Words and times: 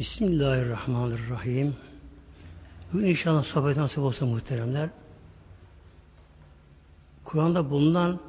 Bismillahirrahmanirrahim. 0.00 1.76
Bugün 2.92 3.06
inşallah 3.06 3.44
sohbet 3.44 3.76
nasip 3.76 3.98
olsun 3.98 4.28
muhteremler. 4.28 4.88
Kur'an'da 7.24 7.70
bulunan 7.70 8.20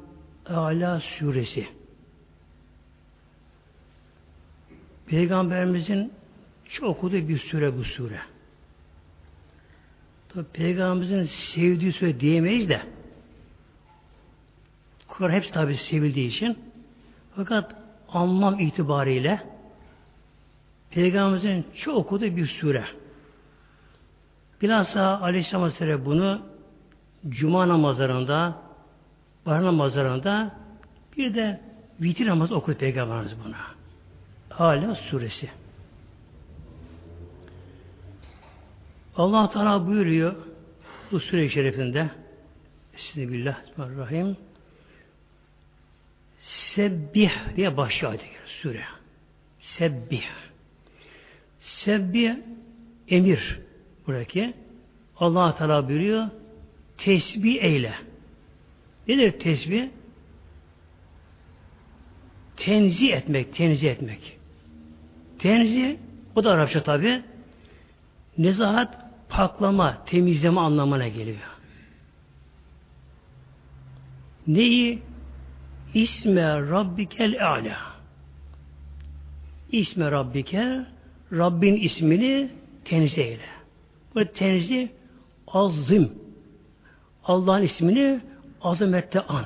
Ala 0.46 1.00
suresi. 1.00 1.68
Peygamberimizin 5.06 6.12
çok 6.68 6.88
okuduğu 6.88 7.28
bir 7.28 7.38
sure 7.38 7.78
bu 7.78 7.84
sure. 7.84 8.20
Tabi 10.28 10.44
Peygamberimizin 10.44 11.30
sevdiği 11.54 11.92
sure 11.92 12.20
diyemeyiz 12.20 12.68
de 12.68 12.82
Kur'an 15.08 15.30
hepsi 15.30 15.52
tabi 15.52 15.76
sevildiği 15.76 16.28
için 16.28 16.58
fakat 17.36 17.74
anlam 18.08 18.60
itibariyle 18.60 19.51
Peygamberimizin 20.94 21.66
çok 21.84 21.96
okuduğu 21.96 22.36
bir 22.36 22.46
sure. 22.46 22.84
Bilhassa 24.62 25.20
Aleyhisselam 25.20 25.62
Hazretleri 25.62 26.04
bunu 26.04 26.42
Cuma 27.28 27.68
namazlarında, 27.68 28.62
Bahar 29.46 29.64
namazlarında 29.64 30.56
bir 31.16 31.34
de 31.34 31.60
vitir 32.00 32.26
namazı 32.26 32.54
okudu 32.54 32.76
Peygamberimiz 32.76 33.32
buna. 33.44 33.56
Hala 34.50 34.94
suresi. 34.94 35.50
Allah 39.16 39.50
Teala 39.50 39.86
buyuruyor 39.86 40.34
bu 41.12 41.20
sure 41.20 41.48
şerifinde 41.48 42.10
Bismillahirrahmanirrahim 42.96 44.36
Sebbih 46.40 47.30
diye 47.56 47.76
başlıyor 47.76 48.18
sure. 48.62 48.84
Sebbih. 49.60 50.22
Sebbih 51.62 52.36
emir 53.08 53.60
buradaki. 54.06 54.54
Allah 55.16 55.56
Teala 55.56 55.88
buyuruyor 55.88 56.28
tesbih 56.98 57.62
eyle. 57.62 57.94
Nedir 59.08 59.38
tesbih? 59.38 59.88
Tenzih 62.56 63.12
etmek, 63.12 63.54
tenzih 63.54 63.90
etmek. 63.90 64.38
Tenzih, 65.38 65.96
o 66.36 66.44
da 66.44 66.50
Arapça 66.50 66.82
tabi. 66.82 67.22
Nezahat, 68.38 69.10
paklama, 69.28 70.04
temizleme 70.04 70.60
anlamına 70.60 71.08
geliyor. 71.08 71.38
Neyi? 74.46 75.02
İsme 75.94 76.42
Rabbikel 76.70 77.46
A'la. 77.46 77.76
İsme 79.72 80.10
Rabbike 80.10 80.86
Rabbin 81.32 81.76
ismini 81.76 82.50
tenzih 82.84 83.24
eyle. 83.24 83.42
Bu 84.14 84.24
tenzih 84.24 84.88
azim. 85.46 86.12
Allah'ın 87.24 87.62
ismini 87.62 88.20
azamette 88.62 89.20
an. 89.20 89.44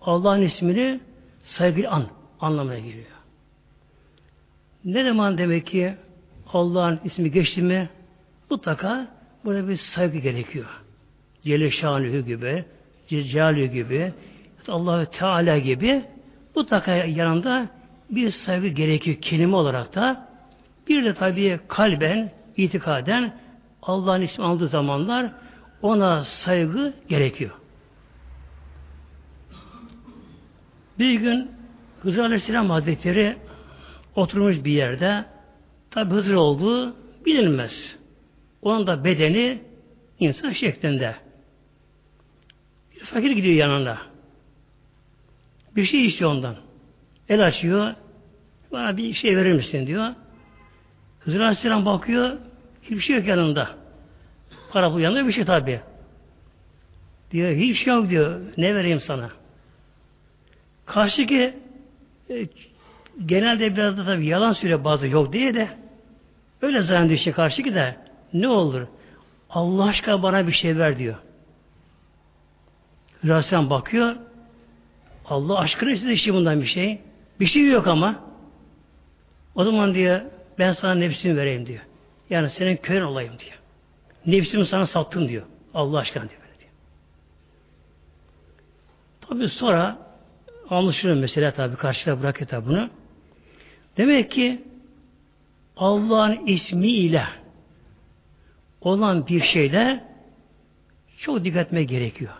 Allah'ın 0.00 0.42
ismini 0.42 1.00
saygı 1.44 1.90
an 1.90 2.06
anlamına 2.40 2.78
geliyor. 2.78 3.06
Ne 4.84 5.04
zaman 5.04 5.38
demek 5.38 5.66
ki 5.66 5.94
Allah'ın 6.52 7.00
ismi 7.04 7.30
geçti 7.30 7.62
mi 7.62 7.88
mutlaka 8.50 9.08
burada 9.44 9.68
bir 9.68 9.76
saygı 9.76 10.18
gerekiyor. 10.18 10.66
Celle 11.42 11.70
Şanühü 11.70 12.26
gibi, 12.26 12.64
Cecalü 13.08 13.66
gibi, 13.66 14.12
Allahü 14.68 15.06
Teala 15.06 15.58
gibi 15.58 16.04
mutlaka 16.56 16.94
yanında 16.94 17.68
bir 18.10 18.30
saygı 18.30 18.68
gerekiyor 18.68 19.16
kelime 19.16 19.56
olarak 19.56 19.94
da. 19.94 20.29
Bir 20.88 21.04
de 21.04 21.14
tabii 21.14 21.60
kalben, 21.68 22.32
itikaden 22.56 23.34
Allah'ın 23.82 24.20
ismi 24.20 24.44
aldığı 24.44 24.68
zamanlar 24.68 25.32
ona 25.82 26.24
saygı 26.24 26.92
gerekiyor. 27.08 27.50
Bir 30.98 31.14
gün 31.14 31.50
Hızır 32.02 32.24
Aleyhisselam 32.24 32.70
Hazretleri 32.70 33.36
oturmuş 34.16 34.64
bir 34.64 34.72
yerde 34.72 35.24
tabi 35.90 36.14
Hızır 36.14 36.34
olduğu 36.34 36.96
bilinmez. 37.26 37.98
Onun 38.62 38.86
da 38.86 39.04
bedeni 39.04 39.62
insan 40.18 40.50
şeklinde. 40.50 41.14
Bir 42.94 43.04
fakir 43.04 43.30
gidiyor 43.30 43.54
yanına. 43.54 43.98
Bir 45.76 45.84
şey 45.84 46.06
istiyor 46.06 46.30
ondan. 46.30 46.56
El 47.28 47.46
açıyor. 47.46 47.94
Bana 48.72 48.96
bir 48.96 49.12
şey 49.12 49.36
verir 49.36 49.52
misin 49.52 49.86
diyor. 49.86 50.14
Hızır 51.20 51.40
Aleyhisselam 51.40 51.86
bakıyor. 51.86 52.36
Hiçbir 52.82 53.00
şey 53.00 53.16
yok 53.16 53.26
yanında. 53.26 53.70
Para 54.72 54.92
bu 54.92 55.00
yanında 55.00 55.26
bir 55.26 55.32
şey 55.32 55.44
tabi. 55.44 55.80
Diyor 57.30 57.52
hiç 57.52 57.84
şey 57.84 57.94
yok 57.94 58.10
diyor. 58.10 58.40
Ne 58.56 58.74
vereyim 58.74 59.00
sana? 59.00 59.30
Karşıki 60.86 61.54
e, 62.30 62.46
genelde 63.26 63.76
biraz 63.76 63.96
da 63.98 64.04
tabi 64.04 64.26
yalan 64.26 64.52
söylüyor 64.52 64.84
bazı 64.84 65.08
yok 65.08 65.32
diye 65.32 65.54
de 65.54 65.68
öyle 66.62 66.82
zannediyor 66.82 67.18
işte 67.18 67.32
karşıki 67.32 67.74
de 67.74 67.96
ne 68.32 68.48
olur? 68.48 68.86
Allah 69.50 69.84
aşkına 69.84 70.22
bana 70.22 70.46
bir 70.46 70.52
şey 70.52 70.78
ver 70.78 70.98
diyor. 70.98 71.16
Hürasen 73.24 73.70
bakıyor 73.70 74.16
Allah 75.26 75.58
aşkına 75.58 75.90
istedi 75.90 76.12
işte 76.12 76.34
bundan 76.34 76.60
bir 76.60 76.66
şey. 76.66 77.00
Bir 77.40 77.46
şey 77.46 77.66
yok 77.66 77.86
ama 77.86 78.20
o 79.54 79.64
zaman 79.64 79.94
diyor 79.94 80.20
ben 80.60 80.72
sana 80.72 80.94
nefsimi 80.94 81.36
vereyim 81.36 81.66
diyor. 81.66 81.80
Yani 82.30 82.50
senin 82.50 82.76
köyün 82.76 83.02
olayım 83.02 83.32
diyor. 83.38 83.58
Nefsimi 84.26 84.66
sana 84.66 84.86
sattım 84.86 85.28
diyor. 85.28 85.46
Allah 85.74 85.98
aşkına 85.98 86.22
diyor. 86.22 86.40
diyor. 86.58 86.70
Tabi 89.20 89.48
sonra 89.48 89.98
anlaşılıyor 90.70 91.18
mesela 91.18 91.50
tabi 91.52 91.76
karşıda 91.76 92.22
bırakıyor 92.22 92.48
tabi 92.48 92.66
bunu. 92.66 92.90
Demek 93.96 94.30
ki 94.30 94.62
Allah'ın 95.76 96.46
ismiyle 96.46 97.24
olan 98.80 99.26
bir 99.26 99.40
şeyde 99.40 100.04
çok 101.18 101.44
dikkat 101.44 101.66
etmek 101.66 101.88
gerekiyor. 101.88 102.32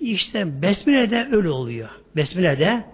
İşte 0.00 0.62
Besmele'de 0.62 1.28
öyle 1.32 1.50
oluyor. 1.50 1.88
Besmele'de 2.16 2.84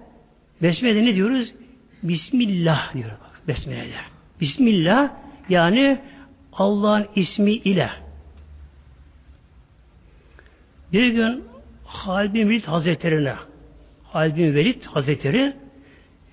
Besmele'de 0.62 1.04
ne 1.04 1.14
diyoruz? 1.14 1.54
Bismillah 2.02 2.94
diyor 2.94 3.10
bak 3.10 3.33
Besmele'de. 3.48 4.00
Bismillah 4.40 5.10
yani 5.48 6.00
Allah'ın 6.52 7.06
ismi 7.16 7.52
ile. 7.52 7.90
Bir 10.92 11.08
gün 11.08 11.44
Halid 11.84 12.34
bin 12.34 12.48
Velid 12.48 12.64
Hazretleri'ne 12.64 13.34
Halid 14.04 14.36
bin 14.36 14.54
Velid 14.54 14.84
Hazretleri 14.84 15.56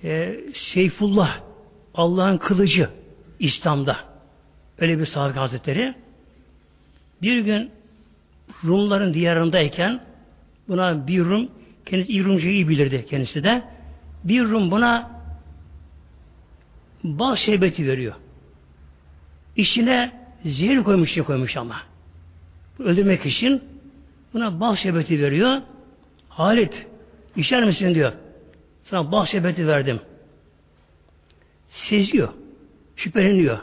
e, 0.04 0.40
Seyfullah 0.54 1.40
Allah'ın 1.94 2.38
kılıcı 2.38 2.88
İslam'da 3.38 3.96
öyle 4.78 4.98
bir 4.98 5.06
sahabe 5.06 5.38
hazretleri 5.38 5.94
bir 7.22 7.38
gün 7.38 7.70
Rumların 8.64 9.14
diyarındayken 9.14 10.00
buna 10.68 11.06
bir 11.06 11.24
Rum 11.24 11.48
kendisi 11.86 12.12
iyi 12.12 12.24
Rumcayı 12.24 12.68
bilirdi 12.68 13.06
kendisi 13.10 13.44
de 13.44 13.62
bir 14.24 14.44
Rum 14.44 14.70
buna 14.70 15.21
bal 17.04 17.36
şerbeti 17.36 17.86
veriyor. 17.86 18.14
İçine 19.56 20.12
zehir 20.44 20.82
koymuş 20.82 21.12
şey 21.12 21.22
koymuş 21.22 21.56
ama. 21.56 21.82
Öldürmek 22.78 23.26
için 23.26 23.62
buna 24.34 24.60
bal 24.60 24.74
şerbeti 24.74 25.22
veriyor. 25.22 25.60
Halit 26.28 26.86
içer 27.36 27.64
misin 27.64 27.94
diyor. 27.94 28.12
Sana 28.84 29.12
bal 29.12 29.24
şerbeti 29.24 29.66
verdim. 29.66 30.00
Seziyor. 31.68 32.28
Şüpheleniyor. 32.96 33.58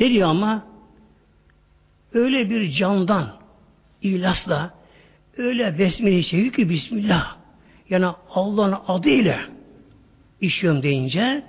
Ne 0.00 0.10
diyor 0.10 0.28
ama? 0.28 0.66
Öyle 2.14 2.50
bir 2.50 2.70
candan 2.70 3.36
ihlasla 4.02 4.74
öyle 5.36 5.78
besmele 5.78 6.22
çekiyor 6.22 6.52
ki 6.52 6.68
Bismillah. 6.68 7.36
Yani 7.90 8.06
Allah'ın 8.30 8.76
adıyla 8.88 9.40
işiyorum 10.40 10.82
deyince 10.82 11.44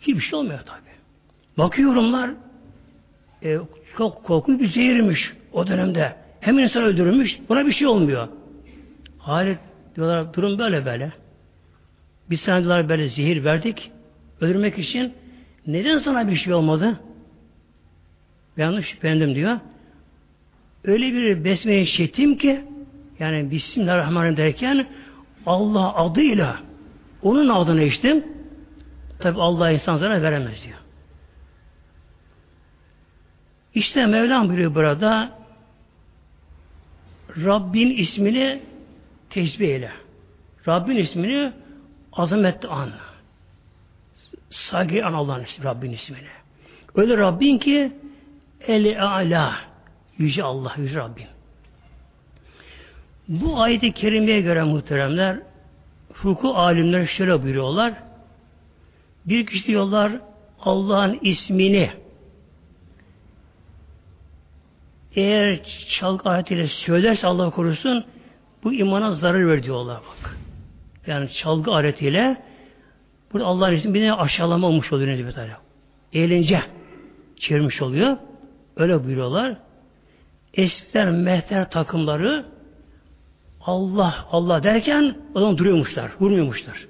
hiçbir 0.00 0.20
şey 0.20 0.38
olmuyor 0.38 0.60
tabi. 0.60 0.88
Bakıyorumlar 1.58 2.30
e, 3.44 3.58
çok 3.98 4.24
korkunç 4.24 4.60
bir 4.60 4.68
zehirmiş 4.68 5.32
o 5.52 5.66
dönemde. 5.66 6.16
Hem 6.40 6.58
insan 6.58 6.82
öldürülmüş, 6.82 7.38
buna 7.48 7.66
bir 7.66 7.72
şey 7.72 7.86
olmuyor. 7.86 8.28
Halit 9.18 9.58
diyorlar, 9.96 10.34
durum 10.34 10.58
böyle 10.58 10.86
böyle. 10.86 11.12
Biz 12.30 12.40
sana 12.40 12.60
diyorlar 12.60 12.88
böyle 12.88 13.08
zehir 13.08 13.44
verdik, 13.44 13.90
öldürmek 14.40 14.78
için. 14.78 15.12
Neden 15.66 15.98
sana 15.98 16.28
bir 16.28 16.36
şey 16.36 16.54
olmadı? 16.54 17.00
Yanlış 18.56 18.86
şüphelendim 18.86 19.34
diyor. 19.34 19.58
Öyle 20.84 21.12
bir 21.12 21.44
besmele 21.44 21.86
çektim 21.86 22.38
ki, 22.38 22.60
yani 23.18 23.50
Bismillahirrahmanirrahim 23.50 24.36
derken 24.36 24.86
Allah 25.46 25.94
adıyla 25.94 26.60
onun 27.22 27.48
adını 27.48 27.82
içtim. 27.82 28.24
Tabi 29.18 29.40
Allah 29.40 29.70
insan 29.70 29.96
zarar 29.96 30.22
veremez 30.22 30.64
diyor. 30.64 30.78
İşte 33.74 34.06
Mevlam 34.06 34.48
buyuruyor 34.48 34.74
burada 34.74 35.38
Rabbin 37.36 37.90
ismini 37.90 38.62
tesbih 39.30 39.68
eyle. 39.68 39.92
Rabbin 40.68 40.96
ismini 40.96 41.52
azametli 42.12 42.68
an. 42.68 42.90
Saygı 44.50 45.06
an 45.06 45.12
Allah'ın 45.12 45.44
ismi, 45.44 45.64
Rabbin 45.64 45.92
ismini. 45.92 46.28
Öyle 46.94 47.18
Rabbin 47.18 47.58
ki 47.58 47.92
eli 48.66 49.00
ala 49.00 49.54
yüce 50.18 50.42
Allah, 50.42 50.74
yüce 50.76 50.96
Rabbim. 50.96 51.26
Bu 53.28 53.62
ayeti 53.62 53.92
kerimeye 53.92 54.40
göre 54.40 54.62
muhteremler 54.62 55.38
hukuku 56.14 56.54
alimler 56.54 57.06
şöyle 57.06 57.42
buyuruyorlar. 57.42 58.07
Bir 59.28 59.46
kişi 59.46 59.66
diyorlar 59.66 60.12
Allah'ın 60.60 61.18
ismini 61.22 61.90
eğer 65.16 65.60
çalgı 65.88 66.30
aletiyle 66.30 66.66
söylerse 66.68 67.26
Allah 67.26 67.50
korusun 67.50 68.04
bu 68.64 68.72
imana 68.72 69.12
zarar 69.12 69.48
ver 69.48 69.62
diyorlar 69.62 69.96
bak. 69.96 70.36
Yani 71.06 71.30
çalgı 71.30 71.70
aletiyle 71.70 72.42
burada 73.32 73.46
Allah'ın 73.46 73.74
ismi 73.74 73.94
bir 73.94 74.22
aşağılama 74.22 74.66
olmuş 74.66 74.92
oluyor 74.92 75.12
Necip 75.12 75.34
Teala. 75.34 75.60
Eğlence 76.12 76.62
çevirmiş 77.36 77.82
oluyor. 77.82 78.16
Öyle 78.76 79.04
buyuruyorlar. 79.04 79.56
Eskiden 80.54 81.14
mehter 81.14 81.70
takımları 81.70 82.46
Allah 83.60 84.26
Allah 84.32 84.62
derken 84.62 85.16
o 85.34 85.58
duruyormuşlar, 85.58 86.12
vurmuyormuşlar. 86.20 86.86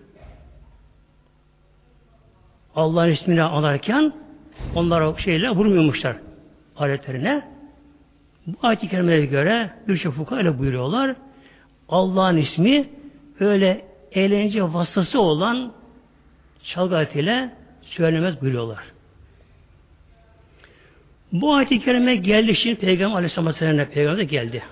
Allah'ın 2.78 3.10
ismini 3.10 3.42
anarken 3.42 4.12
onlara 4.74 5.18
şeyle 5.18 5.50
vurmuyormuşlar 5.50 6.16
aletlerine. 6.76 7.42
Bu 8.46 8.56
ayet-i 8.62 8.88
kerimelere 8.88 9.26
göre 9.26 9.70
birçok 9.88 10.14
fuka 10.14 10.36
öyle 10.36 10.58
buyuruyorlar. 10.58 11.16
Allah'ın 11.88 12.36
ismi 12.36 12.88
öyle 13.40 13.84
eğlence 14.12 14.62
vasıtası 14.62 15.20
olan 15.20 15.72
çalgı 16.64 16.96
aletiyle 16.96 17.50
söylemez 17.82 18.40
buyuruyorlar. 18.40 18.84
Bu 21.32 21.54
ayet-i 21.54 21.80
kerime 21.80 22.16
geldi 22.16 22.54
şimdi 22.54 22.76
Peygamber 22.76 23.16
Aleyhisselam 23.16 23.46
Aleyhisselam'a 23.46 23.90
Peygamber 23.90 24.22
geldi. 24.22 24.62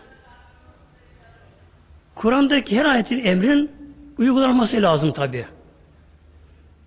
Kur'an'daki 2.14 2.78
her 2.78 2.84
ayetin 2.84 3.24
emrin 3.24 3.70
uygulanması 4.18 4.82
lazım 4.82 5.12
tabi. 5.12 5.46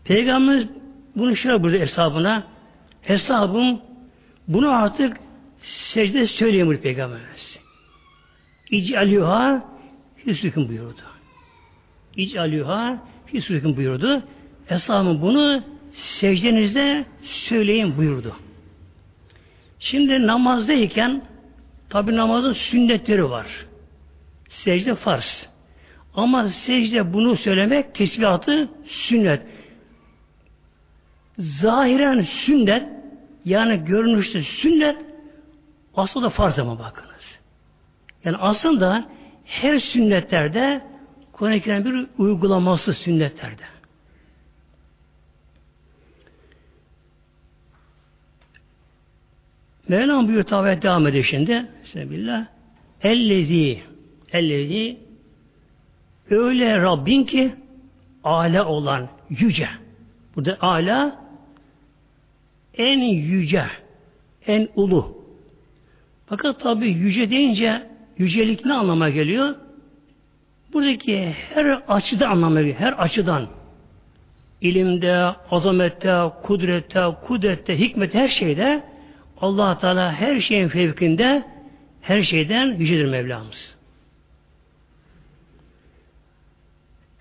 Peygamberimiz 0.03 0.67
bunu 1.15 1.35
şöyle 1.35 1.63
burada 1.63 1.77
hesabına 1.77 2.47
hesabım 3.01 3.81
bunu 4.47 4.69
artık 4.69 5.17
secde 5.59 6.27
söyleyemiyor 6.27 6.81
Peygamberimiz. 6.81 7.59
İc'alüha 8.71 9.65
hüsnüküm 10.25 10.67
buyurdu. 10.67 11.01
İc'alüha 12.15 13.03
hüsnüküm 13.33 13.77
buyurdu. 13.77 14.23
Hesabım 14.65 15.21
bunu 15.21 15.63
secdenizde 15.91 17.05
söyleyin 17.21 17.97
buyurdu. 17.97 18.35
Şimdi 19.79 20.27
namazdayken 20.27 21.21
tabi 21.89 22.15
namazın 22.15 22.53
sünnetleri 22.53 23.29
var. 23.29 23.47
Secde 24.49 24.95
farz. 24.95 25.49
Ama 26.13 26.47
secde 26.47 27.13
bunu 27.13 27.35
söylemek 27.35 27.95
tesbihatı 27.95 28.69
sünnet. 28.85 29.41
Zahiren 31.39 32.21
sünnet 32.21 32.89
yani 33.45 33.85
görünüşte 33.85 34.41
sünnet 34.43 35.05
aslında 35.95 36.29
farz 36.29 36.59
ama 36.59 36.79
bakınız. 36.79 37.39
Yani 38.25 38.37
aslında 38.37 39.09
her 39.45 39.79
sünnetlerde 39.79 40.81
Kur'an-ı 41.31 41.85
bir 41.85 42.07
uygulaması 42.17 42.93
sünnetlerde. 42.93 43.63
Mevlam 49.87 50.23
buyuruyor 50.27 50.45
tabi 50.45 50.81
devam 50.81 51.07
ediyor 51.07 51.23
şimdi. 51.23 51.65
Bismillah. 51.83 52.45
Ellezi 53.01 53.83
Ellezi 54.31 54.97
öyle 56.29 56.77
Rabbin 56.77 57.23
ki 57.23 57.55
ala 58.23 58.65
olan 58.65 59.07
yüce. 59.29 59.69
Burada 60.35 60.57
ala 60.61 61.28
en 62.79 62.99
yüce, 62.99 63.65
en 64.47 64.69
ulu. 64.75 65.17
Fakat 66.25 66.59
tabi 66.59 66.87
yüce 66.87 67.29
deyince 67.29 67.83
yücelik 68.17 68.65
ne 68.65 68.73
anlama 68.73 69.09
geliyor? 69.09 69.55
Buradaki 70.73 71.35
her 71.53 71.81
açıda 71.87 72.27
anlama 72.27 72.59
geliyor. 72.59 72.79
Her 72.79 72.93
açıdan. 72.93 73.47
ilimde, 74.61 75.35
azamette, 75.51 76.31
kudrette, 76.43 77.05
kudrette, 77.27 77.79
hikmette, 77.79 78.19
her 78.19 78.27
şeyde 78.27 78.83
allah 79.41 79.77
Teala 79.79 80.13
her 80.13 80.39
şeyin 80.39 80.67
fevkinde 80.67 81.43
her 82.01 82.21
şeyden 82.21 82.65
yücedir 82.65 83.05
Mevlamız. 83.05 83.75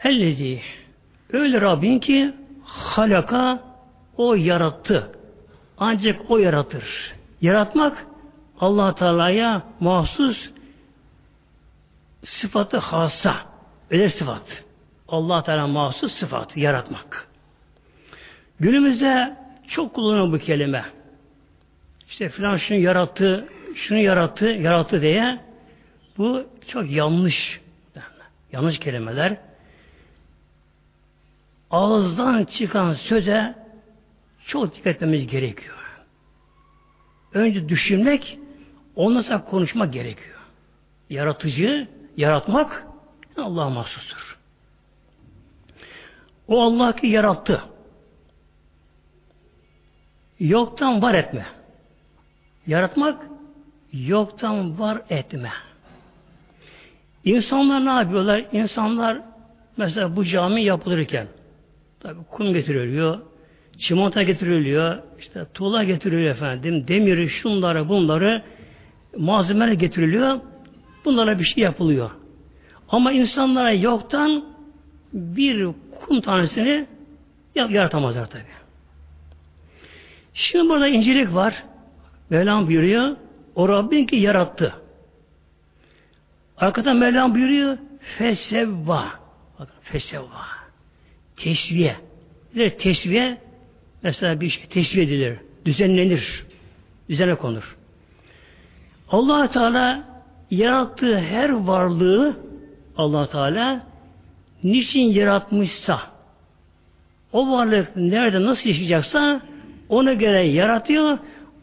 Ellezi 0.05 0.61
öyle 1.33 1.61
Rabbin 1.61 1.99
ki 1.99 2.33
halaka 2.65 3.61
o 4.17 4.35
yarattı. 4.35 5.18
Ancak 5.81 6.31
o 6.31 6.39
yaratır. 6.39 7.15
Yaratmak 7.41 8.07
allah 8.61 8.95
Teala'ya 8.95 9.63
mahsus 9.81 10.51
sıfatı 12.25 12.79
hassa. 12.79 13.37
Öyle 13.91 14.11
sıfat. 14.11 14.65
allah 15.09 15.43
Teala 15.43 15.67
mahsus 15.67 16.13
sıfat. 16.13 16.57
Yaratmak. 16.57 17.29
Günümüzde 18.61 19.37
çok 19.69 19.95
kullanılan 19.95 20.33
bu 20.33 20.39
kelime. 20.39 20.85
İşte 22.09 22.29
filan 22.29 22.57
şunu 22.57 22.79
yarattı, 22.79 23.49
şunu 23.75 23.99
yarattı, 23.99 24.47
yarattı 24.47 25.03
diye 25.03 25.39
bu 26.19 26.47
çok 26.69 26.91
yanlış. 26.91 27.61
Yanlış 28.53 28.79
kelimeler. 28.79 29.37
Ağızdan 31.71 32.45
çıkan 32.45 32.95
söze 32.95 33.55
çok 34.49 34.75
dikkat 34.75 34.87
etmemiz 34.87 35.27
gerekiyor. 35.27 35.77
Önce 37.35 37.69
düşünmek, 37.69 38.39
ondan 38.97 39.23
sonra 39.23 39.45
konuşmak 39.45 39.93
gerekiyor. 39.93 40.39
Yaratıcı, 41.11 41.89
yaratmak 42.17 42.87
Allah'a 43.37 43.71
mahsustur. 43.71 44.39
O 46.49 46.63
Allah 46.63 46.97
ki 46.97 47.07
yarattı. 47.07 47.63
Yoktan 50.41 51.03
var 51.03 51.15
etme. 51.15 51.47
Yaratmak 52.67 53.23
yoktan 53.93 54.79
var 54.79 55.03
etme. 55.11 55.53
İnsanlar 57.25 57.85
ne 57.85 57.91
yapıyorlar? 57.91 58.47
İnsanlar 58.53 59.21
mesela 59.77 60.17
bu 60.17 60.25
cami 60.25 60.65
yapılırken 60.65 61.27
tabi 62.01 62.25
kum 62.31 62.53
getiriliyor, 62.53 63.21
çimento 63.79 64.23
getiriliyor, 64.23 64.99
işte 65.19 65.47
tuğla 65.55 65.85
getiriliyor 65.85 66.31
efendim, 66.31 66.89
demiri, 66.89 67.29
şunları, 67.29 67.89
bunları 67.89 68.43
malzemeler 69.17 69.73
getiriliyor. 69.73 70.41
Bunlara 71.05 71.39
bir 71.39 71.45
şey 71.45 71.65
yapılıyor. 71.65 72.11
Ama 72.89 73.13
insanlara 73.13 73.73
yoktan 73.73 74.45
bir 75.13 75.69
kum 76.07 76.21
tanesini 76.21 76.87
yaratamazlar 77.55 78.31
tabi. 78.31 78.43
Şimdi 80.35 80.69
burada 80.69 80.89
incelik 80.89 81.35
var. 81.35 81.65
Mevlam 82.31 82.67
buyuruyor. 82.67 83.17
O 83.55 83.69
Rabbin 83.69 84.07
ki 84.07 84.17
yarattı. 84.17 84.75
Arkadan 86.57 86.97
Mevlam 86.97 87.35
buyuruyor. 87.35 87.79
Fesevva. 88.01 89.05
Fesevva. 89.83 90.47
Tesviye. 91.37 91.97
Bir 92.55 92.71
tesviye 92.71 93.39
mesela 94.03 94.41
bir 94.41 94.49
şey 94.49 94.67
tesviye 94.67 95.07
edilir. 95.07 95.39
Düzenlenir. 95.65 96.47
Düzene 97.09 97.35
konur. 97.35 97.77
allah 99.11 99.51
Teala 99.51 100.05
yarattığı 100.51 101.19
her 101.19 101.51
varlığı 101.51 102.37
allah 102.97 103.31
Teala 103.31 103.87
niçin 104.65 105.05
yaratmışsa 105.05 106.01
o 107.33 107.51
varlık 107.51 107.97
nerede 107.97 108.43
nasıl 108.43 108.69
yaşayacaksa 108.69 109.41
ona 109.89 110.13
göre 110.13 110.43
yaratıyor 110.43 111.19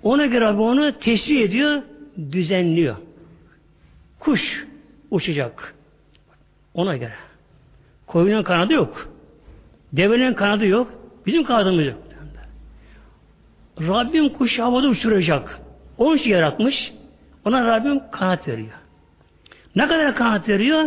ona 0.05 0.25
göre 0.25 0.47
onu 0.47 0.91
tesbih 0.91 1.41
ediyor, 1.41 1.81
düzenliyor. 2.31 2.95
Kuş 4.19 4.65
uçacak. 5.11 5.75
Ona 6.73 6.97
göre. 6.97 7.13
Koyunun 8.07 8.43
kanadı 8.43 8.73
yok. 8.73 9.09
Devenin 9.93 10.33
kanadı 10.33 10.65
yok. 10.65 10.93
Bizim 11.25 11.43
kanadımız 11.43 11.85
yok. 11.85 11.97
Rabbim 13.81 14.29
kuş 14.29 14.59
havada 14.59 14.87
uçuracak. 14.87 15.59
Onun 15.97 16.17
için 16.17 16.29
yaratmış. 16.31 16.93
Ona 17.45 17.67
Rabbim 17.67 18.01
kanat 18.11 18.47
veriyor. 18.47 18.69
Ne 19.75 19.87
kadar 19.87 20.15
kanat 20.15 20.49
veriyor? 20.49 20.83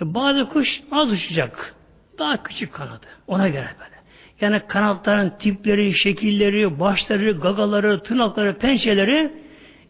E 0.00 0.14
bazı 0.14 0.48
kuş 0.48 0.82
az 0.90 1.12
uçacak. 1.12 1.74
Daha 2.18 2.42
küçük 2.42 2.72
kanadı. 2.72 3.06
Ona 3.26 3.48
göre 3.48 3.68
böyle. 3.78 3.96
Yani 4.40 4.60
kanatların 4.68 5.32
tipleri, 5.38 5.94
şekilleri, 5.94 6.80
başları, 6.80 7.32
gagaları, 7.32 8.02
tırnakları, 8.02 8.58
pençeleri 8.58 9.16
e, 9.16 9.30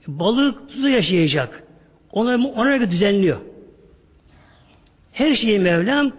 balık 0.07 0.71
suda 0.71 0.89
yaşayacak. 0.89 1.63
Ona, 2.13 2.49
ona 2.49 2.77
göre 2.77 2.91
düzenliyor. 2.91 3.41
Her 5.13 5.35
şeyi 5.35 5.59
Mevlam 5.59 6.13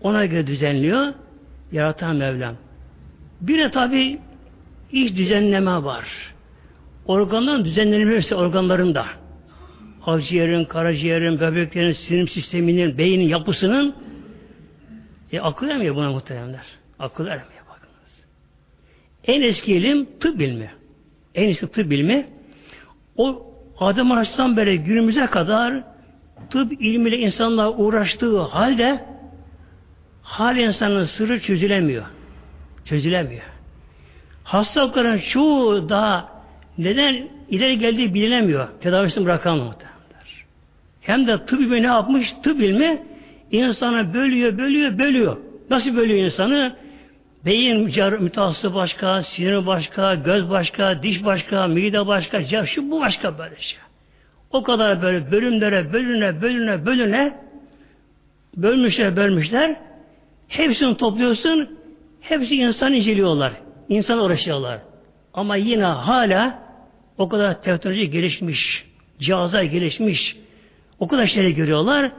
ona 0.00 0.26
göre 0.26 0.46
düzenliyor. 0.46 1.14
Yaratan 1.72 2.16
Mevlam. 2.16 2.54
Bir 3.40 3.58
de 3.58 3.70
tabi 3.70 4.18
iç 4.94 5.16
düzenleme 5.16 5.84
var. 5.84 6.04
Organların 7.06 7.64
düzenlenmesi 7.64 8.34
organlarında. 8.34 9.06
Akciğerin, 10.06 10.64
karaciğerin, 10.64 11.40
böbreklerin, 11.40 11.92
sinir 11.92 12.26
sisteminin, 12.26 12.98
beynin 12.98 13.28
yapısının 13.28 13.94
e, 15.32 15.40
akıl 15.40 15.68
ermiyor 15.68 15.94
buna 15.94 16.12
muhteremler. 16.12 16.64
Akıl 16.98 17.26
ermiyor 17.26 17.64
bakınız. 17.70 18.24
En 19.24 19.42
eski 19.42 19.72
ilim 19.72 20.08
tıp 20.20 20.38
bilmi. 20.38 20.70
En 21.34 21.48
eski 21.48 21.66
tıp 21.66 21.90
bilmi 21.90 22.26
o 23.16 23.50
Adem 23.78 24.12
Aleyhisselam 24.12 24.56
beri 24.56 24.78
günümüze 24.78 25.26
kadar 25.26 25.84
tıp 26.50 26.72
ilmiyle 26.72 27.18
insanlar 27.18 27.72
uğraştığı 27.76 28.40
halde 28.40 29.04
hal 30.22 30.56
insanın 30.56 31.04
sırrı 31.04 31.40
çözülemiyor. 31.40 32.04
Çözülemiyor. 32.84 33.53
Hastalıkların 34.44 35.18
çoğu 35.18 35.88
daha 35.88 36.28
neden 36.78 37.28
ileri 37.48 37.78
geldiği 37.78 38.14
bilinemiyor. 38.14 38.68
Tedavisini 38.80 39.24
bırakamıyor. 39.24 39.74
Hem 41.00 41.26
de 41.26 41.46
tıp 41.46 41.60
ilmi 41.60 41.82
ne 41.82 41.86
yapmış? 41.86 42.34
Tıp 42.42 42.60
ilmi 42.60 43.02
insanı 43.50 44.14
bölüyor, 44.14 44.58
bölüyor, 44.58 44.98
bölüyor. 44.98 45.36
Nasıl 45.70 45.96
bölüyor 45.96 46.24
insanı? 46.24 46.76
Beyin 47.46 47.80
mütehassısı 48.20 48.74
başka, 48.74 49.22
sinir 49.22 49.66
başka, 49.66 50.14
göz 50.14 50.50
başka, 50.50 51.02
diş 51.02 51.24
başka, 51.24 51.66
mide 51.66 52.06
başka, 52.06 52.66
şu 52.66 52.90
bu 52.90 53.00
başka 53.00 53.38
böyle 53.38 53.56
şey. 53.60 53.78
O 54.50 54.62
kadar 54.62 55.02
böyle 55.02 55.30
bölümlere, 55.30 55.92
bölüne, 55.92 56.42
bölüne, 56.42 56.86
bölüne 56.86 57.34
bölmüşler, 58.56 59.16
bölmüşler. 59.16 59.76
Hepsini 60.48 60.96
topluyorsun, 60.96 61.78
hepsi 62.20 62.56
insan 62.56 62.92
inceliyorlar. 62.92 63.52
İnsan 63.88 64.18
uğraşıyorlar. 64.18 64.80
Ama 65.34 65.56
yine 65.56 65.84
hala 65.84 66.62
o 67.18 67.28
kadar 67.28 67.62
teknoloji 67.62 68.10
gelişmiş, 68.10 68.86
cihazlar 69.18 69.62
gelişmiş, 69.62 70.36
o 70.98 71.08
kadar 71.08 71.26
şeyleri 71.26 71.54
görüyorlar. 71.54 72.12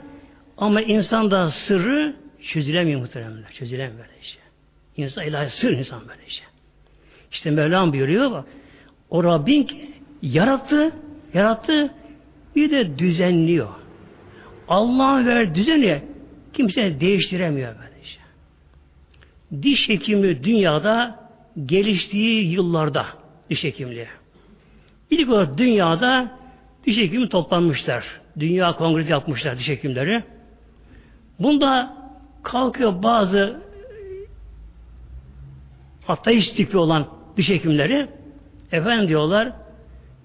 Ama 0.57 0.81
insanda 0.81 1.51
sırrı 1.51 2.15
çözülemiyor 2.41 2.99
muhteremler. 2.99 3.51
Çözülemiyor 3.51 3.97
böyle 3.97 4.21
şey. 4.21 4.41
İnsan 4.97 5.25
ilahi 5.25 5.49
sır 5.49 5.71
insan 5.71 6.01
böyle 6.07 6.29
şey. 6.29 6.45
İşte 7.31 7.51
Mevlam 7.51 7.93
buyuruyor 7.93 8.31
bak. 8.31 8.45
O 9.09 9.23
Rabbin 9.23 9.95
yarattı, 10.21 10.91
yarattı 11.33 11.93
bir 12.55 12.71
de 12.71 12.99
düzenliyor. 12.99 13.69
Allah'ın 14.67 15.27
ver 15.27 15.55
düzeni 15.55 16.01
kimse 16.53 16.99
değiştiremiyor 16.99 17.75
böyle 17.75 18.03
şey. 18.03 18.21
Diş 19.61 19.89
hekimi 19.89 20.43
dünyada 20.43 21.24
geliştiği 21.65 22.51
yıllarda 22.51 23.05
diş 23.49 23.63
hekimliği. 23.63 24.07
İlk 25.09 25.29
olarak 25.29 25.57
dünyada 25.57 26.31
diş 26.85 26.97
hekimi 26.97 27.29
toplanmışlar. 27.29 28.21
Dünya 28.39 28.75
kongresi 28.75 29.11
yapmışlar 29.11 29.57
diş 29.57 29.69
hekimleri. 29.69 30.23
Bunda 31.39 31.97
kalkıyor 32.43 33.03
bazı 33.03 33.61
ateist 36.07 36.57
tipi 36.57 36.77
olan 36.77 37.07
diş 37.37 37.49
hekimleri 37.49 38.07
efendim 38.71 39.07
diyorlar 39.07 39.51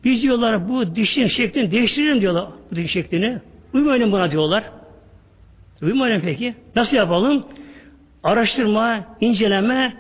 biz 0.04 0.22
diyorlar 0.22 0.68
bu 0.68 0.96
dişin 0.96 1.26
şeklini 1.26 1.70
değiştirelim 1.70 2.20
diyorlar 2.20 2.46
bu 2.70 2.76
diş 2.76 2.92
şeklini. 2.92 3.38
Uymayın 3.75 4.12
buna 4.12 4.30
diyorlar. 4.30 4.64
Uymayın 5.82 6.20
peki. 6.20 6.54
Nasıl 6.76 6.96
yapalım? 6.96 7.46
Araştırma, 8.22 9.04
inceleme, 9.20 9.96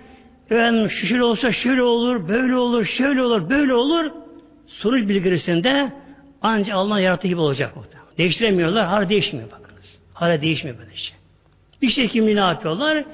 efendim 0.50 0.90
şöyle 0.90 1.24
olsa 1.24 1.52
şöyle 1.52 1.82
olur, 1.82 2.28
böyle 2.28 2.56
olur, 2.56 2.84
şöyle 2.84 3.22
olur, 3.22 3.50
böyle 3.50 3.74
olur. 3.74 4.10
Sonuç 4.66 5.08
bilgirisinde 5.08 5.92
ancak 6.42 6.74
Allah'ın 6.74 6.98
yarattığı 6.98 7.28
gibi 7.28 7.40
olacak. 7.40 7.74
Değiştiremiyorlar, 8.18 8.86
hala 8.86 9.08
değişmiyor 9.08 9.50
bakınız. 9.50 9.98
Hala 10.14 10.42
değişmiyor 10.42 10.78
böyle 10.78 10.96
şey. 10.96 11.16
Bir 11.82 11.88
şey 11.88 12.26
ne 12.26 12.40
yapıyorlar? 12.40 13.04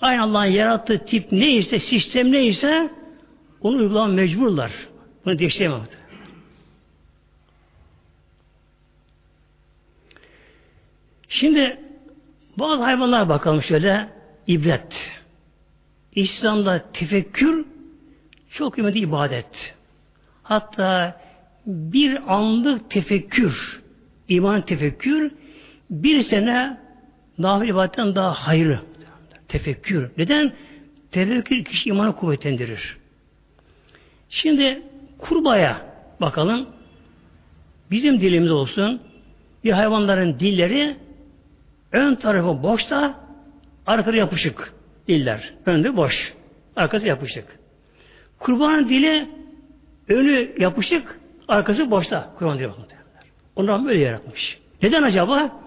Aynı 0.00 0.22
Allah'ın 0.22 0.44
yarattığı 0.44 1.04
tip 1.04 1.32
neyse, 1.32 1.78
sistem 1.78 2.32
neyse 2.32 2.90
onu 3.60 3.76
uygulama 3.76 4.12
mecburlar. 4.12 4.72
Bunu 5.24 5.38
değiştiremem. 5.38 5.82
Şimdi 11.28 11.80
bazı 12.56 12.82
hayvanlar 12.82 13.28
bakalım 13.28 13.62
şöyle 13.62 14.08
ibret. 14.46 15.21
İslam'da 16.14 16.84
tefekkür 16.92 17.66
çok 18.50 18.74
kıymetli 18.74 19.00
ibadet. 19.00 19.74
Hatta 20.42 21.20
bir 21.66 22.34
anlık 22.34 22.90
tefekkür, 22.90 23.80
iman 24.28 24.62
tefekkür 24.62 25.32
bir 25.90 26.22
sene 26.22 26.78
nafile 27.38 27.70
ibadetten 27.70 28.14
daha 28.14 28.32
hayırlı. 28.32 28.80
Tefekkür. 29.48 30.10
Neden? 30.18 30.52
Tefekkür 31.10 31.64
kişi 31.64 31.88
imanı 31.88 32.16
kuvvetlendirir. 32.16 32.96
Şimdi 34.30 34.82
kurbaya 35.18 35.86
bakalım. 36.20 36.68
Bizim 37.90 38.20
dilimiz 38.20 38.50
olsun. 38.50 39.00
Bir 39.64 39.72
hayvanların 39.72 40.40
dilleri 40.40 40.96
ön 41.92 42.14
tarafı 42.14 42.62
boşta, 42.62 43.14
arkası 43.86 44.16
yapışık 44.16 44.72
diller. 45.08 45.54
Önde 45.66 45.96
boş. 45.96 46.32
Arkası 46.76 47.06
yapışık. 47.06 47.44
Kurbanın 48.38 48.88
dili 48.88 49.28
önü 50.08 50.52
yapışık, 50.58 51.20
arkası 51.48 51.90
boşta. 51.90 52.34
Kurban 52.38 52.58
dili 52.58 52.68
bakın. 52.68 52.84
Ondan 53.56 53.86
böyle 53.86 53.98
yaratmış. 53.98 54.58
Neden 54.82 55.02
acaba? 55.02 55.60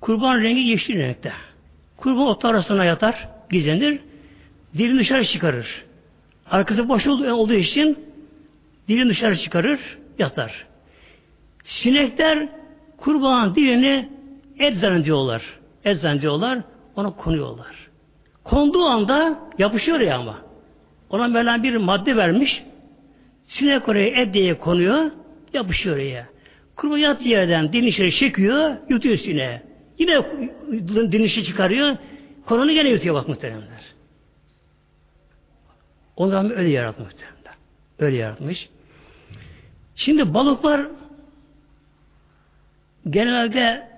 Kurban 0.00 0.42
rengi 0.42 0.60
yeşil 0.60 0.98
renkte. 0.98 1.32
Kurban 1.96 2.26
ot 2.26 2.44
arasına 2.44 2.84
yatar, 2.84 3.28
gizlenir. 3.50 4.00
Dilini 4.78 4.98
dışarı 4.98 5.24
çıkarır. 5.24 5.84
Arkası 6.50 6.88
boş 6.88 7.06
olduğu 7.06 7.54
için 7.54 7.98
dilini 8.88 9.08
dışarı 9.08 9.36
çıkarır, 9.36 9.80
yatar. 10.18 10.66
Sinekler 11.64 12.48
kurbanın 12.96 13.54
dilini 13.54 14.08
et 14.58 14.76
zannediyorlar. 14.76 15.42
Et 15.84 15.98
zannediyorlar, 15.98 16.58
ona 16.96 17.10
konuyorlar. 17.10 17.85
Konduğu 18.50 18.84
anda 18.84 19.38
yapışıyor 19.58 20.00
ya 20.00 20.18
ama. 20.18 20.38
Ona 21.10 21.34
böyle 21.34 21.62
bir 21.62 21.76
madde 21.76 22.16
vermiş. 22.16 22.62
Sinek 23.46 23.88
oraya 23.88 24.08
et 24.08 24.34
diye 24.34 24.58
konuyor, 24.58 25.10
yapışıyor 25.52 25.96
ya. 25.96 26.26
Kurban 26.76 26.98
yat 26.98 27.26
yerden 27.26 27.72
dilini 27.72 27.88
içeri 27.88 28.16
çekiyor, 28.16 28.76
yutuyor 28.88 29.16
sineğe. 29.16 29.62
Yine 29.98 30.22
dinişi 31.12 31.44
çıkarıyor. 31.44 31.96
Koronu 32.46 32.72
gene 32.72 32.88
yutuyor 32.88 33.14
bak 33.14 33.28
muhteremler. 33.28 33.94
Ondan 36.16 36.58
öyle 36.58 36.68
yaratmış 36.68 37.06
muhteremler. 37.06 37.54
Öyle 37.98 38.16
yaratmış. 38.16 38.68
Şimdi 39.96 40.34
balıklar 40.34 40.86
genelde 43.10 43.88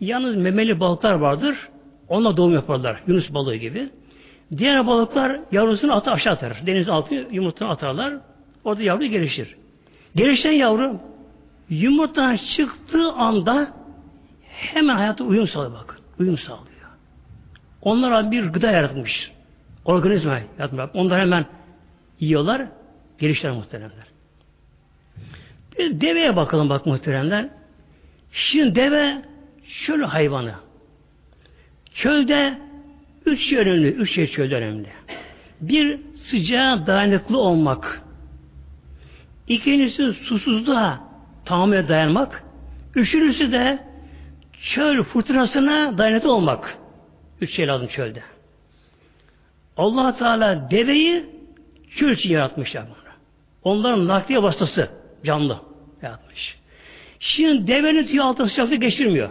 yalnız 0.00 0.36
memeli 0.36 0.80
balıklar 0.80 1.14
vardır. 1.14 1.68
Onunla 2.08 2.36
doğum 2.36 2.54
yaparlar. 2.54 3.02
Yunus 3.06 3.34
balığı 3.34 3.56
gibi. 3.56 3.90
Diğer 4.56 4.86
balıklar 4.86 5.40
yavrusunu 5.52 5.94
atı 5.94 6.10
aşağı 6.10 6.32
atar. 6.32 6.62
Deniz 6.66 6.88
altı 6.88 7.14
yumurtasını 7.14 7.68
atarlar. 7.68 8.14
Orada 8.64 8.82
yavru 8.82 9.04
gelişir. 9.04 9.56
Gelişen 10.16 10.52
yavru 10.52 11.00
yumurtadan 11.70 12.36
çıktığı 12.36 13.12
anda 13.12 13.72
hemen 14.48 14.96
hayata 14.96 15.24
uyum 15.24 15.48
sağlıyor 15.48 15.72
bakın. 15.82 15.98
Uyum 16.20 16.38
sağlıyor. 16.38 16.74
Onlara 17.82 18.30
bir 18.30 18.44
gıda 18.44 18.70
yaratmış. 18.70 19.32
Organizma 19.84 20.40
yaratmış. 20.58 20.84
Onlar 20.94 21.20
hemen 21.20 21.46
yiyorlar. 22.20 22.66
Gelişler 23.18 23.52
muhteremler. 23.52 24.06
Bir 25.78 26.00
deveye 26.00 26.36
bakalım 26.36 26.68
bak 26.68 26.86
muhteremler. 26.86 27.48
Şimdi 28.32 28.74
deve 28.74 29.22
çöl 29.86 30.02
hayvanı. 30.02 30.54
Çölde 31.94 32.58
üç 33.26 33.48
şey 33.48 33.58
önemli. 33.58 33.88
Üç 33.88 34.14
şey 34.14 34.26
çölde 34.26 34.56
önemli. 34.56 34.88
Bir 35.60 36.00
sıcağa 36.16 36.86
dayanıklı 36.86 37.38
olmak. 37.38 38.02
İkincisi 39.48 40.12
susuzluğa 40.12 41.00
tahammüle 41.44 41.88
dayanmak. 41.88 42.44
Üçüncüsü 42.94 43.52
de 43.52 43.78
çöl 44.60 45.02
fırtınasına 45.02 45.98
dayanıklı 45.98 46.32
olmak. 46.32 46.78
Üç 47.40 47.54
şey 47.54 47.66
lazım 47.66 47.88
çölde. 47.88 48.22
allah 49.76 50.16
Teala 50.16 50.70
deveyi 50.70 51.26
çöl 51.96 52.12
için 52.12 52.30
yaratmış 52.30 52.74
bunu. 52.74 52.84
Onların 53.64 54.08
nakliye 54.08 54.42
vasıtası 54.42 54.88
canlı 55.24 55.60
yaratmış. 56.02 56.58
Şimdi 57.20 57.66
devenin 57.66 58.06
tüyü 58.06 58.22
altı 58.22 58.48
sıcaklık 58.48 58.82
geçirmiyor. 58.82 59.30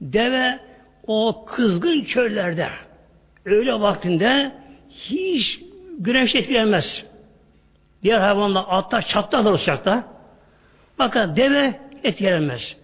Deve 0.00 0.60
o 1.06 1.44
kızgın 1.44 2.04
çöllerde 2.04 2.68
öyle 3.44 3.72
vaktinde 3.72 4.52
hiç 4.90 5.60
güneş 5.98 6.34
etkilenmez. 6.34 7.04
Diğer 8.02 8.18
hayvanlar 8.18 8.64
atlar 8.68 9.02
çatlarlar 9.06 9.52
o 9.52 9.56
sıcakta. 9.56 10.04
Bakın 10.98 11.36
deve 11.36 11.80
etkilenmez. 12.04 12.76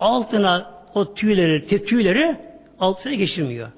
Altına 0.00 0.70
o 0.94 1.14
tüyleri, 1.14 1.84
tüyleri 1.86 2.36
altına 2.80 3.14
geçirmiyor. 3.14 3.68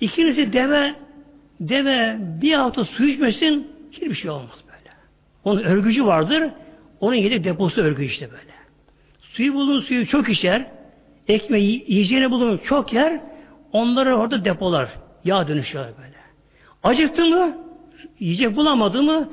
İkincisi 0.00 0.52
deve 0.52 0.94
deve 1.60 2.16
bir 2.18 2.52
hafta 2.52 2.84
su 2.84 3.04
içmesin 3.04 3.68
hiçbir 3.92 4.14
şey 4.14 4.30
olmaz 4.30 4.58
böyle. 4.66 4.90
Onun 5.44 5.62
örgücü 5.62 6.06
vardır. 6.06 6.50
Onun 7.00 7.14
yedek 7.14 7.44
deposu 7.44 7.82
örgü 7.82 8.04
işte 8.04 8.30
böyle. 8.30 8.52
Suyu 9.20 9.54
bulun 9.54 9.80
suyu 9.80 10.06
çok 10.06 10.28
içer. 10.28 10.66
Ekmeği 11.28 11.84
yiyeceğini 11.88 12.30
bulun 12.30 12.60
çok 12.64 12.92
yer. 12.92 13.20
Onları 13.72 14.14
orada 14.16 14.44
depolar. 14.44 14.88
Yağ 15.24 15.48
dönüşüyor 15.48 15.84
böyle. 15.84 16.16
Acıktı 16.82 17.26
mı 17.26 17.56
yiyecek 18.20 18.56
bulamadı 18.56 19.02
mı 19.02 19.28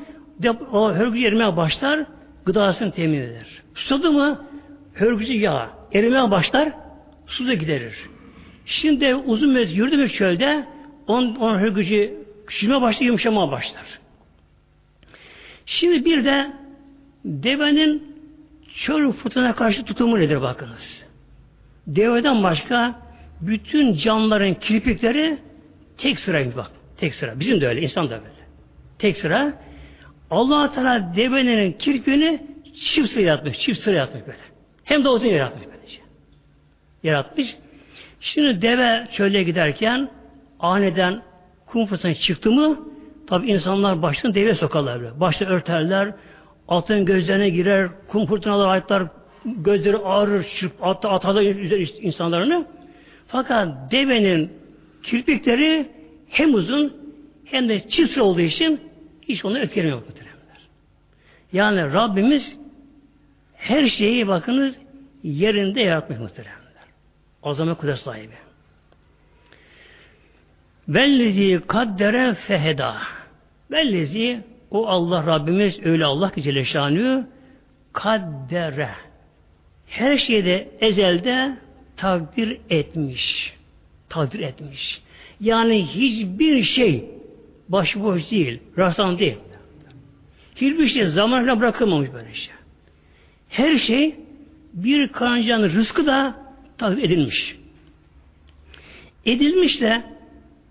o 0.71 0.93
hörgücü 0.93 1.25
erimeye 1.25 1.57
başlar 1.57 2.05
gıdasını 2.45 2.91
temin 2.91 3.19
eder. 3.19 3.47
Susadı 3.75 4.11
mı 4.11 4.45
hörgücü 4.93 5.33
yağ 5.33 5.69
erimeye 5.93 6.31
başlar 6.31 6.71
su 7.27 7.47
da 7.47 7.53
giderir. 7.53 7.95
Şimdi 8.65 9.15
uzun 9.15 9.49
müddet 9.49 9.75
yürüdü 9.75 9.97
mü 9.97 10.09
çölde 10.09 10.65
on, 11.07 11.35
on 11.35 11.59
hörgücü 11.59 12.13
küçülmeye 12.47 12.81
başlar 12.81 13.05
yumuşamaya 13.05 13.51
başlar. 13.51 13.99
Şimdi 15.65 16.05
bir 16.05 16.25
de 16.25 16.51
devenin 17.25 18.15
çöl 18.73 19.11
fırtına 19.11 19.55
karşı 19.55 19.85
tutumu 19.85 20.19
nedir 20.19 20.41
bakınız. 20.41 21.08
Deveden 21.95 22.43
başka 22.43 22.95
bütün 23.41 23.93
canlıların 23.93 24.53
kirpikleri 24.53 25.37
tek 25.97 26.19
sıraymış 26.19 26.55
bak. 26.55 26.71
Tek 26.97 27.15
sıra. 27.15 27.39
Bizim 27.39 27.61
de 27.61 27.67
öyle. 27.67 27.81
insan 27.81 28.05
da 28.05 28.11
böyle. 28.11 28.33
Tek 28.99 29.17
sıra. 29.17 29.53
allah 30.31 30.73
Teala 30.73 31.15
devenin 31.15 31.71
kirpiğini 31.71 32.41
çift 32.75 33.09
sıra 33.09 33.21
yaratmış. 33.21 33.59
Çift 33.59 33.79
sıra 33.79 33.95
yaratmış 33.95 34.21
böyle. 34.27 34.37
Hem 34.83 35.03
de 35.03 35.09
uzun 35.09 35.27
yaratmış 35.27 35.67
böylece. 35.73 35.99
Yaratmış. 37.03 37.55
Şimdi 38.21 38.61
deve 38.61 39.07
çöle 39.11 39.43
giderken 39.43 40.09
aniden 40.59 41.21
kum 41.65 41.85
fırtınası 41.85 42.21
çıktı 42.21 42.51
mı 42.51 42.79
tabi 43.27 43.47
insanlar 43.47 44.01
başını 44.01 44.33
deve 44.33 44.55
sokarlar 44.55 45.01
böyle. 45.01 45.19
Başta 45.19 45.45
örterler, 45.45 46.13
atın 46.67 47.05
gözlerine 47.05 47.49
girer, 47.49 47.89
kum 48.07 48.25
fırtınalar 48.25 48.67
ayetler 48.67 49.03
gözleri 49.45 49.97
ağrır, 49.97 50.43
çırp, 50.59 50.71
at, 50.81 51.05
atarlar 51.05 51.41
insanlarını. 52.01 52.65
Fakat 53.27 53.91
devenin 53.91 54.53
kirpikleri 55.03 55.89
hem 56.29 56.53
uzun 56.53 56.97
hem 57.45 57.69
de 57.69 57.87
çift 57.89 58.17
olduğu 58.17 58.41
için 58.41 58.81
hiç 59.21 59.45
onu 59.45 59.59
etkilemiyor 59.59 59.97
muhteremler. 59.97 60.67
Yani 61.53 61.93
Rabbimiz 61.93 62.57
her 63.55 63.85
şeyi 63.85 64.27
bakınız 64.27 64.75
yerinde 65.23 65.81
yaratmış 65.81 66.19
muhteremler. 66.19 66.59
O 67.41 67.53
zaman 67.53 67.75
kudret 67.75 67.99
sahibi. 67.99 68.33
Vellezi 70.87 71.61
kaddere 71.67 72.33
feheda. 72.33 72.97
Vellezi 73.71 74.43
o 74.71 74.87
Allah 74.87 75.25
Rabbimiz 75.25 75.85
öyle 75.85 76.05
Allah 76.05 76.31
ki 76.31 76.41
Celle 76.41 77.25
kaddere. 77.93 78.89
Her 79.89 80.17
şeyde 80.17 80.69
ezelde 80.81 81.57
takdir 81.97 82.61
etmiş. 82.69 83.53
Takdir 84.09 84.39
etmiş. 84.39 85.01
Yani 85.39 85.85
hiçbir 85.85 86.63
şey 86.63 87.05
başıboş 87.69 88.31
değil, 88.31 88.59
rastlan 88.77 89.19
değil. 89.19 89.37
Hiçbir 90.55 90.87
şey 90.87 91.05
zamanla 91.05 91.59
bırakılmamış 91.59 92.13
böyle 92.13 92.33
şey. 92.33 92.53
Her 93.49 93.77
şey 93.77 94.15
bir 94.73 95.11
karıncanın 95.11 95.69
rızkı 95.69 96.05
da 96.05 96.35
takdir 96.77 97.03
edilmiş. 97.03 97.55
Edilmiş 99.25 99.81
de 99.81 100.03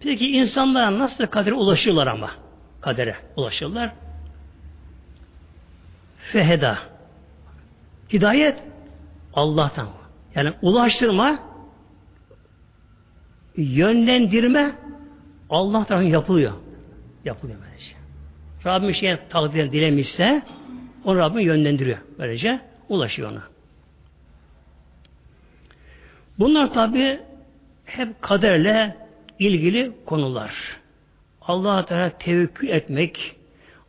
peki 0.00 0.31
insanlar 0.31 0.98
nasıl 0.98 1.26
kadere 1.26 1.54
ulaşıyorlar 1.54 2.07
ama? 2.07 2.31
Kadere 2.81 3.16
ulaşıyorlar. 3.37 3.92
Feheda. 6.33 6.78
Hidayet 8.12 8.57
Allah'tan. 9.38 9.88
Yani 10.35 10.53
ulaştırma 10.62 11.38
yönlendirme 13.57 14.72
Allah 15.51 15.85
tarafından 15.85 16.12
yapılıyor. 16.12 16.53
Yapılıyor 17.24 17.59
böylece. 17.66 17.94
Rabbim 18.66 18.94
şey 18.94 19.16
takdir 19.31 19.72
dilemişse 19.72 20.42
onu 21.05 21.18
Rabbim 21.18 21.40
yönlendiriyor. 21.40 21.98
Böylece 22.18 22.61
ulaşıyor 22.88 23.33
ona. 23.33 23.42
Bunlar 26.38 26.72
tabi 26.72 27.20
hep 27.85 28.22
kaderle 28.22 28.96
ilgili 29.38 29.92
konular. 30.07 30.79
Allah 31.42 31.85
Teala 31.85 32.11
tevekkül 32.11 32.68
etmek, 32.68 33.37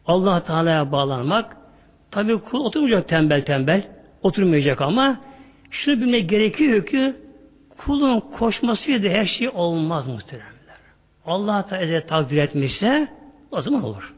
Allah 0.05 0.43
Teala'ya 0.43 0.91
bağlanmak, 0.91 1.57
tabi 2.11 2.37
kul 2.37 2.65
oturmayacak 2.65 3.07
tembel 3.07 3.45
tembel, 3.45 3.87
oturmayacak 4.23 4.81
ama 4.81 5.19
şunu 5.71 6.01
bilmek 6.01 6.29
gerekiyor 6.29 6.85
ki 6.85 7.15
kulun 7.77 8.19
koşmasıyla 8.19 9.03
da 9.03 9.13
her 9.13 9.25
şey 9.25 9.49
olmaz 9.49 10.07
muhteremler. 10.07 10.59
Allah 11.25 11.67
Teala 11.67 12.05
takdir 12.05 12.37
etmişse 12.37 13.07
o 13.51 13.61
zaman 13.61 13.83
olur. 13.83 14.13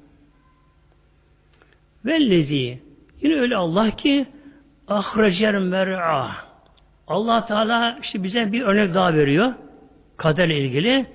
Vellezi 2.06 2.80
yine 3.22 3.36
öyle 3.40 3.56
Allah 3.56 3.92
ki 3.92 4.26
ahrecer 4.88 5.58
mer'a 5.58 6.32
Allah 7.08 7.46
Teala 7.46 7.98
işte 8.02 8.24
bize 8.24 8.52
bir 8.52 8.62
örnek 8.62 8.94
daha 8.94 9.14
veriyor. 9.14 9.54
Kaderle 10.18 10.58
ilgili 10.58 11.06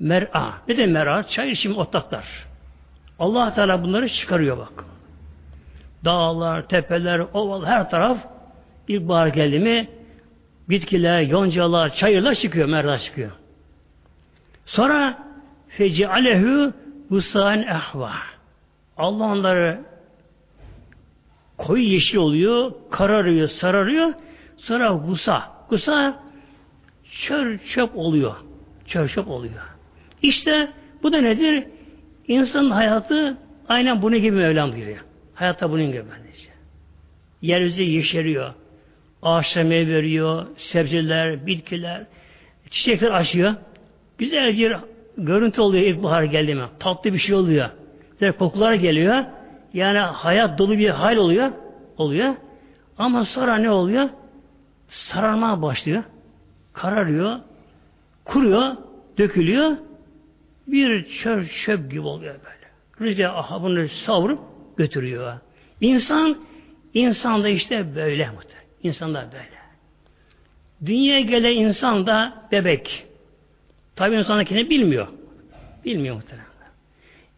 mer'a. 0.00 0.54
Ne 0.68 0.76
de 0.76 0.86
mer'a? 0.86 1.22
Çay 1.22 1.50
için 1.50 1.74
otlaklar. 1.74 2.46
Allah 3.18 3.54
Teala 3.54 3.82
bunları 3.82 4.08
çıkarıyor 4.08 4.58
bak. 4.58 4.84
Dağlar, 6.04 6.68
tepeler, 6.68 7.22
oval 7.34 7.64
her 7.64 7.90
taraf 7.90 8.18
ilkbahar 8.88 9.26
geldi 9.26 9.58
mi 9.58 9.88
bitkiler, 10.68 11.20
yoncalar, 11.20 11.94
çayırlar 11.94 12.34
çıkıyor, 12.34 12.68
merda 12.68 12.98
çıkıyor. 12.98 13.30
Sonra 14.66 15.18
feci 15.68 16.08
alehu 16.08 16.72
busan 17.10 17.62
ehva. 17.62 18.12
Allah 18.96 19.24
onları 19.24 19.80
koyu 21.58 21.82
yeşil 21.82 22.16
oluyor, 22.16 22.72
kararıyor, 22.90 23.48
sararıyor. 23.48 24.12
Sonra 24.56 24.88
gusa. 24.88 25.56
Gusa 25.70 26.22
çör 27.10 27.58
çöp 27.58 27.96
oluyor. 27.96 28.36
Çör 28.86 29.08
çöp 29.08 29.28
oluyor. 29.28 29.62
İşte 30.22 30.70
bu 31.02 31.12
da 31.12 31.20
nedir? 31.20 31.64
İnsanın 32.28 32.70
hayatı 32.70 33.38
aynen 33.68 34.02
bunun 34.02 34.18
gibi 34.18 34.36
Mevlam 34.36 34.72
buyuruyor. 34.72 35.04
Hayatta 35.34 35.70
bunun 35.70 35.86
gibi 35.86 36.04
bence. 36.10 36.48
Yeryüzü 37.42 37.82
yeşeriyor. 37.82 38.54
Ağaçlar 39.26 39.62
meyve 39.62 39.94
veriyor, 39.94 40.46
sebzeler, 40.56 41.46
bitkiler, 41.46 42.06
çiçekler 42.70 43.10
açıyor. 43.10 43.54
Güzel 44.18 44.56
bir 44.56 44.76
görüntü 45.18 45.60
oluyor 45.60 45.84
ilkbahar 45.84 46.22
geldi 46.22 46.54
mi. 46.54 46.64
Tatlı 46.78 47.12
bir 47.12 47.18
şey 47.18 47.34
oluyor. 47.34 47.70
Güzel 48.12 48.32
kokular 48.32 48.74
geliyor. 48.74 49.24
Yani 49.74 49.98
hayat 49.98 50.58
dolu 50.58 50.78
bir 50.78 50.90
hal 50.90 51.16
oluyor. 51.16 51.50
Oluyor. 51.96 52.34
Ama 52.98 53.24
sonra 53.24 53.56
ne 53.56 53.70
oluyor? 53.70 54.08
Sararmaya 54.88 55.62
başlıyor. 55.62 56.02
Kararıyor. 56.72 57.36
Kuruyor. 58.24 58.76
Dökülüyor. 59.18 59.76
Bir 60.66 61.08
çöp 61.08 61.50
çöp 61.50 61.90
gibi 61.90 62.00
oluyor 62.00 62.34
böyle. 62.34 63.10
Rüzgar 63.10 63.34
aha 63.34 63.62
bunu 63.62 63.88
savurup 63.88 64.40
götürüyor. 64.76 65.32
İnsan, 65.80 66.36
insan 66.94 67.42
da 67.42 67.48
işte 67.48 67.96
böyle 67.96 68.30
muhtemelen. 68.30 68.65
İnsanlar 68.86 69.32
böyle. 69.32 69.56
Dünyaya 70.86 71.20
gelen 71.20 71.52
insan 71.52 72.06
da 72.06 72.48
bebek. 72.52 73.06
Tabi 73.96 74.16
insan 74.16 74.44
kendini 74.44 74.70
bilmiyor. 74.70 75.08
Bilmiyor 75.84 76.14
muhtemelen. 76.14 76.46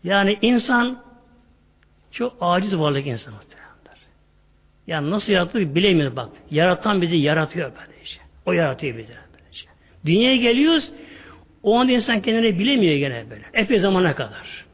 Yani 0.05 0.39
insan 0.43 1.03
çok 2.11 2.37
aciz 2.41 2.79
varlık 2.79 3.07
insan 3.07 3.35
muhtemelen. 3.35 3.59
Yani 4.89 5.11
nasıl 5.11 5.33
yarattı 5.33 5.75
bilemiyoruz 5.75 6.17
bak. 6.17 6.29
Yaratan 6.51 7.03
bizi 7.03 7.17
yaratıyor 7.17 7.73
böylece. 7.79 8.21
O 8.47 8.53
yaratıyor 8.53 8.99
bizi 8.99 9.13
böylece. 9.33 9.67
Dünyaya 10.07 10.37
geliyoruz. 10.37 10.91
O 11.63 11.79
anda 11.79 11.93
insan 11.93 12.23
kendini 12.23 12.59
bilemiyor 12.59 12.97
gene 12.97 13.31
böyle. 13.31 13.45
Epey 13.55 13.79
zamana 13.79 14.15
kadar. 14.15 14.65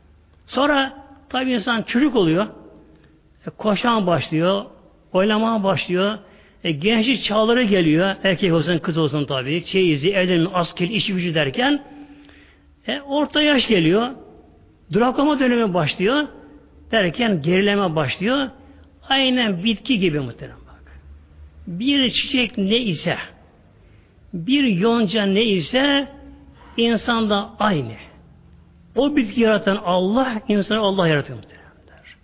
Sonra 0.47 1.05
tabi 1.29 1.53
insan 1.53 1.83
çocuk 1.83 2.17
oluyor. 2.17 2.47
E, 3.47 3.51
koşan 3.51 4.07
başlıyor. 4.07 4.65
Oynamaya 5.13 5.65
başlıyor. 5.65 6.19
E, 6.65 6.73
gençlik 6.73 7.23
çağları 7.23 7.63
geliyor. 7.63 8.17
Erkek 8.25 8.53
olsun 8.53 8.79
kız 8.79 8.99
olsun 8.99 9.25
tabi. 9.25 9.65
Çeyizi, 9.65 10.11
evlenme, 10.11 10.51
asker, 10.53 10.89
işi 10.89 11.13
gücü 11.13 11.35
derken 11.35 11.83
e, 12.87 13.01
orta 13.01 13.43
yaş 13.43 13.69
geliyor. 13.69 14.11
Duraklama 14.93 15.41
dönemi 15.41 15.75
başlıyor. 15.75 16.27
Derken 16.93 17.43
gerileme 17.43 17.97
başlıyor. 17.97 18.49
Aynen 19.09 19.65
bitki 19.65 19.99
gibi 19.99 20.21
muhterem 20.21 20.57
bak. 20.67 21.01
Bir 21.67 22.11
çiçek 22.11 22.59
ne 22.59 22.79
ise 22.79 23.17
bir 24.35 24.65
yonca 24.65 25.27
ne 25.27 25.43
ise 25.45 26.09
insanda 26.77 27.51
aynı. 27.59 27.93
O 28.97 29.17
bitki 29.17 29.41
yaratan 29.41 29.77
Allah, 29.85 30.43
insanı 30.49 30.79
Allah 30.79 31.09
yaratıyor 31.09 31.39
muhteremler. 31.39 32.17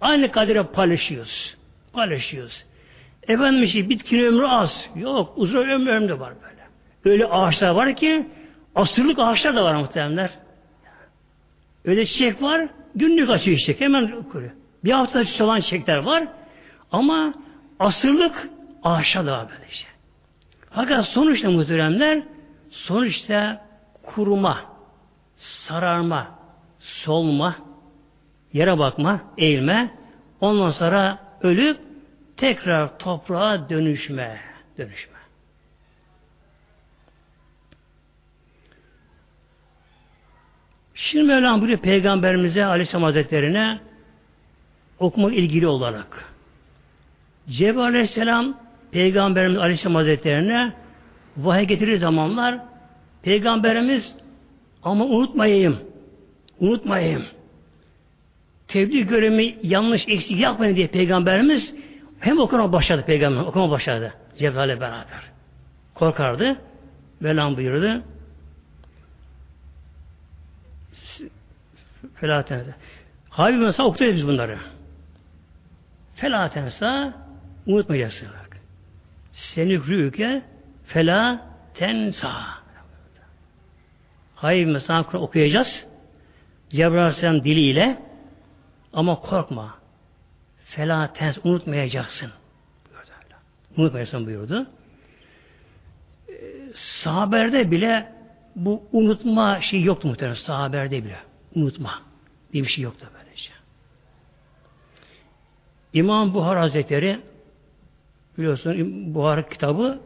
Aynı 0.00 0.30
kadere 0.30 0.62
paylaşıyoruz. 0.62 1.56
Paylaşıyoruz. 1.92 2.64
Efendim 3.28 3.62
işte 3.62 3.88
bitkinin 3.88 4.24
ömrü 4.24 4.46
az. 4.46 4.86
Yok, 4.96 5.32
uzun 5.36 5.68
ömrü 5.68 5.90
ömrü 5.90 6.20
var 6.20 6.32
böyle. 6.42 6.62
Öyle 7.04 7.26
ağaçlar 7.26 7.70
var 7.70 7.96
ki 7.96 8.26
asırlık 8.74 9.18
ağaçlar 9.18 9.56
da 9.56 9.64
var 9.64 9.74
muhteremler. 9.74 10.30
Öyle 11.84 12.06
çiçek 12.06 12.42
var, 12.42 12.68
günlük 12.94 13.30
açıyor 13.30 13.58
çiçek, 13.58 13.80
hemen 13.80 14.22
kuruyor. 14.22 14.50
Bir 14.84 14.92
hafta 14.92 15.24
çalan 15.24 15.60
çiçekler 15.60 15.96
var 15.96 16.24
ama 16.92 17.34
asırlık 17.78 18.48
ağaçlar 18.82 19.26
da 19.26 19.32
var 19.32 19.48
böyle 19.50 19.66
işte. 19.70 19.88
Fakat 20.70 21.06
sonuçta 21.06 21.50
muhteremler 21.50 22.22
sonuçta 22.70 23.66
kuruma, 24.02 24.58
sararma, 25.36 26.26
solma, 26.78 27.56
yere 28.52 28.78
bakma, 28.78 29.20
eğilme, 29.38 29.90
ondan 30.40 30.70
sonra 30.70 31.18
ölüp 31.40 31.91
tekrar 32.36 32.98
toprağa 32.98 33.68
dönüşme, 33.68 34.40
dönüşme. 34.78 35.12
Şimdi 40.94 41.24
Mevlam 41.24 41.60
buyuruyor 41.60 41.80
Peygamberimize 41.80 42.64
Aleyhisselam 42.64 43.02
Hazretleri'ne 43.02 43.80
okumak 44.98 45.34
ilgili 45.34 45.66
olarak. 45.66 46.32
Cebrail 47.48 47.86
Aleyhisselam 47.86 48.58
Peygamberimiz 48.90 49.58
Aleyhisselam 49.58 49.94
Hazretleri'ne 49.94 50.72
vahiy 51.36 51.66
getirir 51.66 51.96
zamanlar 51.96 52.58
Peygamberimiz 53.22 54.16
ama 54.82 55.04
unutmayayım 55.04 55.78
unutmayayım 56.60 57.26
tebliğ 58.68 59.06
görevimi 59.06 59.54
yanlış 59.62 60.08
eksik 60.08 60.40
yapmayın 60.40 60.76
diye 60.76 60.86
Peygamberimiz 60.86 61.74
hem 62.22 62.40
okuma 62.40 62.72
başladı 62.72 63.04
Peygamber 63.06 63.40
okuma 63.40 63.70
başladı 63.70 64.14
Cebrail'le 64.38 64.80
beraber. 64.80 65.22
Korkardı. 65.94 66.56
Velam 67.22 67.56
buyurdu. 67.56 68.02
Felatense. 72.14 72.74
Habib 73.30 73.58
mesela 73.58 73.88
okutuyoruz 73.88 74.18
biz 74.18 74.26
bunları. 74.26 74.58
Felatense 76.14 77.12
unutmayacaksın. 77.66 78.28
Seni 79.32 79.78
rüke 79.78 80.42
fela 80.84 81.46
tensa. 81.74 82.32
Hayır 84.34 84.66
mesela 84.66 85.04
okuyacağız. 85.12 85.86
Cebrail 86.70 87.44
diliyle 87.44 88.02
ama 88.92 89.20
korkma. 89.20 89.81
Fela 90.76 91.12
tens 91.12 91.38
unutmayacaksın. 91.44 92.30
Unutmayacaksın 93.76 94.26
buyurdu. 94.26 94.66
Ee, 96.28 96.32
sahaberde 96.74 97.70
bile 97.70 98.12
bu 98.56 98.82
unutma 98.92 99.60
şey 99.60 99.82
yoktu 99.82 100.08
muhtemelen. 100.08 100.34
Sahaberde 100.34 101.04
bile. 101.04 101.18
Unutma. 101.54 102.02
Bir 102.52 102.64
şey 102.64 102.84
yoktu 102.84 103.08
böylece. 103.14 103.50
İmam 105.92 106.34
Buhar 106.34 106.58
Hazretleri 106.58 107.20
biliyorsun 108.38 109.14
Buhar 109.14 109.50
kitabı 109.50 110.00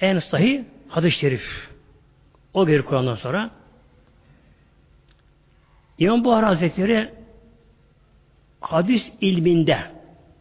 en 0.00 0.18
sahih 0.18 0.64
hadis-i 0.88 1.18
şerif. 1.18 1.70
O 2.54 2.66
gelir 2.66 2.82
Kur'an'dan 2.82 3.14
sonra. 3.14 3.50
İmam 5.98 6.24
Buhar 6.24 6.44
Hazretleri 6.44 7.21
hadis 8.62 9.12
ilminde 9.20 9.78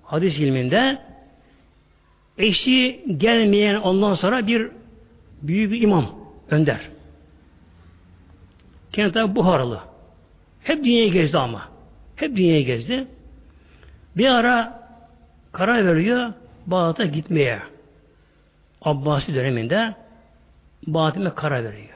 hadis 0.03 0.39
ilminde 0.39 0.97
eşi 2.37 3.05
gelmeyen 3.17 3.75
ondan 3.75 4.13
sonra 4.13 4.47
bir 4.47 4.67
büyük 5.41 5.71
bir 5.71 5.81
imam 5.81 6.05
önder. 6.49 6.79
Kendi 8.91 9.11
tabi 9.11 9.35
Buharalı. 9.35 9.79
Hep 10.63 10.83
dünyayı 10.83 11.11
gezdi 11.11 11.37
ama. 11.37 11.69
Hep 12.15 12.35
dünyayı 12.35 12.65
gezdi. 12.65 13.07
Bir 14.17 14.27
ara 14.27 14.81
karar 15.51 15.85
veriyor 15.85 16.33
Bağdat'a 16.67 17.05
gitmeye. 17.05 17.59
Abbasi 18.81 19.35
döneminde 19.35 19.95
Bağdat'a 20.87 21.35
karar 21.35 21.63
veriyor. 21.63 21.87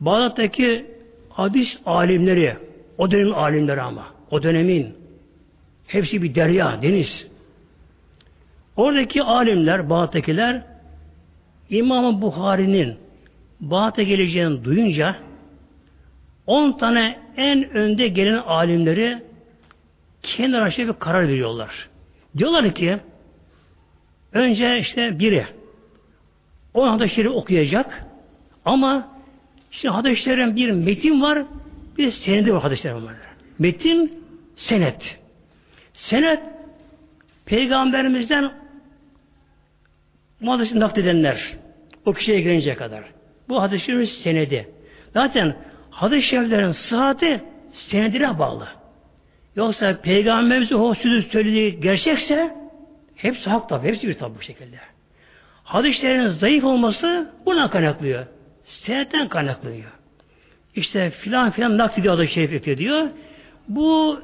Bağdat'taki 0.00 0.86
hadis 1.30 1.80
alimleri, 1.86 2.56
o 2.98 3.10
dönemin 3.10 3.32
alimleri 3.32 3.82
ama, 3.82 4.13
o 4.34 4.42
dönemin 4.42 4.94
hepsi 5.86 6.22
bir 6.22 6.34
derya, 6.34 6.82
deniz. 6.82 7.28
Oradaki 8.76 9.22
alimler, 9.22 9.90
Bağdat'takiler 9.90 10.62
İmam-ı 11.70 12.22
Bukhari'nin 12.22 12.94
Bağdat'a 13.60 14.02
geleceğini 14.02 14.64
duyunca 14.64 15.16
10 16.46 16.72
tane 16.72 17.18
en 17.36 17.70
önde 17.70 18.08
gelen 18.08 18.36
alimleri 18.36 19.22
kendi 20.22 20.56
araçlarıyla 20.56 20.94
bir 20.94 20.98
karar 20.98 21.28
veriyorlar. 21.28 21.88
Diyorlar 22.36 22.74
ki 22.74 22.98
önce 24.32 24.78
işte 24.78 25.18
biri 25.18 25.46
o 26.74 26.90
hadis 26.90 27.26
okuyacak 27.26 28.06
ama 28.64 29.08
şimdi 29.70 29.94
hadis 29.94 30.26
bir 30.26 30.70
metin 30.70 31.22
var 31.22 31.44
bir 31.98 32.10
senedi 32.10 32.54
var 32.54 32.62
hadis 32.62 32.84
var. 32.86 33.14
Metin 33.58 34.23
senet. 34.56 35.18
Senet 35.92 36.40
peygamberimizden 37.46 38.52
hadisi 40.46 40.80
nakledenler 40.80 41.56
o 42.04 42.12
kişiye 42.12 42.40
gelinceye 42.40 42.76
kadar. 42.76 43.04
Bu 43.48 43.62
hadis-i 43.62 44.06
senedi. 44.06 44.68
Zaten 45.12 45.56
hadis-i 45.90 46.28
şeriflerin 46.28 46.72
sıhhati 46.72 47.40
senedine 47.72 48.38
bağlı. 48.38 48.68
Yoksa 49.56 50.00
peygamberimizin 50.00 50.76
o 50.76 50.94
sözü 50.94 51.22
söylediği 51.22 51.80
gerçekse 51.80 52.56
hepsi 53.16 53.50
hak 53.50 53.68
tabi. 53.68 53.88
Hepsi 53.88 54.08
bir 54.08 54.14
tabi 54.14 54.38
bu 54.38 54.42
şekilde. 54.42 54.76
Hadislerin 55.64 56.26
zayıf 56.26 56.64
olması 56.64 57.30
buna 57.46 57.70
kaynaklıyor. 57.70 58.26
Senetten 58.64 59.28
kaynaklıyor. 59.28 59.90
İşte 60.74 61.10
filan 61.10 61.50
filan 61.50 61.78
naklediyor 61.78 62.14
adı 62.14 62.28
şerif 62.28 62.78
diyor. 62.78 63.06
Bu 63.68 64.20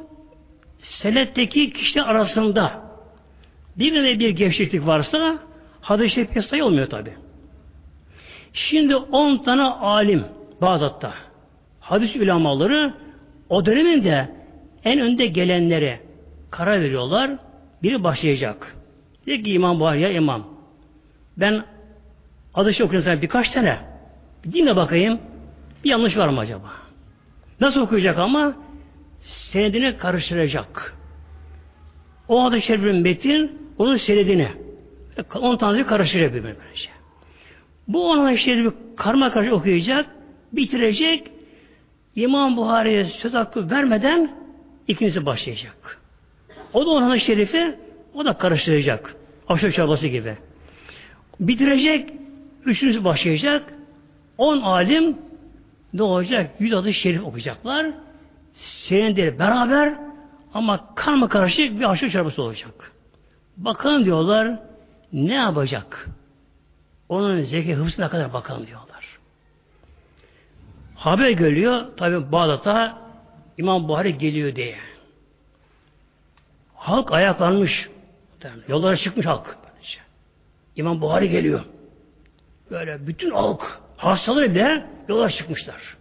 senetteki 0.82 1.72
kişi 1.72 2.02
arasında 2.02 2.82
bir 3.76 4.02
ve 4.02 4.18
bir 4.18 4.30
gevşeklik 4.30 4.86
varsa 4.86 5.38
hadis-i 5.80 6.14
şerif 6.14 6.44
sayı 6.44 6.64
olmuyor 6.64 6.86
tabi. 6.86 7.12
Şimdi 8.52 8.96
on 8.96 9.38
tane 9.38 9.62
alim 9.62 10.24
Bağdat'ta 10.60 11.14
hadis 11.80 12.16
ulamaları 12.16 12.94
o 13.48 13.66
döneminde 13.66 14.28
en 14.84 15.00
önde 15.00 15.26
gelenlere 15.26 16.00
karar 16.50 16.80
veriyorlar. 16.80 17.30
Biri 17.82 18.04
başlayacak. 18.04 18.76
Diyor 19.26 19.44
ki 19.44 19.52
imam 19.52 19.80
var 19.80 19.94
ya 19.94 20.10
imam. 20.10 20.46
Ben 21.36 21.64
adı 22.54 22.74
şey 22.74 22.86
okuyorum 22.86 23.04
sana 23.04 23.22
birkaç 23.22 23.50
tane. 23.50 23.78
Bir 24.44 24.52
dinle 24.52 24.76
bakayım. 24.76 25.20
Bir 25.84 25.90
yanlış 25.90 26.16
var 26.16 26.28
mı 26.28 26.40
acaba? 26.40 26.72
Nasıl 27.60 27.80
okuyacak 27.80 28.18
ama? 28.18 28.54
Senedini 29.20 29.96
karıştıracak. 29.96 30.96
O 32.28 32.44
adı 32.44 32.62
şerifin 32.62 32.96
metin 32.96 33.70
onun 33.78 33.96
senedini. 33.96 34.52
On 35.34 35.56
tane 35.56 35.86
karıştıracak 35.86 36.34
birbirine. 36.34 36.56
Bu 37.88 38.10
ona 38.10 38.36
şerifi 38.36 38.76
karma 38.96 39.30
karşı 39.30 39.54
okuyacak, 39.54 40.06
bitirecek. 40.52 41.30
İmam 42.16 42.56
Buhari'ye 42.56 43.04
söz 43.04 43.34
hakkı 43.34 43.70
vermeden 43.70 44.40
İkincisi 44.90 45.26
başlayacak. 45.26 45.98
O 46.72 46.86
da 46.86 46.90
onun 46.90 47.16
şerifi 47.16 47.74
o 48.14 48.24
da 48.24 48.38
karıştıracak. 48.38 49.16
Aşırı 49.48 49.72
çorbası 49.72 50.06
gibi. 50.06 50.36
Bitirecek, 51.40 52.10
üçüncüsü 52.64 53.04
başlayacak. 53.04 53.74
On 54.38 54.60
alim 54.60 55.16
ne 55.92 56.02
olacak? 56.02 56.50
Yüz 56.58 56.72
adı 56.72 56.92
şerif 56.92 57.24
okuyacaklar. 57.24 57.86
Senedir 58.60 59.38
beraber 59.38 59.94
ama 60.54 60.94
karma 60.94 61.28
karışık 61.28 61.80
bir 61.80 61.90
aşırı 61.90 62.10
çorbası 62.10 62.42
olacak. 62.42 62.92
Bakalım 63.56 64.04
diyorlar 64.04 64.58
ne 65.12 65.34
yapacak? 65.34 66.08
Onun 67.08 67.42
zeki 67.42 67.74
hıfzına 67.74 68.08
kadar 68.08 68.32
bakalım 68.32 68.66
diyorlar. 68.66 69.18
Haber 70.94 71.30
geliyor 71.30 71.96
tabi 71.96 72.32
Bağdat'a 72.32 72.98
İmam 73.58 73.88
Buhari 73.88 74.18
geliyor 74.18 74.56
diye. 74.56 74.76
Halk 76.74 77.12
ayaklanmış. 77.12 77.88
Yollara 78.68 78.96
çıkmış 78.96 79.26
halk. 79.26 79.56
İmam 80.76 81.00
Buhari 81.00 81.30
geliyor. 81.30 81.64
Böyle 82.70 83.06
bütün 83.06 83.30
halk 83.30 83.80
hastaları 83.96 84.54
bile 84.54 84.86
yola 85.08 85.30
çıkmışlar. 85.30 85.96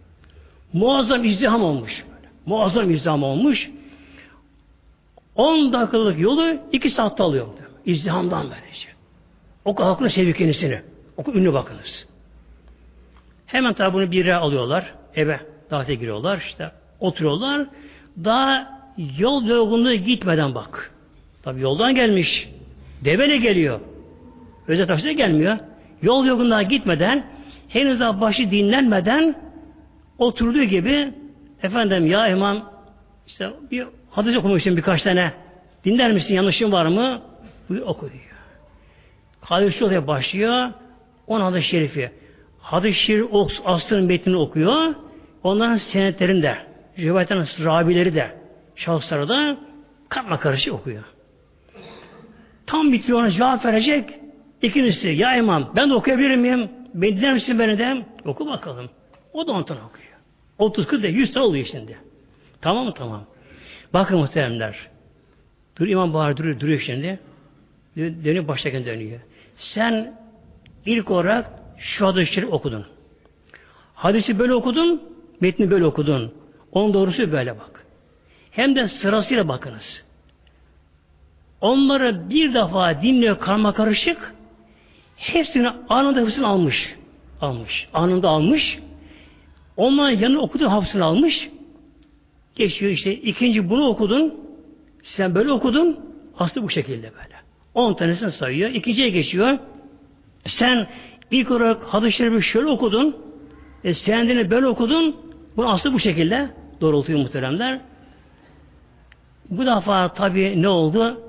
Muazzam 0.72 1.24
izdiham 1.24 1.62
olmuş. 1.62 2.04
Muazzam 2.46 2.90
izdiham 2.90 3.22
olmuş. 3.22 3.70
10 5.34 5.72
dakikalık 5.72 6.18
yolu 6.20 6.56
2 6.72 6.90
saatte 6.90 7.22
alıyor. 7.22 7.46
İzdihamdan 7.86 8.42
böylece. 8.42 8.88
O 9.64 9.84
halkın 9.84 10.08
seviyor 10.08 10.36
kendisini. 10.36 10.82
O 11.16 11.32
ünlü 11.32 11.52
bakınız. 11.52 12.06
Hemen 13.46 13.74
tabi 13.74 13.94
bunu 13.94 14.10
bir 14.10 14.16
yere 14.16 14.34
alıyorlar. 14.34 14.94
Eve 15.14 15.40
davete 15.70 15.94
giriyorlar. 15.94 16.44
işte 16.48 16.70
oturuyorlar. 17.00 17.66
Daha 18.24 18.80
yol 19.18 19.44
yorgunluğu 19.44 19.94
gitmeden 19.94 20.54
bak. 20.54 20.92
Tabi 21.42 21.60
yoldan 21.60 21.94
gelmiş. 21.94 22.48
Devele 23.04 23.36
geliyor. 23.36 23.80
Özel 24.68 24.86
takside 24.86 25.12
gelmiyor. 25.12 25.58
Yol 26.02 26.26
yorgunluğa 26.26 26.62
gitmeden 26.62 27.26
henüz 27.68 28.00
daha 28.00 28.20
başı 28.20 28.50
dinlenmeden 28.50 29.34
oturduğu 30.18 30.64
gibi 30.64 31.12
efendim 31.62 32.06
ya 32.06 32.28
imam 32.28 32.70
işte 33.26 33.50
bir 33.70 33.86
hadis 34.10 34.36
okumuştum 34.36 34.76
birkaç 34.76 35.02
tane 35.02 35.32
dinler 35.84 36.12
misin 36.12 36.34
yanlışım 36.34 36.72
var 36.72 36.86
mı? 36.86 37.22
Buyur 37.68 37.82
oku 37.82 38.10
diyor. 38.12 38.24
Hadis 39.40 39.82
oraya 39.82 40.06
başlıyor. 40.06 40.70
On 41.26 41.40
hadis-i 41.40 41.68
şerifi. 41.68 42.10
Hadis-i 42.60 42.98
şerif 42.98 43.26
aslının 43.64 44.04
metnini 44.04 44.36
okuyor. 44.36 44.94
Onların 45.42 45.76
senetlerini 45.76 46.42
de, 46.42 46.56
rivayetten 46.98 47.46
rabileri 47.64 48.14
de, 48.14 48.30
şahısları 48.76 49.28
da 49.28 49.56
katma 50.08 50.40
karışık 50.40 50.74
okuyor. 50.74 51.04
Tam 52.66 52.92
bitiriyor 52.92 53.18
ona 53.18 53.30
cevap 53.30 53.64
verecek. 53.64 54.10
İkincisi, 54.62 55.08
ya 55.08 55.36
imam 55.36 55.72
ben 55.76 55.90
de 55.90 55.94
okuyabilir 55.94 56.36
miyim? 56.36 56.70
Ben 56.94 57.16
dinler 57.16 57.32
misin 57.32 57.58
beni 57.58 57.78
de? 57.78 58.02
Oku 58.24 58.46
bakalım. 58.46 58.90
O 59.32 59.46
da 59.46 59.52
ondan 59.52 59.76
okuyor. 59.76 60.09
30 60.60 60.86
40 60.86 61.02
de 61.02 61.08
100 61.08 61.32
tane 61.32 61.46
oluyor 61.46 61.66
şimdi. 61.66 61.98
Tamam 62.60 62.86
mı? 62.86 62.94
Tamam. 62.94 63.24
Bakın 63.92 64.18
muhteremler. 64.18 64.88
Dur 65.78 65.86
İmam 65.86 66.14
Bahar 66.14 66.36
duruyor, 66.36 66.60
duruyor 66.60 66.80
şimdi. 66.80 67.18
Dönüyor 67.96 68.48
baştaken 68.48 68.84
dönüyor. 68.86 69.20
Sen 69.56 70.14
ilk 70.86 71.10
olarak 71.10 71.50
şu 71.78 72.06
hadis-i 72.06 72.46
okudun. 72.46 72.86
Hadisi 73.94 74.38
böyle 74.38 74.54
okudun, 74.54 75.02
metni 75.40 75.70
böyle 75.70 75.86
okudun. 75.86 76.34
Onun 76.72 76.94
doğrusu 76.94 77.32
böyle 77.32 77.58
bak. 77.58 77.86
Hem 78.50 78.76
de 78.76 78.88
sırasıyla 78.88 79.48
bakınız. 79.48 80.04
Onları 81.60 82.30
bir 82.30 82.54
defa 82.54 83.02
dinliyor 83.02 83.38
karma 83.38 83.72
karışık. 83.72 84.34
Hepsini 85.16 85.68
anında 85.88 86.20
hepsini 86.20 86.46
almış. 86.46 86.94
Almış. 87.40 87.88
Anında 87.94 88.28
almış. 88.28 88.78
Onların 89.80 90.16
yanına 90.20 90.40
okuduğu 90.40 90.70
hafızını 90.70 91.04
almış. 91.04 91.50
Geçiyor 92.56 92.92
işte 92.92 93.14
ikinci 93.14 93.70
bunu 93.70 93.88
okudun. 93.88 94.34
Sen 95.02 95.34
böyle 95.34 95.52
okudun. 95.52 96.00
Aslı 96.38 96.62
bu 96.62 96.70
şekilde 96.70 97.02
böyle. 97.02 97.34
On 97.74 97.94
tanesini 97.94 98.32
sayıyor. 98.32 98.70
İkinciye 98.70 99.08
geçiyor. 99.08 99.58
Sen 100.46 100.86
ilk 101.30 101.50
olarak 101.50 101.84
hadis-i 101.84 102.42
şöyle 102.42 102.66
okudun. 102.66 103.16
E, 103.84 103.94
senedini 103.94 104.50
böyle 104.50 104.66
okudun. 104.66 105.16
Bu 105.56 105.68
aslı 105.68 105.92
bu 105.92 105.98
şekilde 105.98 106.50
doğrultuyor 106.80 107.18
muhteremler. 107.18 107.80
Bu 109.50 109.66
defa 109.66 110.14
tabi 110.14 110.62
ne 110.62 110.68
oldu? 110.68 111.20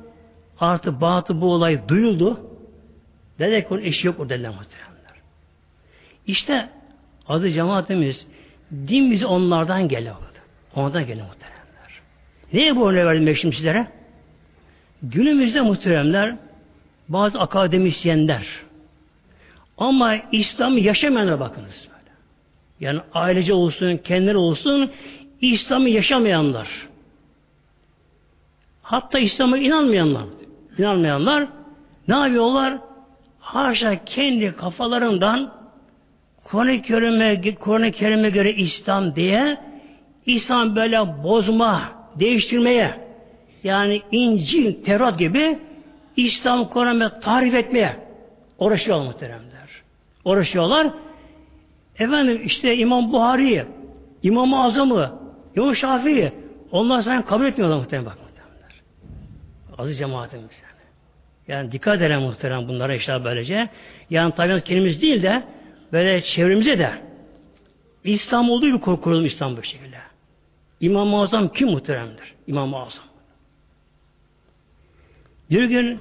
Artık 0.59 1.01
batı 1.01 1.41
bu 1.41 1.53
olay 1.53 1.87
duyuldu. 1.87 2.39
Dedi 3.39 3.61
ki 3.61 3.67
onun 3.71 3.81
eşi 3.81 4.07
yok 4.07 4.19
o 4.19 4.29
dediler 4.29 4.49
muhteremler. 4.49 5.15
İşte 6.27 6.69
adı 7.27 7.49
cemaatimiz 7.49 8.27
din 8.71 9.11
bizi 9.11 9.25
onlardan 9.25 9.87
geliyor. 9.87 10.15
Onlardan 10.75 11.05
geliyor 11.07 11.27
muhteremler. 11.27 12.01
Neye 12.53 12.75
bu 12.75 12.89
örneği 12.89 13.05
verdim 13.05 13.35
şimdi 13.35 13.55
sizlere? 13.55 13.87
Günümüzde 15.03 15.61
muhteremler 15.61 16.35
bazı 17.09 17.39
akademisyenler 17.39 18.47
ama 19.77 20.15
İslam'ı 20.31 20.79
yaşamayanlara 20.79 21.39
bakınız. 21.39 21.87
Böyle. 21.89 22.11
Yani 22.79 22.99
ailece 23.13 23.53
olsun, 23.53 23.97
kendileri 23.97 24.37
olsun 24.37 24.91
İslam'ı 25.41 25.89
yaşamayanlar. 25.89 26.67
Hatta 28.81 29.19
İslam'a 29.19 29.57
inanmayanlar. 29.57 30.23
İnanmayanlar 30.77 31.47
ne 32.07 32.15
yapıyorlar? 32.15 32.77
Haşa 33.39 34.05
kendi 34.05 34.55
kafalarından 34.55 35.60
Kur'an-ı 36.51 36.81
Kerim'e 36.81 37.55
Kur'an-ı 37.55 37.91
Kerim'e 37.91 38.29
göre 38.29 38.53
İslam 38.53 39.15
diye 39.15 39.57
İslam 40.25 40.75
böyle 40.75 41.23
bozma, 41.23 41.91
değiştirmeye 42.15 42.93
yani 43.63 44.01
İncil, 44.11 44.83
Tevrat 44.83 45.19
gibi 45.19 45.59
İslam 46.17 46.69
Kur'an'ı 46.69 47.19
tarif 47.19 47.55
etmeye 47.55 47.95
uğraşıyorlar 48.59 49.05
muhteremler. 49.05 49.69
Uğraşıyorlar. 50.25 50.87
Efendim 51.99 52.41
işte 52.45 52.77
İmam 52.77 53.13
Buhari, 53.13 53.65
İmam-ı 54.23 54.63
Azam'ı, 54.63 55.19
İmam 55.55 55.75
Şafii 55.75 56.31
onlar 56.71 57.01
sana 57.01 57.25
kabul 57.25 57.45
etmiyorlar 57.45 57.77
muhterem 57.77 58.05
bak 58.05 58.17
muhteremler. 58.21 58.81
Aziz 59.77 59.97
cemaatimiz 59.97 60.61
yani. 60.63 60.81
Yani 61.47 61.71
dikkat 61.71 61.97
edelim 61.97 62.21
muhterem 62.21 62.67
bunlara 62.67 62.95
işte 62.95 63.23
böylece. 63.23 63.69
Yani 64.09 64.33
tabi 64.35 64.61
kendimiz 64.61 65.01
değil 65.01 65.23
de 65.23 65.43
böyle 65.91 66.21
çevremize 66.21 66.79
de 66.79 66.91
İslam 68.03 68.49
olduğu 68.49 68.65
bir 68.65 68.81
kurulum 68.81 69.25
İslam 69.25 69.57
bu 69.57 69.63
şekilde. 69.63 69.97
İmam-ı 70.79 71.21
Azam 71.21 71.53
kim 71.53 71.69
muhteremdir? 71.69 72.33
İmam-ı 72.47 72.77
Azam. 72.77 73.03
Bir 75.49 75.63
gün 75.63 75.99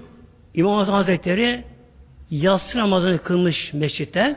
İmam 0.54 0.78
Azam 0.78 0.94
Hazretleri 0.94 1.64
yatsı 2.30 2.78
namazını 2.78 3.18
kılmış 3.18 3.72
mescitte 3.72 4.36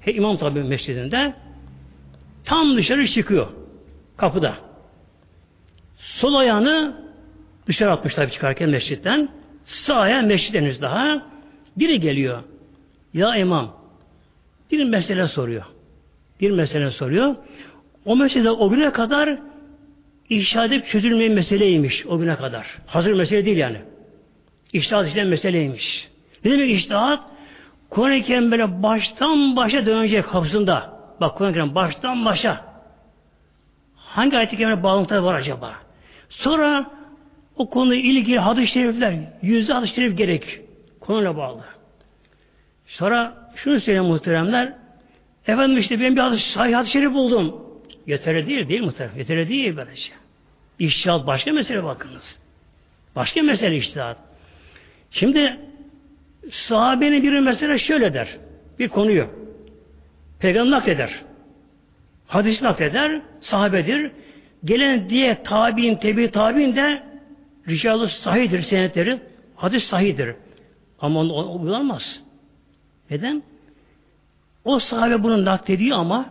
he, 0.00 0.12
İmam 0.12 0.36
tabi 0.36 0.62
mescidinde 0.62 1.34
tam 2.44 2.76
dışarı 2.76 3.08
çıkıyor 3.08 3.48
kapıda. 4.16 4.56
Sol 5.98 6.34
ayağını 6.34 6.96
dışarı 7.66 7.92
atmış 7.92 8.14
tabi 8.14 8.30
çıkarken 8.30 8.70
mescitten. 8.70 9.28
Sağ 9.64 9.96
ayağı 9.96 10.22
mescid 10.22 10.54
henüz 10.54 10.80
daha. 10.82 11.22
Biri 11.76 12.00
geliyor. 12.00 12.42
Ya 13.14 13.36
imam 13.36 13.81
bir 14.72 14.84
mesele 14.84 15.28
soruyor. 15.28 15.64
Bir 16.40 16.50
mesele 16.50 16.90
soruyor. 16.90 17.36
O 18.04 18.16
mesele 18.16 18.50
o 18.50 18.70
güne 18.70 18.92
kadar 18.92 19.38
işaret 20.28 20.94
edip 20.94 21.30
meseleymiş 21.30 22.06
o 22.06 22.18
güne 22.18 22.36
kadar. 22.36 22.66
Hazır 22.86 23.12
mesele 23.12 23.44
değil 23.44 23.56
yani. 23.56 23.76
İştihat 24.72 25.08
işleyen 25.08 25.28
meseleymiş. 25.28 26.08
Ne 26.44 26.50
demek 26.50 26.70
iştihat? 26.70 27.20
Kur'an-ı 27.90 28.22
Kerim 28.22 28.50
böyle 28.50 28.82
baştan 28.82 29.56
başa 29.56 29.86
dönecek 29.86 30.24
kapısında. 30.24 31.00
Bak 31.20 31.36
Kur'an-ı 31.38 31.54
Kerim 31.54 31.74
baştan 31.74 32.24
başa. 32.24 32.64
Hangi 33.96 34.36
ayet-i 34.36 34.56
kerimle 34.56 34.82
bağlantıları 34.82 35.24
var 35.24 35.34
acaba? 35.34 35.74
Sonra 36.28 36.90
o 37.56 37.70
konuyla 37.70 38.10
ilgili 38.10 38.38
hadis-i 38.38 38.72
şerifler, 38.72 39.14
yüzde 39.42 39.72
hadis-i 39.72 39.94
şerif 39.94 40.16
gerek. 40.18 40.60
Konuyla 41.00 41.36
bağlı. 41.36 41.64
Sonra 42.86 43.41
şunu 43.54 43.80
söyleyeyim 43.80 44.08
muhteremler. 44.08 44.72
Efendim 45.46 45.78
işte 45.78 46.00
ben 46.00 46.16
bir 46.16 46.20
hadis, 46.20 46.56
hadis-i 46.56 46.92
şerif 46.92 47.12
buldum. 47.12 47.54
Yeterli 48.06 48.46
değil, 48.46 48.68
değil 48.68 48.82
muhterem? 48.82 49.10
Yeterli 49.16 49.48
değil 49.48 49.76
böylece. 49.76 50.12
İştihat 50.78 51.26
başka 51.26 51.52
mesele 51.52 51.84
bakınız. 51.84 52.36
Başka 53.16 53.42
mesele 53.42 53.76
iştihat. 53.76 54.16
Şimdi 55.10 55.56
sahabenin 56.50 57.22
biri 57.22 57.40
mesela 57.40 57.78
şöyle 57.78 58.14
der. 58.14 58.28
Bir 58.78 58.88
konuyu. 58.88 59.26
Peygamber 60.38 60.70
nakleder. 60.70 61.22
Hadis 62.26 62.62
nakleder. 62.62 63.20
Sahabedir. 63.40 64.10
Gelen 64.64 65.10
diye 65.10 65.42
tabi'in, 65.42 65.96
tebi 65.96 66.30
tabi'in 66.30 66.76
de 66.76 67.02
ricalı 67.68 68.08
sahidir 68.08 68.62
senetleri. 68.62 69.18
Hadis 69.56 69.84
sahidir. 69.84 70.34
Ama 70.98 71.20
onu 71.20 71.52
uygulanmaz. 71.52 72.22
Neden? 73.12 73.42
O 74.64 74.78
sahabe 74.78 75.22
bunu 75.22 75.44
naklediyor 75.44 75.98
ama 75.98 76.26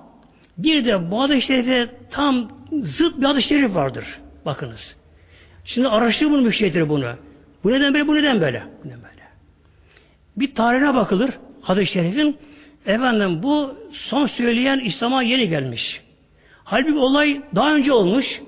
bir 0.58 0.86
de 0.86 1.12
bu 1.12 1.22
hadis 1.22 1.48
şerife 1.48 1.90
tam 2.12 2.48
zıt 2.72 3.18
bir 3.18 3.26
hadis 3.26 3.46
şerif 3.46 3.76
vardır. 3.76 4.06
Bakınız. 4.46 4.96
Şimdi 5.66 5.88
araştır 5.88 6.26
bunu 6.26 6.42
müşteridir 6.42 6.90
bunu. 6.90 7.14
Bu 7.64 7.72
neden 7.72 7.94
böyle, 7.94 8.08
bu 8.08 8.16
neden 8.16 8.42
böyle? 8.42 8.64
Bu 8.84 8.88
neden 8.88 9.00
böyle? 9.00 9.22
Bir 10.38 10.56
tarihine 10.56 10.96
bakılır 10.96 11.30
hadis-i 11.62 11.92
şerifin. 11.92 12.38
Efendim 12.86 13.44
bu 13.44 13.76
son 13.92 14.28
söyleyen 14.28 14.80
İslam'a 14.80 15.24
yeni 15.24 15.50
gelmiş. 15.50 16.02
Halbuki 16.64 16.98
olay 16.98 17.42
daha 17.56 17.76
önce 17.76 17.94
olmuş. 17.94 18.42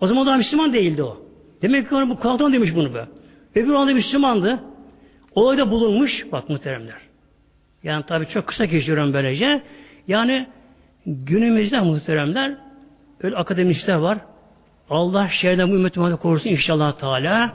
O 0.00 0.06
zaman 0.06 0.26
daha 0.26 0.36
Müslüman 0.36 0.72
değildi 0.72 1.02
o. 1.02 1.26
Demek 1.62 1.88
ki 1.88 1.94
bu 1.94 2.18
kulaktan 2.18 2.52
demiş 2.52 2.74
bunu 2.74 2.94
be. 2.94 3.06
Öbür 3.54 3.72
anda 3.72 3.94
Müslümandı. 3.94 4.60
Olayda 5.34 5.70
bulunmuş. 5.70 6.26
Bak 6.32 6.48
muhteremler. 6.48 7.11
Yani 7.84 8.04
tabii 8.06 8.26
çok 8.28 8.46
kısa 8.46 8.64
geçiyorum 8.64 9.12
böylece. 9.12 9.62
Yani 10.08 10.46
günümüzde 11.06 11.80
muhteremler 11.80 12.54
öyle 13.22 13.36
akademisyenler 13.36 14.00
var. 14.00 14.18
Allah 14.90 15.28
şerden 15.28 15.70
bu 15.70 15.74
ümmeti 15.74 15.98
Muhammed 15.98 16.18
korusun 16.18 16.50
inşallah 16.50 16.98
Teala. 16.98 17.54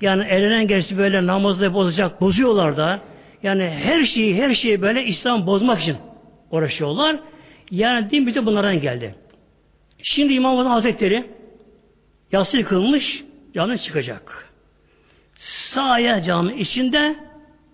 Yani 0.00 0.24
elenen 0.24 0.66
gerisi 0.66 0.98
böyle 0.98 1.26
namazda 1.26 1.74
bozacak, 1.74 2.20
bozuyorlar 2.20 2.76
da. 2.76 3.00
Yani 3.42 3.70
her 3.70 4.04
şeyi, 4.04 4.42
her 4.42 4.54
şeyi 4.54 4.82
böyle 4.82 5.04
İslam 5.04 5.46
bozmak 5.46 5.80
için 5.80 5.96
uğraşıyorlar. 6.50 7.16
Yani 7.70 8.10
din 8.10 8.26
bize 8.26 8.46
bunlardan 8.46 8.80
geldi. 8.80 9.14
Şimdi 10.02 10.32
İmam 10.32 10.58
Azam 10.58 10.72
Hazretleri 10.72 11.24
yatsı 12.32 12.56
yıkılmış, 12.56 13.24
yanına 13.54 13.78
çıkacak. 13.78 14.52
Sağ 15.34 15.82
ayağı 15.82 16.22
cami 16.22 16.54
içinde, 16.54 17.16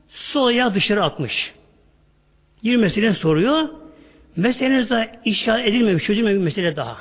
sol 0.09 0.47
ayağı 0.47 0.75
dışarı 0.75 1.05
atmış. 1.05 1.55
Bir 2.65 2.77
mesele 2.77 3.15
soruyor. 3.15 3.69
Meseleniz 4.37 4.91
de 4.91 5.11
işaret 5.25 5.69
edilmemiş, 5.69 6.05
çözülmemiş 6.05 6.39
bir 6.41 6.45
mesele 6.45 6.77
daha. 6.77 6.97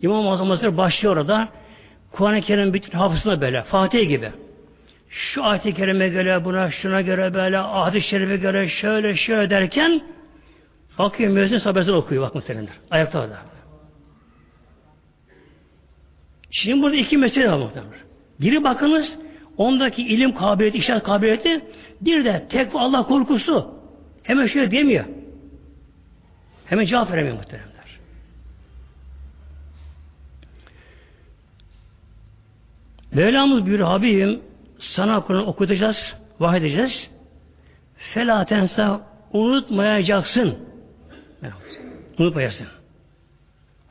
İmam 0.00 0.28
Azam 0.28 0.76
başlıyor 0.76 1.16
orada. 1.16 1.48
Kuran-ı 2.12 2.40
Kerim 2.40 2.74
bütün 2.74 2.98
hafızına 2.98 3.40
böyle, 3.40 3.62
Fatih 3.62 4.08
gibi. 4.08 4.32
Şu 5.08 5.44
ayet-i 5.44 5.74
kerime 5.74 6.08
göre 6.08 6.44
buna, 6.44 6.70
şuna 6.70 7.00
göre 7.00 7.34
böyle, 7.34 7.56
hadis-i 7.56 8.08
şerife 8.08 8.36
göre 8.36 8.68
şöyle 8.68 9.16
şöyle 9.16 9.50
derken 9.50 10.00
bakıyor 10.98 11.32
müezzin 11.32 11.58
sabesi 11.58 11.92
okuyor 11.92 12.22
bak 12.22 12.34
muhtemelen. 12.34 12.68
Ayakta 12.90 13.20
orada. 13.20 13.38
Şimdi 16.50 16.82
burada 16.82 16.96
iki 16.96 17.16
mesele 17.16 17.50
var 17.50 17.58
muhtemelen. 17.58 17.98
Biri 18.40 18.64
bakınız 18.64 19.18
ondaki 19.56 20.02
ilim 20.02 20.34
kabiliyeti, 20.34 20.78
işaret 20.78 21.02
kabiliyeti 21.02 21.64
bir 22.00 22.24
de 22.24 22.46
tek 22.48 22.74
Allah 22.74 23.06
korkusu. 23.06 23.74
Hemen 24.24 24.46
şöyle 24.46 24.70
demiyor. 24.70 25.04
Hemen 26.66 26.84
cevap 26.84 27.12
veremiyor 27.12 27.36
muhteremler. 27.36 27.98
Mevlamız 33.12 33.66
buyuruyor 33.66 33.88
Habibim 33.88 34.42
sana 34.78 35.20
Kur'an 35.20 35.46
okutacağız, 35.46 36.14
vahyedeceğiz. 36.40 37.10
Felatense 37.96 38.88
unutmayacaksın. 39.32 40.58
Unutmayacaksın. 42.18 42.66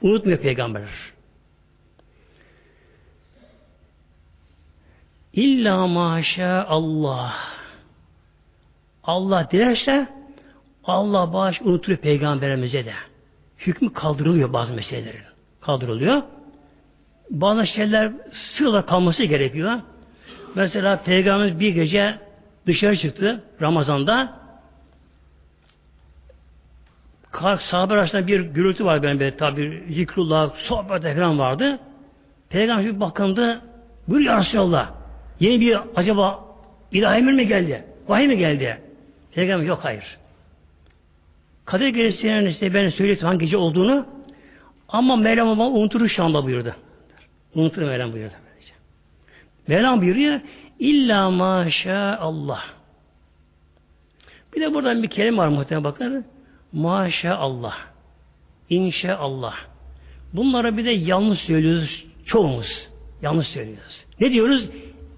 Unutmuyor 0.01 0.39
peygamber. 0.39 0.89
İlla 5.33 5.87
maşa 5.87 6.65
Allah. 6.69 7.33
Allah 9.03 9.51
dilerse 9.51 10.07
Allah 10.83 11.33
bağış 11.33 11.61
unutuyor 11.61 11.97
peygamberimize 11.97 12.85
de. 12.85 12.93
Hükmü 13.57 13.93
kaldırılıyor 13.93 14.53
bazı 14.53 14.73
meselelerin. 14.73 15.21
Kaldırılıyor. 15.61 16.21
Bazı 17.29 17.67
şeyler 17.67 18.11
sırla 18.31 18.85
kalması 18.85 19.23
gerekiyor. 19.23 19.79
Mesela 20.55 21.03
peygamberimiz 21.03 21.59
bir 21.59 21.69
gece 21.69 22.19
dışarı 22.67 22.97
çıktı 22.97 23.43
Ramazan'da. 23.61 24.43
Sahabe 27.59 27.93
arasında 27.93 28.27
bir 28.27 28.39
gürültü 28.39 28.85
var 28.85 29.03
benim 29.03 29.37
tabi 29.37 29.83
zikrullah, 29.89 30.55
sohbet 30.55 31.15
falan 31.15 31.39
vardı. 31.39 31.79
Peygamber 32.49 32.85
bir 32.85 32.99
bakındı. 32.99 33.61
Buyur 34.07 34.21
ya 34.21 34.39
Resulallah. 34.39 34.91
Yeni 35.39 35.61
bir 35.61 35.79
acaba 35.95 36.45
ilahi 36.91 37.17
emir 37.17 37.33
mi 37.33 37.47
geldi? 37.47 37.85
Vahiy 38.07 38.27
mi 38.27 38.37
geldi? 38.37 38.81
Peygamber 39.35 39.65
yok 39.65 39.79
hayır. 39.81 40.17
Kadir 41.65 41.87
gecesinin 41.87 42.45
işte 42.45 42.73
ben 42.73 42.89
söyleyeyim 42.89 43.21
hangi 43.21 43.39
gece 43.39 43.57
olduğunu 43.57 44.05
ama 44.87 45.15
Mevlam 45.15 45.47
baba 45.47 45.67
unutur 45.67 46.15
anda 46.19 46.43
buyurdu. 46.43 46.75
Unutur 47.55 47.81
Mevlam 47.81 48.13
buyurdu. 48.13 48.33
Mevlam 49.67 50.01
buyuruyor 50.01 50.39
illa 50.79 51.29
maşa 51.29 52.17
Allah. 52.21 52.63
Bir 54.55 54.61
de 54.61 54.73
buradan 54.73 55.03
bir 55.03 55.09
kelime 55.09 55.37
var 55.37 55.47
muhtemelen 55.47 55.83
bakın. 55.83 56.25
Maşa 56.73 57.35
Allah. 57.35 57.73
İnşallah. 58.69 59.55
Bunlara 60.33 60.77
bir 60.77 60.85
de 60.85 60.91
yanlış 60.91 61.39
söylüyoruz 61.39 62.05
çoğumuz. 62.25 62.89
Yanlış 63.21 63.47
söylüyoruz. 63.47 64.05
Ne 64.19 64.31
diyoruz? 64.31 64.69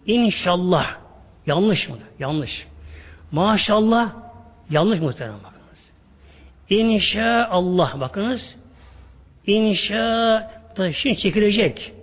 İnşallah. 0.06 0.98
Yanlış 1.46 1.90
mı? 1.90 1.96
Yanlış. 2.20 2.68
Maşallah 3.32 4.14
yanlış 4.70 5.00
muhtemelen 5.00 5.38
bakınız. 5.44 5.55
İnşallah 6.70 8.00
bakınız. 8.00 8.56
İnşa 9.48 10.52
şimdi 10.94 11.18
çekilecek. 11.18 11.94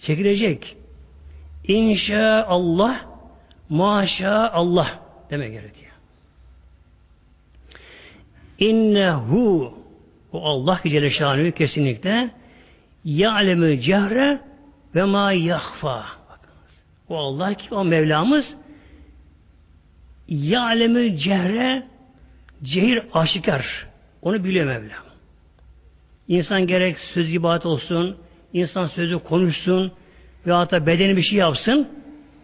Çekilecek. 0.00 0.76
İnşallah 1.64 3.04
maşallah 3.68 4.98
demek 5.30 5.52
gerekiyor. 5.52 5.92
İnnehu 8.58 9.74
o 10.32 10.44
Allah 10.44 10.80
Celle 10.84 11.10
Şanı 11.10 11.52
kesinlikle 11.52 12.30
ya'lemü 13.04 13.80
cehre 13.80 14.40
ve 14.94 15.04
ma 15.04 15.32
yahfa. 15.32 16.06
O 17.08 17.16
Allah 17.16 17.54
ki 17.54 17.74
o 17.74 17.84
Mevlamız 17.84 18.56
ya'lemü 20.28 21.18
cehre 21.18 21.86
cehir 22.62 23.02
aşikar. 23.14 23.86
Onu 24.22 24.44
biliyor 24.44 24.66
Mevlam. 24.66 25.04
İnsan 26.28 26.66
gerek 26.66 26.98
söz 26.98 27.34
ibadet 27.34 27.66
olsun, 27.66 28.16
insan 28.52 28.86
sözü 28.86 29.18
konuşsun, 29.18 29.92
veyahut 30.46 30.70
da 30.70 30.86
bedeni 30.86 31.16
bir 31.16 31.22
şey 31.22 31.38
yapsın 31.38 31.88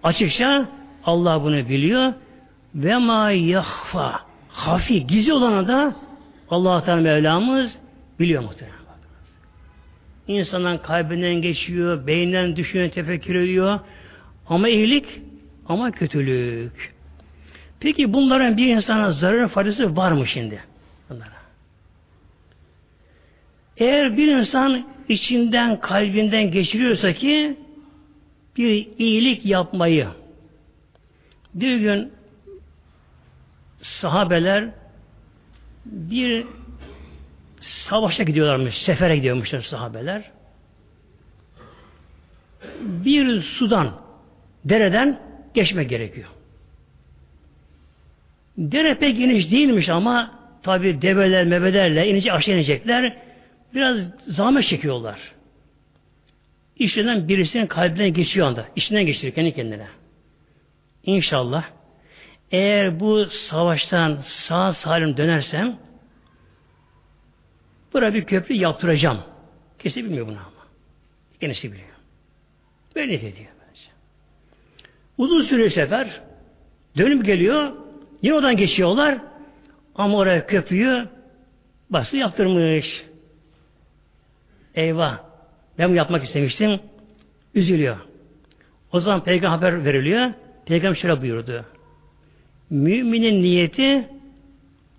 açıkça 0.02 0.68
Allah 1.04 1.42
bunu 1.42 1.68
biliyor 1.68 2.12
ve 2.74 2.96
ma 2.96 3.30
yahfa 3.30 4.20
hafi 4.48 5.06
gizli 5.06 5.32
olanı 5.32 5.68
da 5.68 5.96
Allah 6.50 6.84
Teala 6.84 7.00
Mevlamız 7.00 7.78
biliyor 8.20 8.42
muhtemelen. 8.42 8.76
İnsanın 10.28 10.78
kalbinden 10.78 11.34
geçiyor, 11.34 12.06
beyninden 12.06 12.56
düşünüyor, 12.56 12.90
tefekkür 12.90 13.34
ediyor. 13.34 13.80
Ama 14.48 14.68
iyilik, 14.68 15.06
ama 15.68 15.90
kötülük. 15.90 16.95
Peki 17.80 18.12
bunların 18.12 18.56
bir 18.56 18.66
insana 18.66 19.12
zararı 19.12 19.48
faydası 19.48 19.96
var 19.96 20.12
mı 20.12 20.26
şimdi? 20.26 20.60
Bunlara. 21.10 21.36
Eğer 23.76 24.16
bir 24.16 24.28
insan 24.28 24.86
içinden, 25.08 25.80
kalbinden 25.80 26.50
geçiriyorsa 26.50 27.12
ki 27.12 27.56
bir 28.56 28.88
iyilik 28.98 29.46
yapmayı 29.46 30.08
bir 31.54 31.76
gün 31.76 32.12
sahabeler 33.82 34.68
bir 35.84 36.46
savaşa 37.60 38.22
gidiyorlarmış, 38.22 38.82
sefere 38.82 39.16
gidiyormuşlar 39.16 39.60
sahabeler. 39.60 40.30
Bir 42.80 43.42
sudan, 43.42 43.92
dereden 44.64 45.20
geçme 45.54 45.84
gerekiyor. 45.84 46.28
Dere 48.58 48.94
pek 48.94 49.18
geniş 49.18 49.50
değilmiş 49.50 49.88
ama 49.88 50.38
tabi 50.62 51.02
develer, 51.02 51.44
mebelerle 51.44 52.08
inince 52.08 52.32
aşağı 52.32 52.54
inecekler. 52.54 53.16
Biraz 53.74 53.98
zahmet 54.26 54.64
çekiyorlar. 54.64 55.20
İşinden 56.76 57.28
birisinin 57.28 57.66
kalbinden 57.66 58.12
geçiyor 58.14 58.46
anda. 58.46 58.66
İçinden 58.76 59.06
geçiriyor 59.06 59.34
kendi 59.34 59.54
kendine. 59.54 59.86
İnşallah 61.04 61.64
eğer 62.50 63.00
bu 63.00 63.26
savaştan 63.26 64.18
sağ 64.22 64.72
salim 64.72 65.16
dönersem 65.16 65.78
buraya 67.92 68.14
bir 68.14 68.24
köprü 68.24 68.54
yaptıracağım. 68.54 69.20
Kesin 69.78 70.04
bilmiyor 70.04 70.26
bunu 70.26 70.36
ama. 70.36 70.66
Kendisi 71.40 71.72
biliyor. 71.72 71.88
Böyle 72.96 73.14
ediyor. 73.14 73.32
Böylece. 73.34 73.88
Uzun 75.18 75.42
süre 75.42 75.70
sefer 75.70 76.20
dönüp 76.96 77.24
geliyor. 77.24 77.85
Yine 78.22 78.34
oradan 78.34 78.56
geçiyorlar. 78.56 79.18
Ama 79.94 80.16
oraya 80.16 80.46
köprüyü 80.46 81.08
bası 81.90 82.16
yaptırmış. 82.16 83.04
Eyvah. 84.74 85.18
Ben 85.78 85.88
bunu 85.88 85.96
yapmak 85.96 86.24
istemiştim. 86.24 86.80
Üzülüyor. 87.54 87.96
O 88.92 89.00
zaman 89.00 89.24
peygamber 89.24 89.72
haber 89.72 89.84
veriliyor. 89.84 90.30
Peygamber 90.66 90.96
şöyle 90.96 91.22
buyurdu. 91.22 91.64
Müminin 92.70 93.42
niyeti 93.42 94.08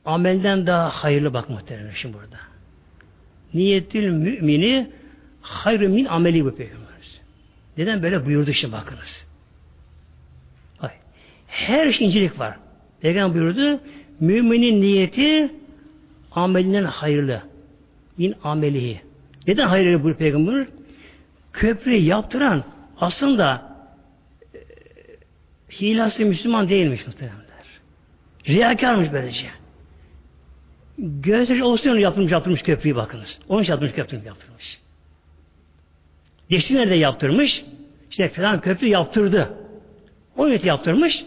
amelden 0.06 0.68
daha 0.68 0.90
hayırlı 0.90 1.34
bak 1.34 1.50
muhtemelen 1.50 1.94
şimdi 1.94 2.14
burada. 2.18 2.38
Niyetil 3.54 4.10
mümini 4.10 4.90
hayrı 5.42 5.90
min 5.90 6.06
ameli 6.06 6.46
bu 6.46 6.56
peygamber. 6.56 6.88
Neden 7.78 8.04
böyle 8.04 8.26
buyurdu 8.26 8.54
şimdi 8.54 8.74
bakınız. 8.74 9.28
Her 11.48 11.92
şey 11.92 12.08
incelik 12.08 12.40
var. 12.40 12.58
Peygamber 13.02 13.42
buyurdu. 13.42 13.80
Müminin 14.20 14.82
niyeti 14.82 15.52
amelinden 16.32 16.84
hayırlı. 16.84 17.42
Min 18.18 18.36
amelihi. 18.44 19.02
Neden 19.48 19.68
hayırlı 19.68 20.04
bu 20.04 20.14
peygamber? 20.14 20.68
Köprü 21.54 21.94
yaptıran 21.94 22.64
aslında 23.00 23.78
e, 24.54 24.60
hilası 25.82 26.26
Müslüman 26.26 26.70
değilmiş 26.70 27.08
muhtemelenler. 27.08 27.48
Riyakarmış 28.48 29.12
böylece. 29.14 29.48
Gösterici 30.98 31.64
olsun 31.64 31.98
yaptırmış 31.98 32.32
yaptırmış 32.32 32.62
köprüyü 32.62 32.96
bakınız. 32.96 33.40
Onun 33.50 33.62
için 33.62 33.72
yaptırmış 33.72 33.96
köprüyü 33.96 34.24
yaptırmış. 34.26 34.80
Geçti 36.50 36.76
nerede 36.76 36.96
yaptırmış? 36.96 37.66
İşte 38.10 38.30
falan 38.30 38.62
köprü 38.62 38.88
yaptırdı. 38.88 39.54
O 40.38 40.48
niyeti 40.48 40.68
yaptırmış. 40.68 41.26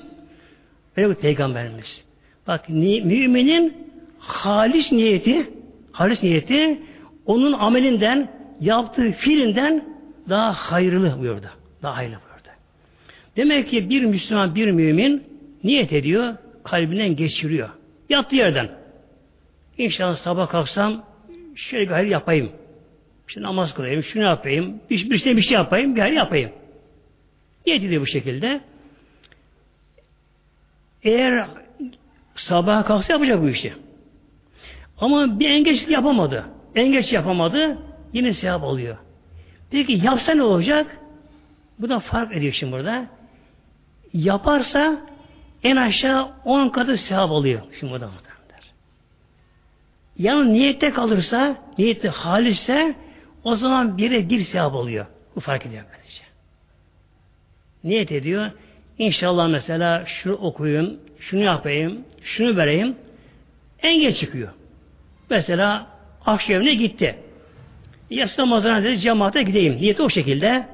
Öyle 0.96 1.10
bir 1.10 1.14
peygamberimiz. 1.14 2.04
Bak 2.46 2.68
müminin 2.68 3.74
halis 4.18 4.92
niyeti 4.92 5.50
halis 5.92 6.22
niyeti 6.22 6.78
onun 7.26 7.52
amelinden 7.52 8.28
yaptığı 8.60 9.12
fiilinden 9.12 9.84
daha 10.28 10.52
hayırlı 10.52 11.18
buyurdu. 11.20 11.46
Daha 11.82 11.96
hayırlı 11.96 12.14
buyurdu. 12.14 12.48
Demek 13.36 13.70
ki 13.70 13.90
bir 13.90 14.04
Müslüman, 14.04 14.54
bir 14.54 14.70
mümin 14.70 15.22
niyet 15.64 15.92
ediyor, 15.92 16.34
kalbinden 16.64 17.16
geçiriyor. 17.16 17.68
Yattığı 18.08 18.36
yerden. 18.36 18.70
İnşallah 19.78 20.16
sabah 20.16 20.48
kalksam 20.48 21.04
şöyle 21.54 21.84
bir 21.84 21.92
hayır 21.92 22.08
yapayım. 22.08 22.50
İşte 23.28 23.42
namaz 23.42 23.74
kılayım, 23.74 24.02
şunu 24.02 24.22
yapayım, 24.22 24.80
bir, 24.90 25.10
bir 25.10 25.18
şey 25.18 25.36
bir 25.36 25.42
şey 25.42 25.54
yapayım, 25.54 25.96
bir 25.96 26.00
hayır 26.00 26.14
yapayım. 26.14 26.50
Niyet 27.66 27.84
ediyor 27.84 28.02
bu 28.02 28.06
şekilde. 28.06 28.60
Eğer 31.02 31.46
sabah 32.36 32.86
kalksa 32.86 33.12
yapacak 33.12 33.42
bu 33.42 33.48
işi. 33.48 33.74
Ama 34.98 35.40
bir 35.40 35.50
engeç 35.50 35.88
yapamadı. 35.88 36.44
Engeç 36.74 37.12
yapamadı, 37.12 37.78
yine 38.12 38.34
sevap 38.34 38.62
oluyor. 38.62 38.96
Peki 39.70 39.92
yapsa 39.92 40.32
ne 40.34 40.42
olacak? 40.42 40.98
Bu 41.78 41.88
da 41.88 42.00
fark 42.00 42.36
ediyor 42.36 42.52
şimdi 42.52 42.72
burada. 42.72 43.06
Yaparsa 44.12 45.00
en 45.62 45.76
aşağı 45.76 46.28
10 46.44 46.68
katı 46.68 46.96
sevap 46.96 47.30
oluyor. 47.30 47.60
Şimdi 47.80 47.92
burada 47.92 48.06
muhtemelen. 48.06 48.30
Yani 50.18 50.52
niyette 50.52 50.90
kalırsa, 50.90 51.56
niyette 51.78 52.08
halisse 52.08 52.94
o 53.44 53.56
zaman 53.56 53.98
bire 53.98 54.28
bir 54.28 54.44
sevap 54.44 54.74
oluyor. 54.74 55.06
Bu 55.36 55.40
fark 55.40 55.66
ediyor 55.66 55.84
böylece. 55.92 56.22
Niyet 57.84 58.12
ediyor. 58.12 58.50
İnşallah 59.00 59.48
mesela 59.48 60.06
şunu 60.06 60.34
okuyayım, 60.34 61.00
şunu 61.18 61.40
yapayım, 61.42 62.04
şunu 62.22 62.56
vereyim. 62.56 62.96
Engel 63.82 64.14
çıkıyor. 64.14 64.48
Mesela 65.30 65.86
akşam 66.26 66.56
evine 66.56 66.74
gitti. 66.74 67.16
Yatsı 68.10 68.42
namazına 68.42 68.82
dedi 68.82 68.98
cemaate 68.98 69.42
gideyim. 69.42 69.76
Niyeti 69.76 70.02
o 70.02 70.08
şekilde. 70.08 70.66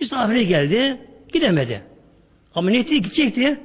Misafiri 0.00 0.46
geldi. 0.46 1.00
Gidemedi. 1.32 1.82
Ama 2.54 2.70
niyeti 2.70 3.02
gidecekti. 3.02 3.60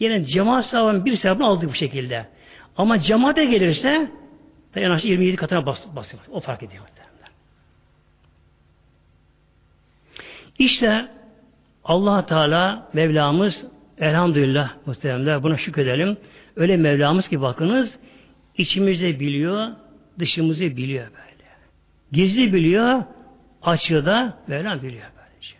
Yine 0.00 0.24
cemaat 0.24 0.66
sahabının 0.66 1.04
bir 1.04 1.16
sevabını 1.16 1.46
aldı 1.46 1.68
bu 1.68 1.74
şekilde. 1.74 2.26
Ama 2.76 3.00
cemaate 3.00 3.44
gelirse 3.44 4.10
en 4.76 4.90
aşağı 4.90 5.10
27 5.10 5.36
katına 5.36 5.66
bas, 5.66 5.80
basıyor. 5.96 6.22
O 6.30 6.40
fark 6.40 6.62
ediyor. 6.62 6.84
İşte 10.58 11.17
allah 11.88 12.26
Teala 12.26 12.88
Mevlamız 12.92 13.64
elhamdülillah 13.98 14.70
muhteremler 14.86 15.42
buna 15.42 15.56
şükredelim. 15.56 16.16
Öyle 16.56 16.76
Mevlamız 16.76 17.28
ki 17.28 17.40
bakınız 17.42 17.98
içimizde 18.58 19.20
biliyor, 19.20 19.68
dışımızı 20.18 20.60
biliyor 20.60 21.06
böyle. 21.06 21.28
Gizli 22.12 22.52
biliyor, 22.52 23.02
açığı 23.62 24.06
da 24.06 24.38
Mevlam 24.46 24.82
biliyor 24.82 25.06
böylece. 25.16 25.54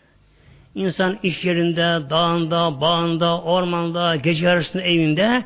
İnsan 0.75 1.19
iş 1.23 1.45
yerinde, 1.45 2.11
dağında, 2.11 2.81
bağında, 2.81 3.43
ormanda, 3.43 4.17
gece 4.17 4.47
yarısında 4.47 4.83
evinde 4.83 5.45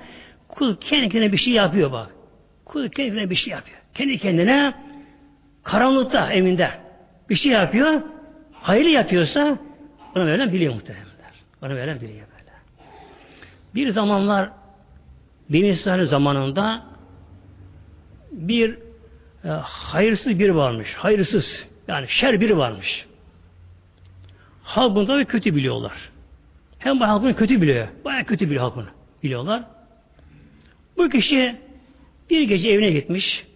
kul 0.49 0.77
kendi 0.77 1.09
kendine 1.09 1.33
bir 1.33 1.37
şey 1.37 1.55
yapıyor 1.55 1.93
bak. 1.93 2.15
Kul 2.65 2.89
kendi 2.89 3.11
kendine 3.11 3.31
bir 3.31 3.35
şey 3.35 3.53
yapıyor. 3.53 3.79
Kendi 3.95 4.19
kendine 4.19 4.75
karanlıkta 5.63 6.33
evinde 6.33 6.71
bir 7.31 7.35
şey 7.35 7.53
yapıyor. 7.53 8.01
Hayırlı 8.53 8.91
yapıyorsa 8.91 9.59
onu 10.17 10.25
Mevlam 10.25 10.53
biliyor 10.53 10.75
muhtemelenler. 10.75 11.13
Onu 11.63 11.75
Mevlam 11.75 12.01
biliyor 12.01 12.27
böyle. 12.39 12.53
Bir 13.75 13.91
zamanlar 13.91 14.51
Beni 15.51 15.69
İsrail 15.69 16.07
zamanında 16.07 16.85
bir 18.33 18.79
e, 19.45 19.49
hayırsız 19.63 20.39
bir 20.39 20.49
varmış. 20.51 20.95
Hayırsız. 20.95 21.67
Yani 21.89 22.09
şer 22.09 22.41
biri 22.41 22.59
varmış. 22.59 23.07
Halk 24.63 24.95
bunu 24.95 25.09
da 25.09 25.25
kötü 25.25 25.57
biliyorlar. 25.57 26.11
Hem 26.79 27.01
bu 27.01 27.05
halkını 27.05 27.37
kötü 27.37 27.63
biliyor. 27.63 27.89
Baya 28.05 28.25
kötü 28.25 28.47
biliyor 28.47 28.63
halkını. 28.63 28.89
Biliyorlar. 29.23 29.65
Bu 30.97 31.09
kişi 31.09 31.57
bir 32.31 32.43
gece 32.43 32.69
evine 32.69 32.91
gitmiş. 32.91 33.47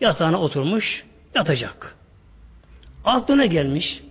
Yatağına 0.00 0.40
oturmuş. 0.40 1.04
Yatacak. 1.34 1.96
Aklına 3.04 3.46
gelmiş. 3.46 4.02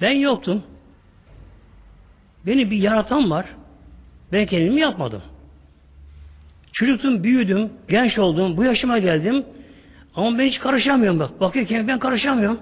Ben 0.00 0.10
yoktum. 0.10 0.62
Beni 2.46 2.70
bir 2.70 2.76
yaratan 2.76 3.30
var. 3.30 3.46
Ben 4.32 4.46
kendimi 4.46 4.80
yapmadım. 4.80 5.22
Çocuktum, 6.72 7.24
büyüdüm, 7.24 7.70
genç 7.88 8.18
oldum, 8.18 8.56
bu 8.56 8.64
yaşıma 8.64 8.98
geldim. 8.98 9.44
Ama 10.14 10.38
ben 10.38 10.44
hiç 10.44 10.58
karışamıyorum 10.58 11.18
bak. 11.18 11.40
Bakıyor 11.40 11.66
ki 11.66 11.84
ben 11.88 11.98
karışamıyorum. 11.98 12.60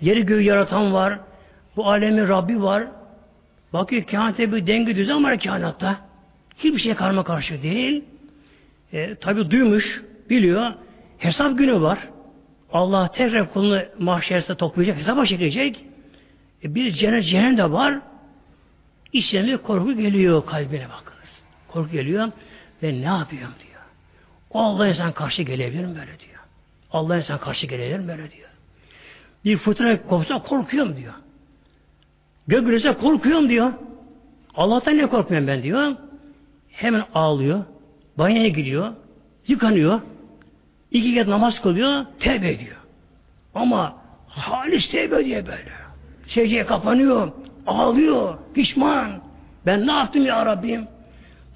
Yeri 0.00 0.26
göğü 0.26 0.40
yaratan 0.42 0.92
var. 0.92 1.18
Bu 1.76 1.90
alemin 1.90 2.28
Rabbi 2.28 2.62
var. 2.62 2.84
Bakıyor 3.72 4.04
kainatta 4.04 4.52
bir 4.52 4.66
denge 4.66 4.96
düzen 4.96 5.24
var 5.24 5.38
kainatta. 5.38 5.96
Hiçbir 6.58 6.78
şey 6.78 6.94
karma 6.94 7.24
karşı 7.24 7.62
değil. 7.62 8.04
E, 8.92 9.14
tabi 9.14 9.50
duymuş, 9.50 10.02
biliyor. 10.30 10.72
Hesap 11.18 11.58
günü 11.58 11.80
var. 11.80 12.08
Allah 12.72 13.10
tekrar 13.10 13.52
kulunu 13.52 13.82
mahşerse 13.98 14.54
toplayacak, 14.54 14.98
hesaba 14.98 15.26
çekecek. 15.26 15.84
E, 16.64 16.74
bir 16.74 16.90
cennet 16.90 17.24
cehennem 17.24 17.58
de 17.58 17.70
var. 17.70 18.00
İçlerine 19.12 19.56
korku 19.56 19.92
geliyor 19.92 20.46
kalbine 20.46 20.88
bakınız. 20.88 21.42
Korku 21.68 21.90
geliyor 21.90 22.32
ve 22.82 22.92
ne 22.92 23.04
yapıyorum 23.04 23.54
diyor. 23.60 23.82
Allah 24.50 24.88
insan 24.88 25.12
karşı 25.12 25.42
gelebilir 25.42 25.84
mi 25.84 25.96
böyle 25.96 26.18
diyor. 26.18 26.40
Allah 26.92 27.16
insan 27.16 27.38
karşı 27.38 27.66
gelebilir 27.66 27.98
mi 27.98 28.08
böyle 28.08 28.30
diyor. 28.30 28.48
Bir 29.44 29.58
fırtına 29.58 30.02
kopsa 30.02 30.42
korkuyorum 30.42 30.96
diyor. 30.96 31.14
Gök 32.46 33.00
korkuyorum 33.00 33.48
diyor. 33.48 33.72
Allah'tan 34.54 34.98
ne 34.98 35.06
korkmuyorum 35.06 35.48
ben 35.48 35.62
diyor. 35.62 35.96
Hemen 36.70 37.04
ağlıyor. 37.14 37.64
Banyoya 38.18 38.48
gidiyor. 38.48 38.92
Yıkanıyor. 39.46 40.00
İki 40.90 41.14
kez 41.14 41.28
namaz 41.28 41.62
kılıyor. 41.62 42.06
Tevbe 42.20 42.50
ediyor. 42.50 42.76
Ama 43.54 43.96
halis 44.28 44.90
tevbe 44.90 45.24
diye 45.24 45.46
böyle. 45.46 45.81
Secdeye 46.32 46.66
kapanıyor. 46.66 47.32
Ağlıyor. 47.66 48.38
Pişman. 48.54 49.20
Ben 49.66 49.86
ne 49.86 49.92
yaptım 49.92 50.26
ya 50.26 50.46
Rabbim? 50.46 50.86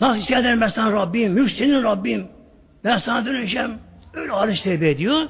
Nasıl 0.01 0.19
isyan 0.19 0.61
ben 0.61 0.69
sana 0.69 0.93
Rabbim? 0.93 1.33
Mülk 1.33 1.51
senin 1.51 1.83
Rabbim. 1.83 2.27
Ben 2.85 2.99
sana 2.99 3.27
döneceğim. 3.27 3.79
Öyle 4.15 4.33
halis 4.33 4.63
tevbe 4.63 4.91
ediyor. 4.91 5.29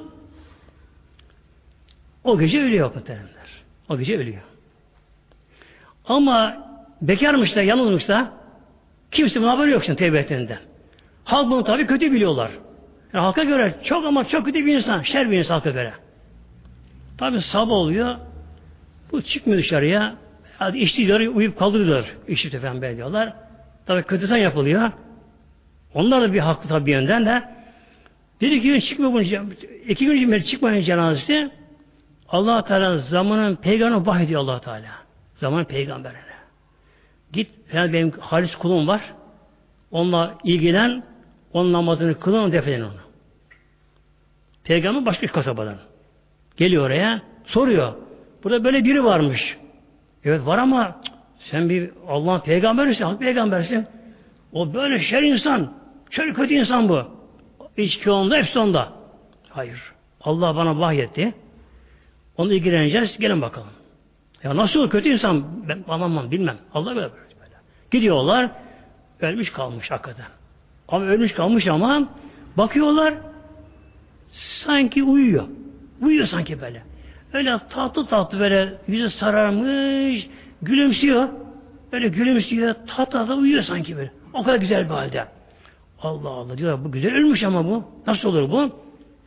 O 2.23 2.39
gece 2.39 2.63
ölüyor 2.63 2.95
muhtemelenler. 2.95 3.63
O 3.89 3.97
gece 3.97 4.17
ölüyor. 4.17 4.41
Ama 6.05 6.57
bekarmış 7.01 7.55
da, 7.55 7.61
yalnızmış 7.61 8.07
da 8.07 8.31
kimse 9.11 9.41
buna 9.41 9.51
haberi 9.51 9.71
yok 9.71 9.83
şimdi 9.85 9.99
tevbe 9.99 10.19
ettiğinden. 10.19 10.59
Halk 11.23 11.49
bunu 11.49 11.63
tabii 11.63 11.87
kötü 11.87 12.11
biliyorlar. 12.11 12.51
Yani 13.13 13.23
halka 13.23 13.43
göre 13.43 13.75
çok 13.83 14.05
ama 14.05 14.27
çok 14.27 14.45
kötü 14.45 14.65
bir 14.65 14.75
insan. 14.75 15.01
Şer 15.01 15.31
bir 15.31 15.37
insan 15.37 15.53
halka 15.53 15.69
göre. 15.69 15.93
Tabii 17.17 17.41
sabah 17.41 17.71
oluyor. 17.71 18.15
Bu 19.11 19.21
çıkmıyor 19.21 19.59
dışarıya. 19.59 20.15
Hadi 20.57 20.77
içti 20.77 21.07
diyor, 21.07 21.19
uyup 21.19 21.59
kaldırıyorlar. 21.59 22.05
İşit 22.27 22.55
efendim 22.55 22.97
diyorlar. 22.97 23.33
Tabi 23.85 24.03
kötüsen 24.03 24.37
yapılıyor. 24.37 24.91
Onlar 25.93 26.21
da 26.21 26.33
bir 26.33 26.39
haklı 26.39 26.69
tabi 26.69 26.91
yönden 26.91 27.25
de. 27.25 27.43
Bir 28.41 28.51
iki 28.51 28.67
gün 28.67 28.79
çıkmıyor 28.79 29.13
bunun 29.13 29.23
iki 29.87 30.05
gün 30.05 30.31
için 30.31 30.41
çıkmayın 30.41 30.83
cenazesi. 30.83 31.51
allah 32.29 32.63
Teala 32.63 32.97
zamanın 32.97 33.55
peygamberine 33.55 34.05
vahyediyor 34.05 34.41
allah 34.41 34.61
Teala. 34.61 34.89
Zaman 35.35 35.65
peygamberine. 35.65 36.19
Git, 37.33 37.49
yani 37.73 37.93
benim 37.93 38.11
halis 38.19 38.55
kulum 38.55 38.87
var. 38.87 39.13
Onunla 39.91 40.37
ilgilen, 40.43 41.03
onun 41.53 41.73
namazını 41.73 42.19
kılın, 42.19 42.51
defedin 42.51 42.81
onu. 42.81 43.07
Peygamber 44.63 45.05
başka 45.05 45.21
bir 45.21 45.31
kasabadan. 45.31 45.77
Geliyor 46.57 46.85
oraya, 46.85 47.21
soruyor. 47.45 47.93
Burada 48.43 48.63
böyle 48.63 48.83
biri 48.83 49.03
varmış. 49.03 49.57
Evet 50.23 50.45
var 50.45 50.57
ama 50.57 51.01
sen 51.39 51.69
bir 51.69 51.89
Allah'ın 52.07 52.39
peygamberisin, 52.39 53.03
hak 53.03 53.19
peygambersin. 53.19 53.85
O 54.53 54.73
böyle 54.73 54.99
şer 54.99 55.23
insan, 55.23 55.73
şöyle 56.09 56.33
kötü 56.33 56.53
insan 56.53 56.89
bu. 56.89 57.03
İçki 57.77 58.11
onda, 58.11 58.35
hepsi 58.35 58.59
onda. 58.59 58.93
Hayır. 59.49 59.93
Allah 60.21 60.55
bana 60.55 60.79
vahyetti. 60.79 61.33
Onu 62.37 62.53
ilgileneceğiz, 62.53 63.17
gelin 63.17 63.41
bakalım. 63.41 63.69
Ya 64.43 64.55
nasıl 64.57 64.89
kötü 64.89 65.09
insan? 65.09 65.67
Ben 65.69 65.83
anlamam, 65.87 66.31
bilmem. 66.31 66.57
Allah 66.73 66.95
böyle 66.95 67.09
böyle. 67.41 67.55
Gidiyorlar, 67.91 68.51
ölmüş 69.21 69.51
kalmış 69.51 69.91
hakikaten. 69.91 70.25
Ama 70.87 71.05
ölmüş 71.05 71.33
kalmış 71.33 71.67
ama 71.67 72.09
bakıyorlar 72.57 73.13
sanki 74.29 75.03
uyuyor. 75.03 75.47
Uyuyor 76.01 76.27
sanki 76.27 76.61
böyle. 76.61 76.83
Öyle 77.33 77.59
tatlı 77.69 78.05
tatlı 78.05 78.39
böyle 78.39 78.73
yüzü 78.87 79.09
sararmış, 79.09 80.27
gülümsüyor. 80.61 81.29
Böyle 81.91 82.07
gülümsüyor, 82.07 82.75
tatlı 82.87 83.11
tatlı 83.11 83.35
uyuyor 83.35 83.61
sanki 83.61 83.97
böyle. 83.97 84.11
O 84.33 84.43
kadar 84.43 84.57
güzel 84.57 84.85
bir 84.85 84.93
halde. 84.93 85.25
Allah 86.01 86.29
Allah 86.29 86.57
diyorlar 86.57 86.85
bu 86.85 86.91
güzel 86.91 87.13
ölmüş 87.13 87.43
ama 87.43 87.65
bu. 87.65 87.83
Nasıl 88.07 88.29
olur 88.29 88.51
bu? 88.51 88.71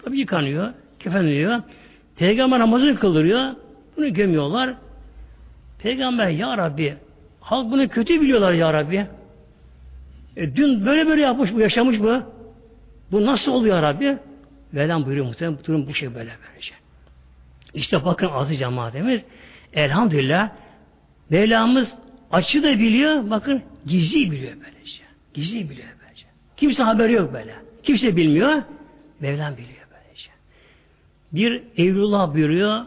Tabi 0.04 0.18
yıkanıyor, 0.18 0.72
kefenliyor. 0.98 1.62
Peygamber 2.16 2.58
namazını 2.58 2.94
kıldırıyor. 2.94 3.52
Bunu 3.96 4.12
gömüyorlar. 4.12 4.74
Peygamber 5.82 6.28
ya 6.28 6.58
Rabbi 6.58 6.96
halk 7.40 7.70
bunu 7.70 7.88
kötü 7.88 8.20
biliyorlar 8.20 8.52
ya 8.52 8.72
Rabbi. 8.72 9.06
E, 10.36 10.56
dün 10.56 10.86
böyle 10.86 11.06
böyle 11.06 11.22
yapmış 11.22 11.54
bu, 11.54 11.60
yaşamış 11.60 12.00
bu. 12.00 12.22
Bu 13.12 13.26
nasıl 13.26 13.52
oluyor 13.52 13.82
Rabbi? 13.82 14.18
Velem 14.74 15.04
buyuruyor 15.04 15.26
muhtemelen 15.26 15.58
bu 15.58 15.64
durum 15.64 15.86
bu 15.86 15.94
şey 15.94 16.14
böyle 16.14 16.30
böylece. 16.48 16.79
İşte 17.74 18.04
bakın 18.04 18.28
azı 18.28 18.56
cemaatimiz 18.56 19.22
elhamdülillah 19.72 20.50
Mevlamız 21.30 21.94
açı 22.30 22.62
da 22.62 22.78
biliyor, 22.78 23.30
bakın 23.30 23.62
gizli 23.86 24.30
biliyor 24.30 24.52
böylece. 24.52 25.02
Gizli 25.34 25.70
biliyor 25.70 25.88
böylece. 26.02 26.26
Kimse 26.56 26.82
haberi 26.82 27.12
yok 27.12 27.32
böyle. 27.32 27.54
Kimse 27.82 28.16
bilmiyor. 28.16 28.62
Mevlam 29.20 29.52
biliyor 29.52 29.86
böylece. 29.90 30.30
Bir 31.32 31.62
Evlullah 31.76 32.34
buyuruyor, 32.34 32.84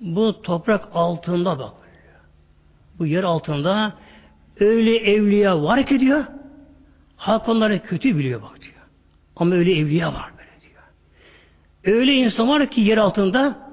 bu 0.00 0.42
toprak 0.42 0.88
altında 0.94 1.58
bak. 1.58 1.72
Bu 2.98 3.06
yer 3.06 3.24
altında 3.24 3.92
öyle 4.60 4.96
evliya 4.96 5.62
var 5.62 5.86
ki 5.86 6.00
diyor, 6.00 6.24
halk 7.16 7.48
onları 7.48 7.82
kötü 7.82 8.18
biliyor 8.18 8.42
bak 8.42 8.60
diyor. 8.60 8.74
Ama 9.36 9.54
öyle 9.54 9.78
evliya 9.78 10.14
var 10.14 10.30
böyle 10.38 10.60
diyor. 10.60 11.96
Öyle 11.96 12.14
insan 12.14 12.48
var 12.48 12.70
ki 12.70 12.80
yer 12.80 12.96
altında 12.96 13.67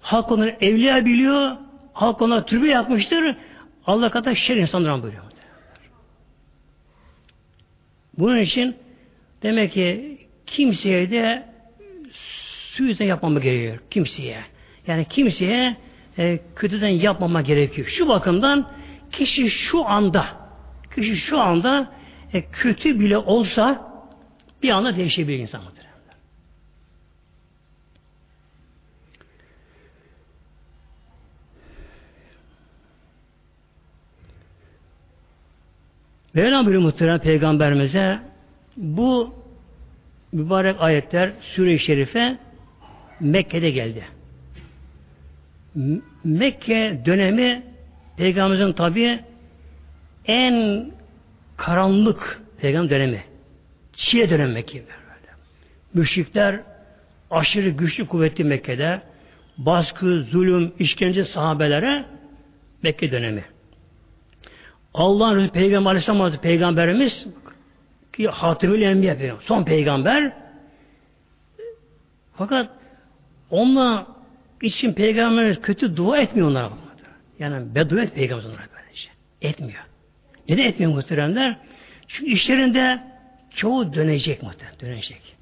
halk 0.00 0.32
onları 0.32 0.56
evliya 0.60 1.04
biliyor, 1.04 1.56
halk 1.92 2.22
ona 2.22 2.44
türbe 2.44 2.68
yapmıştır, 2.68 3.36
Allah 3.86 4.10
kadar 4.10 4.34
şer 4.34 4.56
insanlar 4.56 5.02
buyuruyor. 5.02 5.24
Bunun 8.18 8.38
için 8.38 8.76
demek 9.42 9.72
ki 9.72 10.18
kimseye 10.46 11.10
de 11.10 11.46
suizan 12.72 13.04
yapmama 13.04 13.40
gerekiyor. 13.40 13.78
Kimseye. 13.90 14.40
Yani 14.86 15.04
kimseye 15.04 15.76
e, 16.18 16.38
kötüden 16.56 16.88
yapmama 16.88 17.42
gerekiyor. 17.42 17.86
Şu 17.86 18.08
bakımdan 18.08 18.68
kişi 19.12 19.50
şu 19.50 19.88
anda 19.88 20.26
kişi 20.94 21.16
şu 21.16 21.40
anda 21.40 21.92
e, 22.32 22.42
kötü 22.42 23.00
bile 23.00 23.18
olsa 23.18 23.90
bir 24.62 24.70
anda 24.70 24.96
değişebilir 24.96 25.38
insan 25.38 25.60
Mevlam 36.34 36.66
buyuruyor 36.66 36.82
muhterem 36.82 37.18
peygamberimize 37.18 38.18
bu 38.76 39.34
mübarek 40.32 40.76
ayetler 40.80 41.30
Sure-i 41.40 41.78
Şerife 41.78 42.38
Mekke'de 43.20 43.70
geldi. 43.70 44.04
Mekke 46.24 47.00
dönemi 47.06 47.62
peygamberimizin 48.16 48.72
tabi 48.72 49.20
en 50.26 50.86
karanlık 51.56 52.42
peygamber 52.60 52.90
dönemi. 52.90 53.24
Çile 53.92 54.30
dönemi 54.30 54.52
Mekke. 54.52 54.78
Böyle. 54.78 54.88
Müşrikler 55.94 56.60
aşırı 57.30 57.68
güçlü 57.68 58.06
kuvvetli 58.06 58.44
Mekke'de 58.44 59.00
baskı, 59.58 60.22
zulüm, 60.22 60.72
işkence 60.78 61.24
sahabelere 61.24 62.04
Mekke 62.82 63.12
dönemi. 63.12 63.44
Allah'ın 64.94 65.36
Resulü 65.36 65.50
Peygamber 65.50 65.90
Aleyhisselam 65.90 66.20
Hazretleri 66.20 66.42
Peygamberimiz 66.42 67.26
ki 68.12 68.28
Hatimül 68.28 68.82
Enbiya 68.82 69.16
Peygamber, 69.16 69.44
son 69.44 69.64
peygamber 69.64 70.32
fakat 72.34 72.70
onunla 73.50 74.06
için 74.62 74.92
peygamberimiz 74.92 75.60
kötü 75.60 75.96
dua 75.96 76.18
etmiyor 76.18 76.48
onlara. 76.48 76.70
Yani 77.38 77.74
beddua 77.74 78.02
et 78.02 78.14
peygamberimiz 78.14 78.54
onlara 78.54 78.68
böylece. 78.76 79.08
Etmiyor. 79.42 79.84
Neden 80.48 80.62
etmiyor 80.62 80.92
muhteremler? 80.92 81.56
Çünkü 82.08 82.30
işlerinde 82.30 83.02
çoğu 83.50 83.94
dönecek 83.94 84.42
muhterem. 84.42 84.72
Dönecek. 84.80 85.36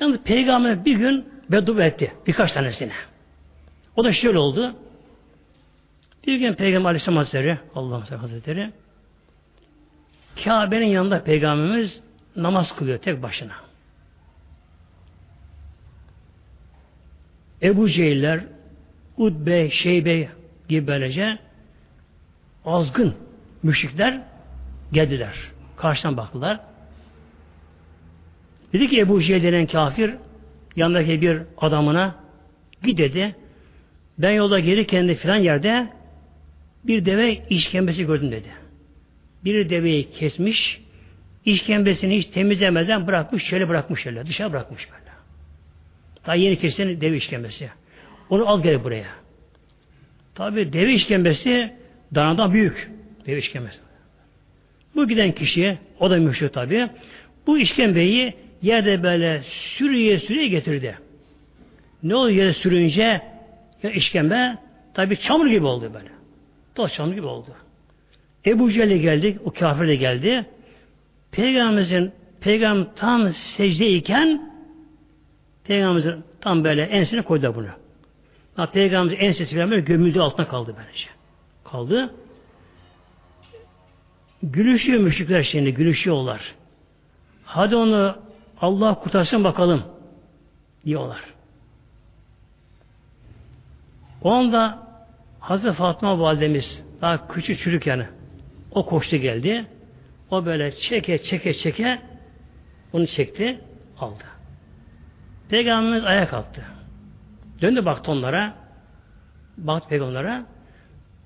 Yalnız 0.00 0.18
peygamber 0.18 0.84
bir 0.84 0.96
gün 0.96 1.24
beddua 1.50 1.84
etti. 1.84 2.12
Birkaç 2.26 2.52
tanesine. 2.52 2.92
O 3.96 4.04
da 4.04 4.12
şöyle 4.12 4.38
oldu. 4.38 4.76
Bir 6.28 6.36
gün 6.36 6.54
Peygamber 6.54 6.88
Aleyhisselam 6.88 7.16
Hazretleri, 7.16 7.58
Allah 7.74 8.22
Hazretleri, 8.22 8.70
Kabe'nin 10.44 10.86
yanında 10.86 11.24
Peygamberimiz 11.24 12.00
namaz 12.36 12.76
kılıyor 12.76 12.98
tek 12.98 13.22
başına. 13.22 13.52
Ebu 17.62 17.88
Cehiller, 17.88 18.40
Udbe, 19.16 19.70
Şeybe 19.70 20.28
gibi 20.68 20.86
böylece 20.86 21.38
azgın 22.64 23.14
müşrikler 23.62 24.20
geldiler. 24.92 25.34
Karşıdan 25.76 26.16
baktılar. 26.16 26.60
Dedi 28.72 28.88
ki 28.88 29.00
Ebu 29.00 29.22
Cehil 29.22 29.42
denen 29.42 29.66
kafir 29.66 30.14
yanındaki 30.76 31.20
bir 31.20 31.42
adamına 31.58 32.14
git 32.82 32.98
dedi. 32.98 33.36
Ben 34.18 34.30
yolda 34.30 34.60
gelirken 34.60 35.08
de 35.08 35.14
filan 35.14 35.36
yerde 35.36 35.97
bir 36.88 37.04
deve 37.04 37.38
işkembesi 37.50 38.06
gördüm 38.06 38.32
dedi. 38.32 38.48
Bir 39.44 39.70
deveyi 39.70 40.10
kesmiş, 40.10 40.80
işkembesini 41.44 42.18
hiç 42.18 42.26
temizlemeden 42.26 43.06
bırakmış, 43.06 43.44
şöyle 43.44 43.68
bırakmış 43.68 44.02
şöyle, 44.02 44.26
dışarı 44.26 44.52
bırakmış 44.52 44.88
böyle. 44.90 45.08
Daha 46.26 46.34
yeni 46.34 46.58
kesilen 46.58 47.00
deve 47.00 47.16
işkembesi. 47.16 47.70
Onu 48.30 48.48
al 48.48 48.62
gel 48.62 48.84
buraya. 48.84 49.06
Tabi 50.34 50.72
deve 50.72 50.92
işkembesi 50.92 51.72
danadan 52.14 52.52
büyük. 52.52 52.90
Deve 53.26 53.38
işkembesi. 53.38 53.78
Bu 54.94 55.08
giden 55.08 55.32
kişiye, 55.32 55.78
o 56.00 56.10
da 56.10 56.16
müşrik 56.16 56.52
tabi, 56.52 56.88
bu 57.46 57.58
işkembeyi 57.58 58.34
yerde 58.62 59.02
böyle 59.02 59.42
sürüye 59.42 60.18
sürüye 60.18 60.48
getirdi. 60.48 60.98
Ne 62.02 62.14
oldu 62.14 62.30
yere 62.30 62.52
sürünce 62.52 63.22
ya 63.82 63.90
işkembe 63.90 64.58
tabi 64.94 65.16
çamur 65.16 65.46
gibi 65.46 65.66
oldu 65.66 65.90
böyle. 65.94 66.17
Toz 66.78 67.14
gibi 67.14 67.26
oldu. 67.26 67.50
Ebu 68.46 68.70
Cehil'e 68.70 68.98
geldik, 68.98 69.38
o 69.44 69.50
kafir 69.50 69.88
de 69.88 69.96
geldi. 69.96 70.46
Peygamberimizin 71.30 72.12
peygamber 72.40 72.86
tam 72.96 73.32
secdeyken 73.32 74.52
Peygamberimizin 75.64 76.24
tam 76.40 76.64
böyle 76.64 76.82
ensine 76.82 77.22
koydu 77.22 77.52
bunu. 77.56 77.66
Ha, 78.56 78.70
Peygamberimizin 78.70 79.26
ensesi 79.26 79.54
falan 79.54 79.70
böyle 79.70 79.80
gömüldü 79.80 80.20
altına 80.20 80.48
kaldı 80.48 80.74
böylece. 80.78 81.08
Kaldı. 81.64 82.14
Gülüşüyor 84.42 85.00
müşrikler 85.00 85.42
şimdi, 85.42 85.74
gülüşüyorlar. 85.74 86.54
Hadi 87.44 87.76
onu 87.76 88.16
Allah 88.60 88.94
kurtarsın 88.94 89.44
bakalım 89.44 89.82
diyorlar. 90.84 91.20
O 94.22 94.30
anda 94.30 94.87
Hazreti 95.40 95.76
Fatıma 95.76 96.20
validemiz 96.20 96.84
daha 97.00 97.28
küçük 97.28 97.58
çürük 97.58 97.86
yani. 97.86 98.06
O 98.70 98.86
koştu 98.86 99.16
geldi. 99.16 99.66
O 100.30 100.46
böyle 100.46 100.76
çeke 100.76 101.18
çeke 101.18 101.54
çeke 101.54 101.98
onu 102.92 103.06
çekti, 103.06 103.60
aldı. 103.98 104.24
Peygamberimiz 105.48 106.04
ayağa 106.04 106.28
kalktı. 106.28 106.64
Döndü 107.60 107.84
baktı 107.84 108.10
onlara. 108.10 108.54
Baktı 109.56 109.88
peygamberlere. 109.88 110.42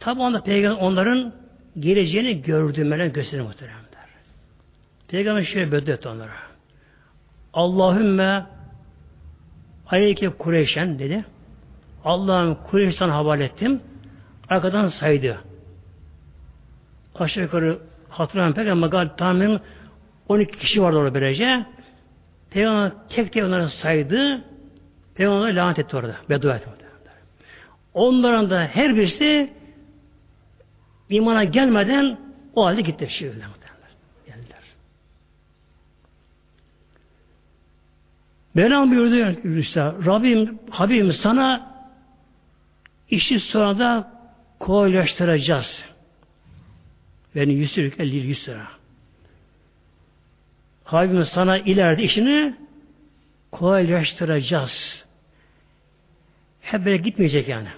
Tabi 0.01 0.21
onda 0.21 0.43
peygamber 0.43 0.83
onların 0.83 1.33
geleceğini 1.79 2.43
gördü, 2.43 2.85
melek 2.85 3.15
gösterdi 3.15 3.43
muhteremler. 3.43 3.83
Peygamber 5.09 5.43
şöyle 5.43 5.93
etti 5.93 6.09
onlara. 6.09 6.33
Allahümme 7.53 8.47
aleyke 9.87 10.29
Kureyşen 10.29 10.99
dedi. 10.99 11.25
Allah'ım 12.05 12.55
Kureyş'ten 12.55 13.09
havale 13.09 13.45
ettim. 13.45 13.81
Arkadan 14.49 14.89
saydı. 14.89 15.39
Aşağı 17.15 17.45
yukarı 17.45 17.79
hatırlamıyorum 18.09 18.63
pek 18.63 18.73
ama 18.73 18.87
galiba 18.87 19.17
tahminim 19.17 19.61
12 20.29 20.59
kişi 20.59 20.83
vardı 20.83 20.97
orada 20.97 21.15
böylece. 21.15 21.67
Peygamber 22.51 22.93
tek 23.09 23.33
tek 23.33 23.45
onları 23.45 23.69
saydı. 23.69 24.45
Peygamber 25.15 25.55
lanet 25.55 25.79
etti 25.79 25.97
orada. 25.97 26.17
Beddua 26.31 26.57
etti. 26.57 26.69
Onların 27.95 28.51
da 28.51 28.61
her 28.73 28.97
birisi 28.97 29.53
imana 31.11 31.45
gelmeden 31.45 32.19
o 32.55 32.65
halde 32.67 32.81
gitti. 32.81 33.09
Şiirler 33.11 33.47
Geldiler. 34.27 34.59
Mevlam 38.55 38.91
buyurdu 38.91 39.15
Rüsta, 39.45 39.95
Rabbim, 40.07 40.59
Habibim 40.71 41.13
sana 41.13 41.73
işi 43.11 43.41
sonra 43.41 43.79
da 43.79 44.12
kolaylaştıracağız. 44.63 45.85
Yüz 47.35 47.79
lira, 47.79 47.95
elli 47.99 48.17
yüz 48.17 48.49
lira. 48.49 48.69
Habibim 50.85 51.25
sana 51.25 51.59
ileride 51.59 52.03
işini 52.03 52.55
kolaylaştıracağız. 53.53 55.05
Hep 56.61 56.85
böyle 56.85 56.97
gitmeyecek 56.97 57.49
yani. 57.49 57.69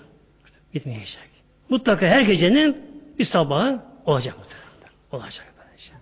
Gitmeyecek. 0.73 1.31
Mutlaka 1.69 2.07
her 2.07 2.21
gecenin 2.21 2.77
bir 3.19 3.25
sabahı 3.25 3.83
olacak 4.07 4.35
mutlaka. 4.39 4.65
Olacak 5.13 5.55
böylece. 5.59 5.93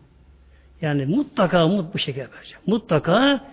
Yani 0.80 1.16
mutlaka 1.16 1.68
mut 1.68 1.94
bu 1.94 1.98
şekilde 1.98 2.28
böylece. 2.32 2.56
Mutlaka 2.66 3.44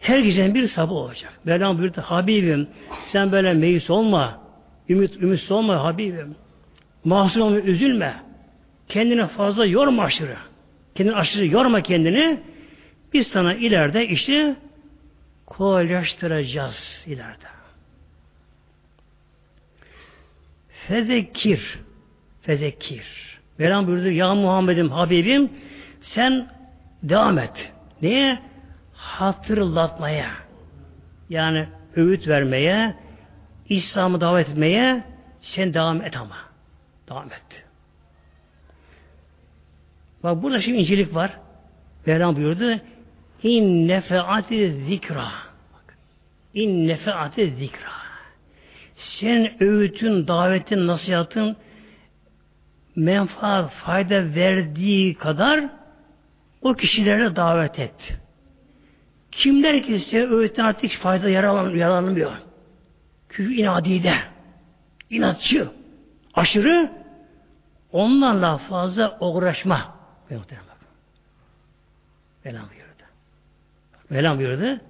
her 0.00 0.18
gecenin 0.18 0.54
bir 0.54 0.68
sabah 0.68 0.92
olacak. 0.92 1.32
Mevlam 1.44 1.78
buyurdu 1.78 2.00
Habibim 2.00 2.68
sen 3.04 3.32
böyle 3.32 3.52
meyus 3.52 3.90
olma. 3.90 4.42
Ümit, 4.88 5.16
ümitsiz 5.16 5.50
olma 5.50 5.84
Habibim. 5.84 6.41
Mahzun 7.04 7.40
olma, 7.40 7.58
üzülme. 7.58 8.22
Kendine 8.88 9.26
fazla 9.26 9.66
yorma 9.66 10.02
aşırı. 10.02 10.36
Kendini 10.94 11.16
aşırı 11.16 11.46
yorma 11.46 11.80
kendini. 11.80 12.40
Biz 13.12 13.26
sana 13.26 13.54
ileride 13.54 14.08
işi 14.08 14.54
kolaylaştıracağız 15.46 17.04
ileride. 17.06 17.52
Fezekir. 20.68 21.78
Fezekir. 22.42 23.38
Mevlam 23.58 23.86
buyurdu 23.86 24.10
ya 24.10 24.34
Muhammed'im 24.34 24.90
Habibim 24.90 25.50
sen 26.00 26.46
devam 27.02 27.38
et. 27.38 27.72
Neye? 28.02 28.38
Hatırlatmaya. 28.94 30.30
Yani 31.30 31.68
öğüt 31.96 32.28
vermeye, 32.28 32.94
İslam'ı 33.68 34.20
davet 34.20 34.48
etmeye 34.48 35.04
sen 35.40 35.74
devam 35.74 36.02
et 36.02 36.16
ama. 36.16 36.51
Devam 37.08 37.26
et. 37.26 37.64
Bak 40.22 40.42
burada 40.42 40.60
şimdi 40.60 40.78
incelik 40.78 41.14
var. 41.14 41.38
Mevlam 42.06 42.36
buyurdu. 42.36 42.80
İn 43.42 43.88
nefeati 43.88 44.72
zikra. 44.88 45.28
Bak. 45.72 45.98
İn 46.54 46.88
nefeati 46.88 47.50
zikra. 47.50 47.92
Sen 48.96 49.62
öğütün, 49.62 50.28
davetin, 50.28 50.86
nasihatın 50.86 51.56
menfaat, 52.96 53.72
fayda 53.72 54.34
verdiği 54.34 55.14
kadar 55.14 55.64
o 56.62 56.74
kişilere 56.74 57.36
davet 57.36 57.78
et. 57.78 58.18
Kimler 59.30 59.82
ki 59.82 60.00
size 60.00 60.26
öğütten 60.26 60.64
artık 60.64 60.92
fayda 60.92 61.28
yaralanmıyor. 61.28 62.32
Küfür 63.28 63.56
inadide, 63.56 64.14
inatçı, 65.10 65.68
aşırı 66.34 66.90
onlarla 67.92 68.58
fazla 68.58 69.18
uğraşma. 69.20 69.96
Mevlam 72.44 72.68
buyurdu. 72.70 73.04
Mevlam 74.10 74.38
buyurdu. 74.38 74.80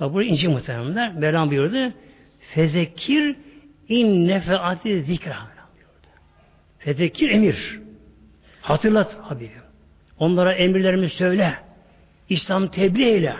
Bak 0.00 0.12
burada 0.12 0.28
ince 0.28 0.48
muhteremler. 0.48 1.14
Mevlam 1.14 1.50
buyurdu. 1.50 1.94
Fezekir 2.40 3.36
in 3.88 4.28
nefeati 4.28 5.02
zikra. 5.02 5.36
Fezekir 6.78 7.30
emir. 7.30 7.80
Hatırlat 8.62 9.16
Habibim. 9.22 9.62
Onlara 10.18 10.52
emirlerimi 10.52 11.08
söyle. 11.08 11.54
İslam 12.28 12.68
tebliğ 12.68 13.04
eyle. 13.04 13.36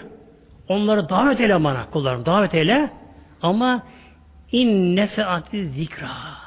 Onları 0.69 1.09
davet 1.09 1.41
eyle 1.41 1.65
bana 1.65 1.91
kullarım. 1.91 2.27
Davet 2.27 2.55
eyle. 2.55 2.91
Ama 3.43 3.87
in 4.53 4.97
nefeati 4.97 5.69
zikra. 5.69 6.42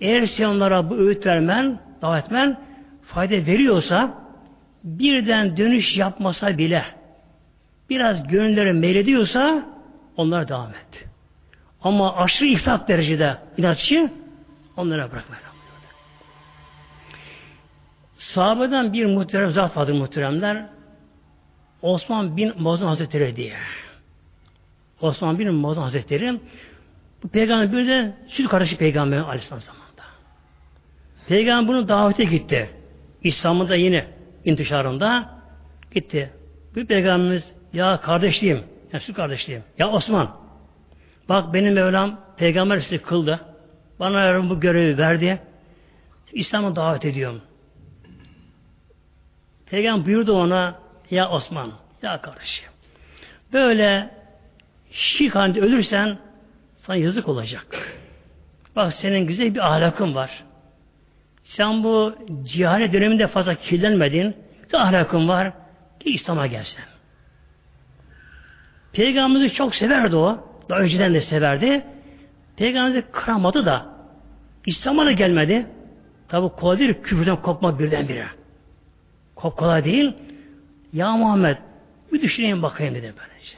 Eğer 0.00 0.26
sen 0.26 0.44
onlara 0.44 0.90
bu 0.90 0.96
öğüt 0.96 1.26
vermen, 1.26 1.78
davet 2.02 2.24
etmen 2.24 2.60
fayda 3.02 3.34
veriyorsa 3.34 4.14
birden 4.84 5.56
dönüş 5.56 5.96
yapmasa 5.96 6.58
bile 6.58 6.84
biraz 7.90 8.28
gönülleri 8.28 8.72
meylediyorsa 8.72 9.66
onlara 10.16 10.48
devam 10.48 10.70
et. 10.70 11.08
Ama 11.82 12.16
aşırı 12.16 12.48
ifrat 12.48 12.88
derecede 12.88 13.38
inatçı 13.56 14.10
onlara 14.76 15.12
bırakma. 15.12 15.36
Sahabeden 18.16 18.92
bir 18.92 19.06
muhterem 19.06 19.50
zat 19.50 19.76
vardır 19.76 19.92
muhteremler. 19.92 20.66
Osman 21.82 22.36
bin 22.36 22.62
Mazun 22.62 22.86
Hazretleri 22.86 23.36
diye. 23.36 23.56
Osman 25.00 25.38
bin 25.38 25.54
Mazun 25.54 25.82
Hazretleri 25.82 26.40
bu 27.22 27.28
peygamber 27.28 27.72
bir 27.72 27.88
de 27.88 28.16
süt 28.28 28.48
kardeşi 28.48 28.76
peygamber 28.76 29.18
aleyhisselam 29.18 29.60
zamanında. 29.60 29.85
Peygamber 31.28 31.68
bunu 31.68 31.88
davete 31.88 32.24
gitti. 32.24 32.70
İslam'ın 33.22 33.68
da 33.68 33.76
yine 33.76 34.06
intişarında 34.44 35.40
gitti. 35.94 36.30
Bir 36.76 36.86
peygamberimiz 36.86 37.52
ya 37.72 38.00
kardeşliğim, 38.00 38.62
ya 38.92 39.00
süt 39.00 39.16
kardeşliğim, 39.16 39.62
ya 39.78 39.90
Osman 39.90 40.36
bak 41.28 41.54
benim 41.54 41.74
Mevlam 41.74 42.20
peygamber 42.36 42.78
sizi 42.80 42.98
kıldı. 42.98 43.40
Bana 44.00 44.50
bu 44.50 44.60
görevi 44.60 44.98
verdi. 44.98 45.38
İslam'a 46.32 46.76
davet 46.76 47.04
ediyorum. 47.04 47.40
Peygamber 49.70 50.06
buyurdu 50.06 50.32
ona 50.32 50.78
ya 51.10 51.30
Osman, 51.30 51.72
ya 52.02 52.20
kardeşim. 52.20 52.68
Böyle 53.52 54.10
şirk 54.90 55.34
halinde 55.34 55.60
ölürsen 55.60 56.18
sana 56.78 56.96
yazık 56.96 57.28
olacak. 57.28 57.96
Bak 58.76 58.92
senin 58.92 59.26
güzel 59.26 59.54
bir 59.54 59.66
ahlakın 59.72 60.14
var. 60.14 60.44
Sen 61.46 61.84
bu 61.84 62.14
cihane 62.44 62.92
döneminde 62.92 63.26
fazla 63.26 63.54
kirlenmedin. 63.54 64.36
Bir 64.68 64.74
ahlakın 64.74 65.28
var. 65.28 65.52
Ki 66.00 66.10
İslam'a 66.10 66.46
gelsen. 66.46 66.84
Peygamberimizi 68.92 69.54
çok 69.54 69.74
severdi 69.74 70.16
o. 70.16 70.48
Daha 70.68 70.78
önceden 70.78 71.14
de 71.14 71.20
severdi. 71.20 71.84
Peygamberimizi 72.56 73.06
kıramadı 73.12 73.66
da 73.66 73.86
İslam'a 74.66 75.06
da 75.06 75.12
gelmedi. 75.12 75.66
Tabi 76.28 76.48
kolay 76.48 76.78
değil 76.78 76.94
küfürden 77.02 77.36
kopmak 77.36 77.78
birdenbire. 77.78 78.26
Kop 79.34 79.56
kolay 79.56 79.84
değil. 79.84 80.14
Ya 80.92 81.16
Muhammed 81.16 81.56
bir 82.12 82.22
düşüneyim 82.22 82.62
bakayım 82.62 82.94
dedi 82.94 83.14
böylece. 83.18 83.56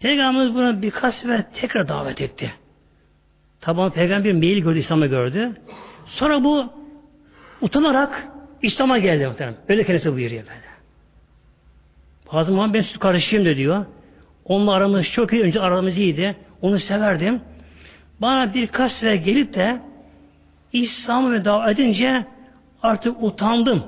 Peygamberimiz 0.00 0.54
bunu 0.54 0.82
birkaç 0.82 1.14
sefer 1.14 1.52
tekrar 1.52 1.88
davet 1.88 2.20
etti. 2.20 2.52
Tabi 3.60 3.94
peygamber 3.94 4.24
bir 4.24 4.32
mail 4.32 4.58
gördü, 4.58 4.78
İslam'ı 4.78 5.06
gördü. 5.06 5.52
Sonra 6.06 6.44
bu 6.44 6.72
utanarak 7.60 8.28
İslam'a 8.62 8.98
geldi 8.98 9.26
muhtemelen. 9.26 9.56
Öyle 9.68 9.84
kendisi 9.84 10.12
buyuruyor 10.12 10.42
böyle. 10.42 10.64
Bazı 12.32 12.50
zaman 12.50 12.74
ben 12.74 12.82
süt 12.82 12.98
karışayım 12.98 13.46
da 13.46 13.56
diyor. 13.56 13.86
Onunla 14.44 14.72
aramız 14.72 15.06
çok 15.06 15.32
iyi. 15.32 15.42
Önce 15.42 15.60
aramız 15.60 15.98
iyiydi. 15.98 16.36
Onu 16.62 16.78
severdim. 16.78 17.40
Bana 18.20 18.54
birkaç 18.54 18.92
sefer 18.92 19.14
gelip 19.14 19.54
de 19.54 19.80
İslam'ı 20.72 21.32
ve 21.32 21.44
davet 21.44 21.78
edince 21.78 22.26
artık 22.82 23.22
utandım. 23.22 23.82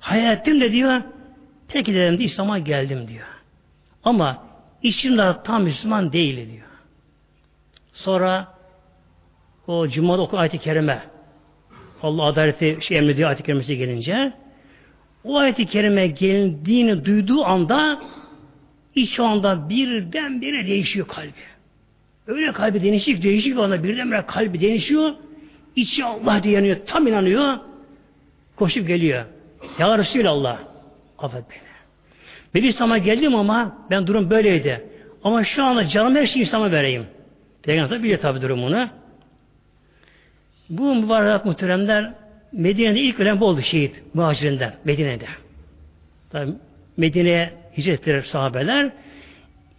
Hayal 0.00 0.44
de 0.44 0.72
diyor. 0.72 1.02
Peki 1.68 1.94
dedim 1.94 2.18
de 2.18 2.24
İslam'a 2.24 2.58
geldim 2.58 3.08
diyor. 3.08 3.26
Ama 4.04 4.42
içimde 4.82 5.36
tam 5.44 5.62
Müslüman 5.62 6.12
değil 6.12 6.50
diyor. 6.50 6.66
Sonra 7.92 8.48
o 9.66 9.88
Cuma'da 9.88 10.22
oku 10.22 10.38
ayet-i 10.38 10.58
kerime 10.58 11.13
Allah 12.04 12.22
adaleti 12.22 12.78
şey 12.80 12.98
emrediyor 12.98 13.28
ayet-i 13.28 13.42
kerimesi 13.42 13.78
gelince 13.78 14.32
o 15.24 15.38
ayet-i 15.38 15.66
kerime 15.66 16.06
geldiğini 16.06 17.04
duyduğu 17.04 17.44
anda 17.44 18.00
iç 18.94 19.20
anda 19.20 19.68
birdenbire 19.68 20.66
değişiyor 20.66 21.08
kalbi. 21.08 21.32
Öyle 22.26 22.52
kalbi 22.52 22.82
değişik 22.82 23.22
değişik 23.22 23.58
anda 23.58 23.84
birdenbire 23.84 24.24
kalbi 24.26 24.60
değişiyor. 24.60 25.12
İçi 25.76 26.04
Allah 26.04 26.42
diye 26.42 26.54
yanıyor. 26.54 26.76
Tam 26.86 27.06
inanıyor. 27.06 27.58
Koşup 28.56 28.88
geliyor. 28.88 29.24
Ya 29.78 29.98
Resulallah 29.98 30.58
affet 31.18 31.44
beni. 31.50 31.58
Ben 32.54 32.68
İslam'a 32.68 32.98
geldim 32.98 33.34
ama 33.34 33.86
ben 33.90 34.06
durum 34.06 34.30
böyleydi. 34.30 34.84
Ama 35.24 35.44
şu 35.44 35.64
anda 35.64 35.88
canım 35.88 36.16
her 36.16 36.26
şeyi 36.26 36.42
İslam'a 36.42 36.70
vereyim. 36.70 37.06
Peygamber 37.62 38.02
biliyor 38.02 38.18
tabi 38.18 38.42
durumunu. 38.42 38.88
Bu 40.70 40.94
mübarek 40.94 41.44
muhteremler 41.44 42.14
Medine'de 42.52 43.00
ilk 43.00 43.20
ölen 43.20 43.40
bu 43.40 43.46
oldu 43.46 43.62
şehit 43.62 44.14
muhacirinden 44.14 44.76
Medine'de. 44.84 45.26
Medine'ye 46.96 47.52
hicret 47.76 48.00
ettiler 48.00 48.22
sahabeler. 48.22 48.92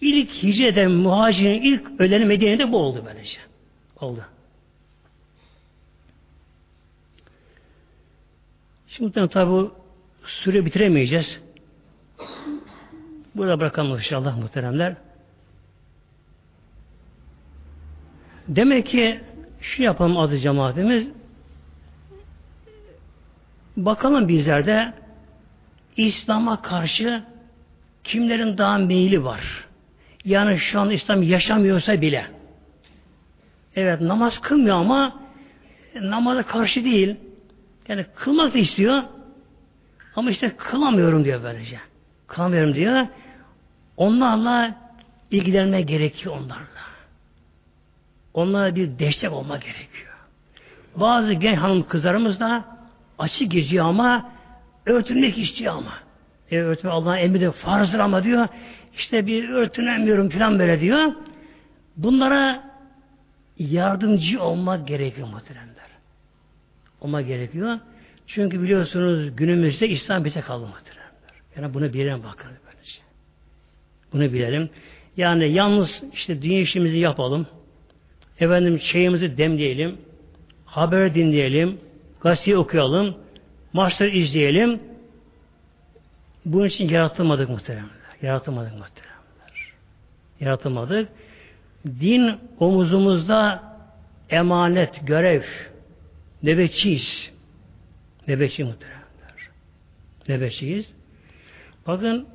İlk 0.01 0.29
hicret 0.29 0.77
eden 0.77 0.91
muhacirin 0.91 1.61
ilk 1.61 1.99
öleni 1.99 2.25
Medine'de 2.25 2.71
bu 2.71 2.77
oldu 2.77 3.03
böylece. 3.05 3.39
Oldu. 4.01 4.25
Şimdi 8.87 9.27
tabi 9.29 9.51
bu 9.51 9.73
süre 10.25 10.65
bitiremeyeceğiz. 10.65 11.39
Burada 13.35 13.59
bırakalım 13.59 13.97
inşallah 13.97 14.37
muhteremler. 14.37 14.95
Demek 18.47 18.87
ki 18.87 19.19
şu 19.65 19.83
yapalım 19.83 20.17
adı 20.17 20.37
cemaatimiz 20.37 21.11
bakalım 23.77 24.27
bizler 24.27 24.65
de 24.65 24.93
İslam'a 25.97 26.61
karşı 26.61 27.23
kimlerin 28.03 28.57
daha 28.57 28.77
meyili 28.77 29.23
var. 29.23 29.67
Yani 30.25 30.59
şu 30.59 30.79
an 30.79 30.89
İslam 30.89 31.23
yaşamıyorsa 31.23 32.01
bile. 32.01 32.25
Evet 33.75 34.01
namaz 34.01 34.41
kılmıyor 34.41 34.75
ama 34.75 35.19
namaza 36.01 36.43
karşı 36.43 36.83
değil. 36.83 37.15
Yani 37.87 38.05
kılmak 38.15 38.53
da 38.53 38.57
istiyor. 38.57 39.03
Ama 40.15 40.31
işte 40.31 40.55
kılamıyorum 40.57 41.25
diyor 41.25 41.43
böylece. 41.43 41.79
Kılamıyorum 42.27 42.75
diyor. 42.75 43.07
Onlarla 43.97 44.75
ilgilenme 45.31 45.81
gerekiyor 45.81 46.35
onlarla. 46.35 46.85
Onlara 48.35 48.75
bir 48.75 48.99
destek 48.99 49.31
olma 49.31 49.57
gerekiyor. 49.57 50.13
Bazı 50.95 51.33
genç 51.33 51.57
hanım 51.57 51.87
kızlarımız 51.87 52.39
da 52.39 52.65
açık 53.19 53.51
geziyor 53.51 53.85
ama 53.85 54.31
örtünmek 54.85 55.37
istiyor 55.37 55.73
ama. 55.73 55.93
E, 56.51 56.57
örtünme 56.57 56.93
Allah'ın 56.93 57.17
emri 57.17 57.41
de 57.41 57.51
farzdır 57.51 57.99
ama 57.99 58.23
diyor 58.23 58.47
işte 58.97 59.27
bir 59.27 59.49
örtünemiyorum 59.49 60.29
falan 60.29 60.59
böyle 60.59 60.81
diyor. 60.81 61.11
Bunlara 61.97 62.63
yardımcı 63.59 64.43
olmak 64.43 64.87
gerekiyor 64.87 65.27
muhteremler. 65.27 65.85
Olma 67.01 67.21
gerekiyor. 67.21 67.79
Çünkü 68.27 68.61
biliyorsunuz 68.61 69.35
günümüzde 69.35 69.89
İslam 69.89 70.25
bize 70.25 70.41
kaldı 70.41 70.65
muhteremler. 70.65 71.05
Yani 71.57 71.73
bunu 71.73 71.93
bilelim 71.93 72.23
bakın 72.23 72.51
böylece. 72.65 72.99
Bunu 74.13 74.33
bilelim. 74.33 74.69
Yani 75.17 75.51
yalnız 75.51 76.03
işte 76.13 76.41
dünya 76.41 76.59
işimizi 76.59 76.97
yapalım. 76.97 77.47
Efendim 78.39 78.79
şeyimizi 78.79 79.37
demleyelim. 79.37 79.97
Haber 80.65 81.15
dinleyelim. 81.15 81.79
Gazeteyi 82.21 82.57
okuyalım. 82.57 83.15
Maçları 83.73 84.09
izleyelim. 84.09 84.79
Bunun 86.45 86.65
için 86.65 86.89
yaratılmadık 86.89 87.49
muhteremler. 87.49 87.89
Yaratılmadık 88.21 88.73
muhteremler. 88.73 89.73
Yaratılmadık. 90.39 91.09
Din 91.85 92.35
omuzumuzda 92.59 93.63
emanet, 94.29 95.07
görev. 95.07 95.43
Nöbetçiyiz. 96.43 97.31
Nöbetçi 98.27 98.63
muhteremler. 98.63 99.49
Nöbetçiyiz. 100.27 100.93
Bakın 101.87 102.27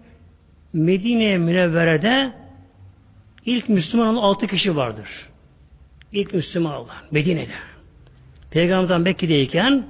Medine 0.72 1.38
Münevvere'de 1.38 2.32
ilk 3.46 3.68
Müslüman 3.68 4.08
olan 4.08 4.22
altı 4.22 4.46
kişi 4.46 4.76
vardır. 4.76 5.29
İlk 6.12 6.34
Müslüman 6.34 6.74
olan 6.74 6.96
Medine'de. 7.10 7.52
Peygamberden 8.50 9.00
Mekke'deyken 9.00 9.86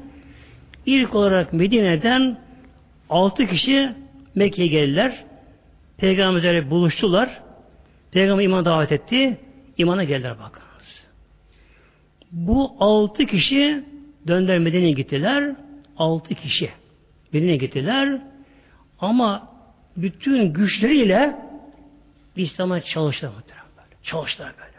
ilk 0.86 1.14
olarak 1.14 1.52
Medine'den 1.52 2.38
altı 3.10 3.46
kişi 3.46 3.92
Mekke'ye 4.34 4.68
geldiler. 4.68 5.24
Peygamberle 5.96 6.70
buluştular. 6.70 7.42
Peygamber 8.12 8.44
iman 8.44 8.64
davet 8.64 8.92
etti. 8.92 9.40
İmana 9.78 10.04
geldiler 10.04 10.38
bakınız. 10.38 11.06
Bu 12.32 12.72
altı 12.80 13.26
kişi 13.26 13.84
döndüler 14.26 14.58
Medine'ye 14.58 14.92
gittiler. 14.92 15.56
Altı 15.96 16.34
kişi 16.34 16.70
Medine'ye 17.32 17.56
gittiler. 17.56 18.20
Ama 19.00 19.48
bütün 19.96 20.52
güçleriyle 20.52 21.36
İslam'a 22.36 22.80
çalıştılar. 22.80 23.32
Çalıştılar 24.02 24.52
böyle. 24.58 24.69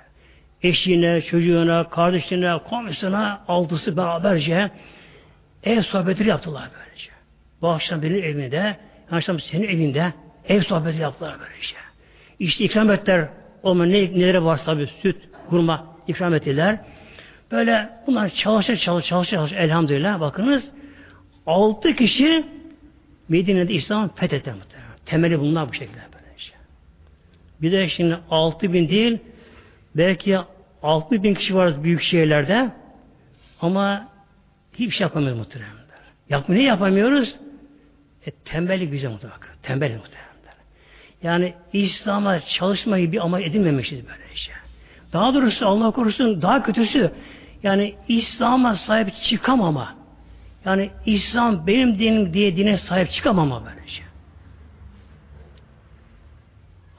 Eşine, 0.63 1.21
çocuğuna, 1.21 1.89
kardeşine, 1.89 2.57
komşusuna 2.69 3.41
altısı 3.47 3.97
beraberce 3.97 4.71
ev 5.63 5.81
sohbetleri 5.81 6.29
yaptılar 6.29 6.69
böylece. 6.79 7.11
Bu 7.61 7.69
akşam 7.69 8.01
benim 8.01 8.23
evimde, 8.23 8.77
akşam 9.11 9.39
senin 9.39 9.67
evinde 9.67 10.13
ev 10.49 10.61
sohbeti 10.61 11.01
yaptılar 11.01 11.35
böylece. 11.39 11.75
İşte 12.39 12.63
ikram 12.63 12.91
ettiler. 12.91 13.29
Olma 13.63 13.85
ne, 13.85 14.01
nelere 14.01 14.43
varsa 14.43 14.65
tabi 14.65 14.87
süt, 15.01 15.17
hurma 15.47 15.87
ikram 16.07 16.33
ettiler. 16.33 16.79
Böyle 17.51 17.89
bunlar 18.07 18.29
çalışır 18.29 18.77
çalışır 18.77 19.09
çalışır, 19.09 19.31
çalışır 19.31 19.55
elhamdülillah 19.55 20.19
bakınız 20.19 20.63
altı 21.45 21.95
kişi 21.95 22.45
Medine'de 23.29 23.73
İslam 23.73 24.01
muhtemelen. 24.01 24.61
Temeli 25.05 25.39
bunlar 25.39 25.69
bu 25.69 25.73
şekilde 25.73 25.99
böylece. 26.13 26.51
Bir 27.61 27.71
de 27.71 27.89
şimdi 27.89 28.17
altı 28.29 28.73
bin 28.73 28.89
değil 28.89 29.19
belki 29.95 30.37
altı 30.83 31.23
bin 31.23 31.33
kişi 31.33 31.55
var 31.55 31.83
büyük 31.83 32.01
şehirlerde 32.01 32.71
ama 33.61 34.07
hiçbir 34.73 34.91
şey 34.91 35.05
yapamıyoruz 35.05 35.39
muhtemelen. 35.39 35.71
Yap, 36.29 36.49
ne 36.49 36.63
yapamıyoruz? 36.63 37.35
E, 38.25 38.31
tembellik 38.31 38.91
bize 38.91 39.07
muhtemelen. 39.07 39.39
Tembellik 39.63 39.97
muhtemelen. 39.97 40.31
Yani 41.23 41.53
İslam'a 41.73 42.39
çalışmayı 42.39 43.11
bir 43.11 43.25
amaç 43.25 43.45
edinmemişiz 43.45 44.07
böyle 44.07 44.33
işte. 44.33 44.53
Daha 45.13 45.33
doğrusu 45.33 45.67
Allah 45.67 45.91
korusun 45.91 46.41
daha 46.41 46.63
kötüsü 46.63 47.11
yani 47.63 47.95
İslam'a 48.07 48.75
sahip 48.75 49.15
çıkamama. 49.15 49.95
Yani 50.65 50.89
İslam 51.05 51.67
benim 51.67 51.99
dinim 51.99 52.33
diye 52.33 52.57
dine 52.57 52.77
sahip 52.77 53.11
çıkamama 53.11 53.63
böylece. 53.65 54.03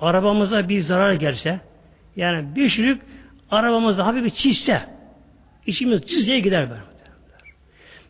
Arabamıza 0.01 0.69
bir 0.69 0.81
zarar 0.81 1.13
gelse 1.13 1.61
yani 2.17 2.57
bir 2.57 2.69
şürük 2.69 3.03
arabamızda 3.53 4.07
hafif 4.07 4.25
bir 4.25 4.31
çizse 4.31 4.83
içimiz 5.67 6.07
çizgiye 6.07 6.41
gider 6.41 6.71
böyle. 6.71 6.83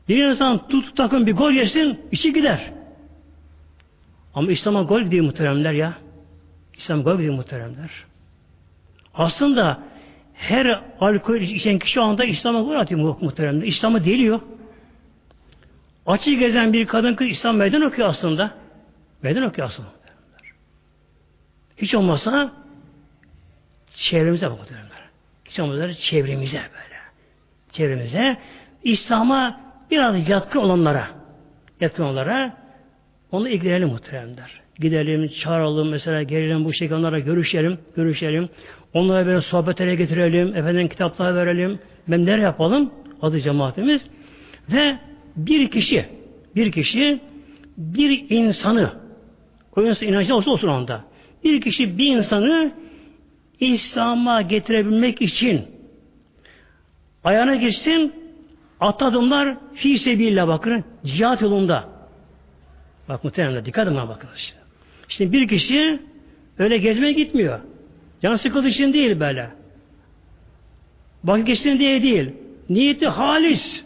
Bir 0.08 0.24
insan 0.24 0.68
tut 0.68 0.96
takım 0.96 1.26
bir 1.26 1.32
gol 1.36 1.50
yesin 1.50 2.00
içi 2.12 2.32
gider. 2.32 2.72
Ama 4.34 4.52
İslam'a 4.52 4.82
gol 4.82 5.00
gidiyor 5.02 5.24
muhteremler 5.24 5.72
ya. 5.72 5.94
İslam 6.78 7.02
gol 7.02 7.16
gidiyor 7.16 7.34
muhteremler. 7.34 7.90
Aslında 9.14 9.78
her 10.34 10.82
alkol 11.00 11.36
içen 11.36 11.78
kişi 11.78 12.00
anda 12.00 12.24
İslam'a 12.24 12.60
gol 12.60 12.74
atıyor 12.74 13.00
muhteremler. 13.20 13.66
İslam'ı 13.66 14.04
deliyor. 14.04 14.40
Açık 16.06 16.40
gezen 16.40 16.72
bir 16.72 16.86
kadın 16.86 17.14
kız 17.14 17.28
İslam 17.28 17.56
meydan 17.56 17.82
okuyor 17.82 18.08
aslında. 18.08 18.54
Meydan 19.22 19.42
okuyor 19.42 19.68
aslında. 19.68 19.88
Hiç 21.76 21.94
olmazsa 21.94 22.52
çevremize 23.94 24.50
bakıyorlar. 24.50 24.88
Hiç 24.88 25.01
olmazsa 25.60 25.94
çevremize 25.94 26.56
böyle. 26.56 26.98
Çevremize 27.72 28.36
İslam'a 28.84 29.60
biraz 29.90 30.28
yatkın 30.28 30.60
olanlara 30.60 31.22
yatkın 31.80 32.02
olanlara 32.02 32.56
onu 33.32 33.48
ilgilenelim 33.48 33.88
muhteremler. 33.88 34.60
Gidelim, 34.78 35.28
çağıralım, 35.28 35.88
mesela 35.88 36.22
gelelim 36.22 36.64
bu 36.64 36.72
şekilde 36.72 36.94
onlara 36.94 37.18
görüşelim, 37.18 37.78
görüşelim. 37.96 38.48
Onlara 38.94 39.26
böyle 39.26 39.40
sohbetlere 39.40 39.94
getirelim, 39.94 40.56
efendim 40.56 40.88
kitaplar 40.88 41.34
verelim. 41.34 41.78
Ne 42.08 42.30
yapalım? 42.30 42.90
Adı 43.22 43.40
cemaatimiz. 43.40 44.06
Ve 44.72 44.96
bir 45.36 45.70
kişi, 45.70 46.06
bir 46.56 46.72
kişi 46.72 47.20
bir 47.76 48.30
insanı 48.30 48.92
o 49.76 49.82
insan 49.82 50.08
inancı 50.08 50.34
olsa 50.34 50.50
olsun 50.50 50.68
anda. 50.68 51.04
Bir 51.44 51.60
kişi 51.60 51.98
bir 51.98 52.16
insanı 52.16 52.72
İslam'a 53.66 54.42
getirebilmek 54.42 55.22
için 55.22 55.66
Ayağına 57.24 57.54
girsin 57.54 58.12
at 58.80 59.02
adımlar 59.02 59.56
fi 59.74 59.98
sebillah 59.98 60.48
bakın 60.48 60.84
cihat 61.04 61.42
yolunda. 61.42 61.88
Bak 63.08 63.24
muhtemelen 63.24 63.64
dikkat 63.64 63.86
edin 63.86 63.96
bakınız. 63.96 64.54
Şimdi 65.08 65.32
bir 65.32 65.48
kişi 65.48 66.00
öyle 66.58 66.78
gezmeye 66.78 67.12
gitmiyor. 67.12 67.60
Can 68.22 68.36
sıkıldığı 68.36 68.68
için 68.68 68.92
değil 68.92 69.20
böyle. 69.20 69.50
Vakit 71.24 71.46
geçtiğinde 71.46 71.78
diye 71.78 72.02
değil. 72.02 72.30
Niyeti 72.68 73.06
halis. 73.06 73.84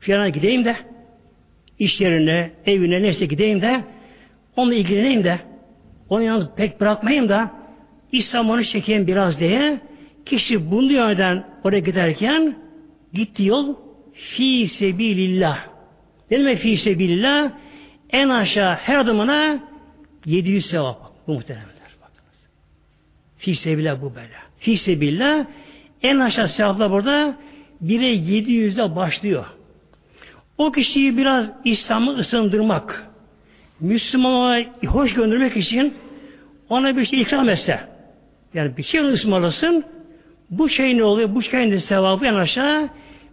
Fiyana 0.00 0.28
gideyim 0.28 0.64
de 0.64 0.76
iş 1.78 2.00
yerine, 2.00 2.50
evine 2.66 3.02
neyse 3.02 3.26
gideyim 3.26 3.60
de 3.60 3.84
onunla 4.56 4.74
ilgileneyim 4.74 5.24
de 5.24 5.38
onu 6.08 6.22
yalnız 6.22 6.48
pek 6.56 6.80
bırakmayayım 6.80 7.28
da 7.28 7.61
iş 8.12 8.26
zamanı 8.26 8.64
çekeyim 8.64 9.06
biraz 9.06 9.40
diye 9.40 9.80
kişi 10.26 10.70
bunu 10.70 10.92
yönden 10.92 11.44
oraya 11.64 11.80
giderken 11.80 12.56
gitti 13.12 13.44
yol 13.44 13.74
fi 14.12 14.68
sebilillah. 14.68 15.66
Ne 16.30 16.38
demek 16.38 16.58
fi 16.58 16.76
sebilillah? 16.76 17.50
En 18.10 18.28
aşağı 18.28 18.74
her 18.74 18.96
adımına 18.98 19.58
700 20.26 20.66
sevap. 20.66 21.12
Bu 21.26 21.32
muhteremler. 21.32 21.72
Fi 23.38 23.54
sebilillah 23.54 24.02
bu 24.02 24.14
böyle. 24.14 24.34
Fi 24.58 24.76
sebilillah 24.76 25.46
en 26.02 26.18
aşağı 26.18 26.48
sevaplar 26.48 26.90
burada 26.90 27.36
1'e 27.84 28.14
700'de 28.14 28.96
başlıyor. 28.96 29.46
O 30.58 30.72
kişiyi 30.72 31.16
biraz 31.16 31.50
İslam'ı 31.64 32.16
ısındırmak, 32.16 33.06
Müslümana 33.80 34.64
hoş 34.86 35.14
göndermek 35.14 35.56
için 35.56 35.94
ona 36.68 36.96
bir 36.96 37.06
şey 37.06 37.20
ikram 37.20 37.48
etse, 37.48 37.80
yani 38.54 38.76
bir 38.76 38.82
şey 38.82 39.00
ısmarlasın, 39.00 39.84
bu 40.50 40.68
şey 40.68 40.98
ne 40.98 41.04
oluyor? 41.04 41.34
Bu 41.34 41.42
şeyin 41.42 41.70
de 41.70 41.80
sevabı 41.80 42.26
en 42.26 42.34
aşağı 42.34 42.88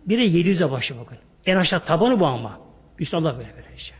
bire 0.06 0.26
700'e 0.26 0.72
başlıyor 0.72 1.02
bakın. 1.06 1.18
En 1.46 1.56
aşağı 1.56 1.86
tabanı 1.86 2.20
bu 2.20 2.26
ama. 2.26 2.60
Üstü 3.00 3.18
Allah 3.18 3.38
böyle 3.38 3.50
böyle 3.56 3.78
şey. 3.78 3.96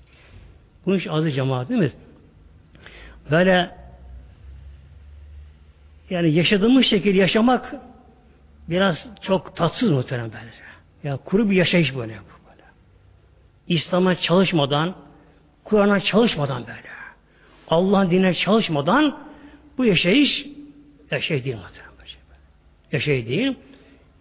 Bunun 0.86 0.98
için 0.98 1.10
adı 1.10 1.32
cemaat 1.32 1.70
değil 1.70 1.80
mi? 1.80 1.92
Böyle 3.32 3.72
yani 6.10 6.32
yaşadığımız 6.32 6.86
şekil 6.86 7.16
yaşamak 7.16 7.76
biraz 8.70 9.08
çok 9.22 9.56
tatsız 9.56 9.92
muhtemelen 9.92 10.32
böyle. 10.32 10.50
Ya 11.04 11.18
kuru 11.18 11.50
bir 11.50 11.56
yaşayış 11.56 11.96
böyle 11.96 12.14
böyle. 12.14 12.64
İslam'a 13.68 14.16
çalışmadan, 14.16 14.96
Kur'an'a 15.64 16.00
çalışmadan 16.00 16.68
böyle. 16.68 16.90
Allah'ın 17.68 18.12
dinine 18.12 18.34
çalışmadan 18.34 19.18
bu 19.78 19.86
yaşayış 19.86 20.46
yaşayış 21.12 21.46
değil 21.46 21.56
muhtemelen. 21.56 21.90
Yaşayış 22.92 23.28
değil. 23.28 23.56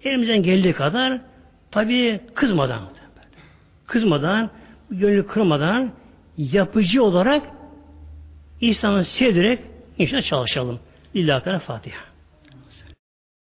Elimizden 0.04 0.42
geldiği 0.42 0.72
kadar 0.72 1.20
tabi 1.70 2.20
kızmadan 2.34 2.88
kızmadan, 3.88 4.50
gönlü 4.90 5.26
kırmadan 5.26 5.92
yapıcı 6.36 7.04
olarak 7.04 7.42
İslam'ı 8.60 9.04
sevdirerek 9.04 9.60
inşallah 9.98 10.22
çalışalım. 10.22 10.80
İlla 11.14 11.58
Fatiha. 11.58 12.07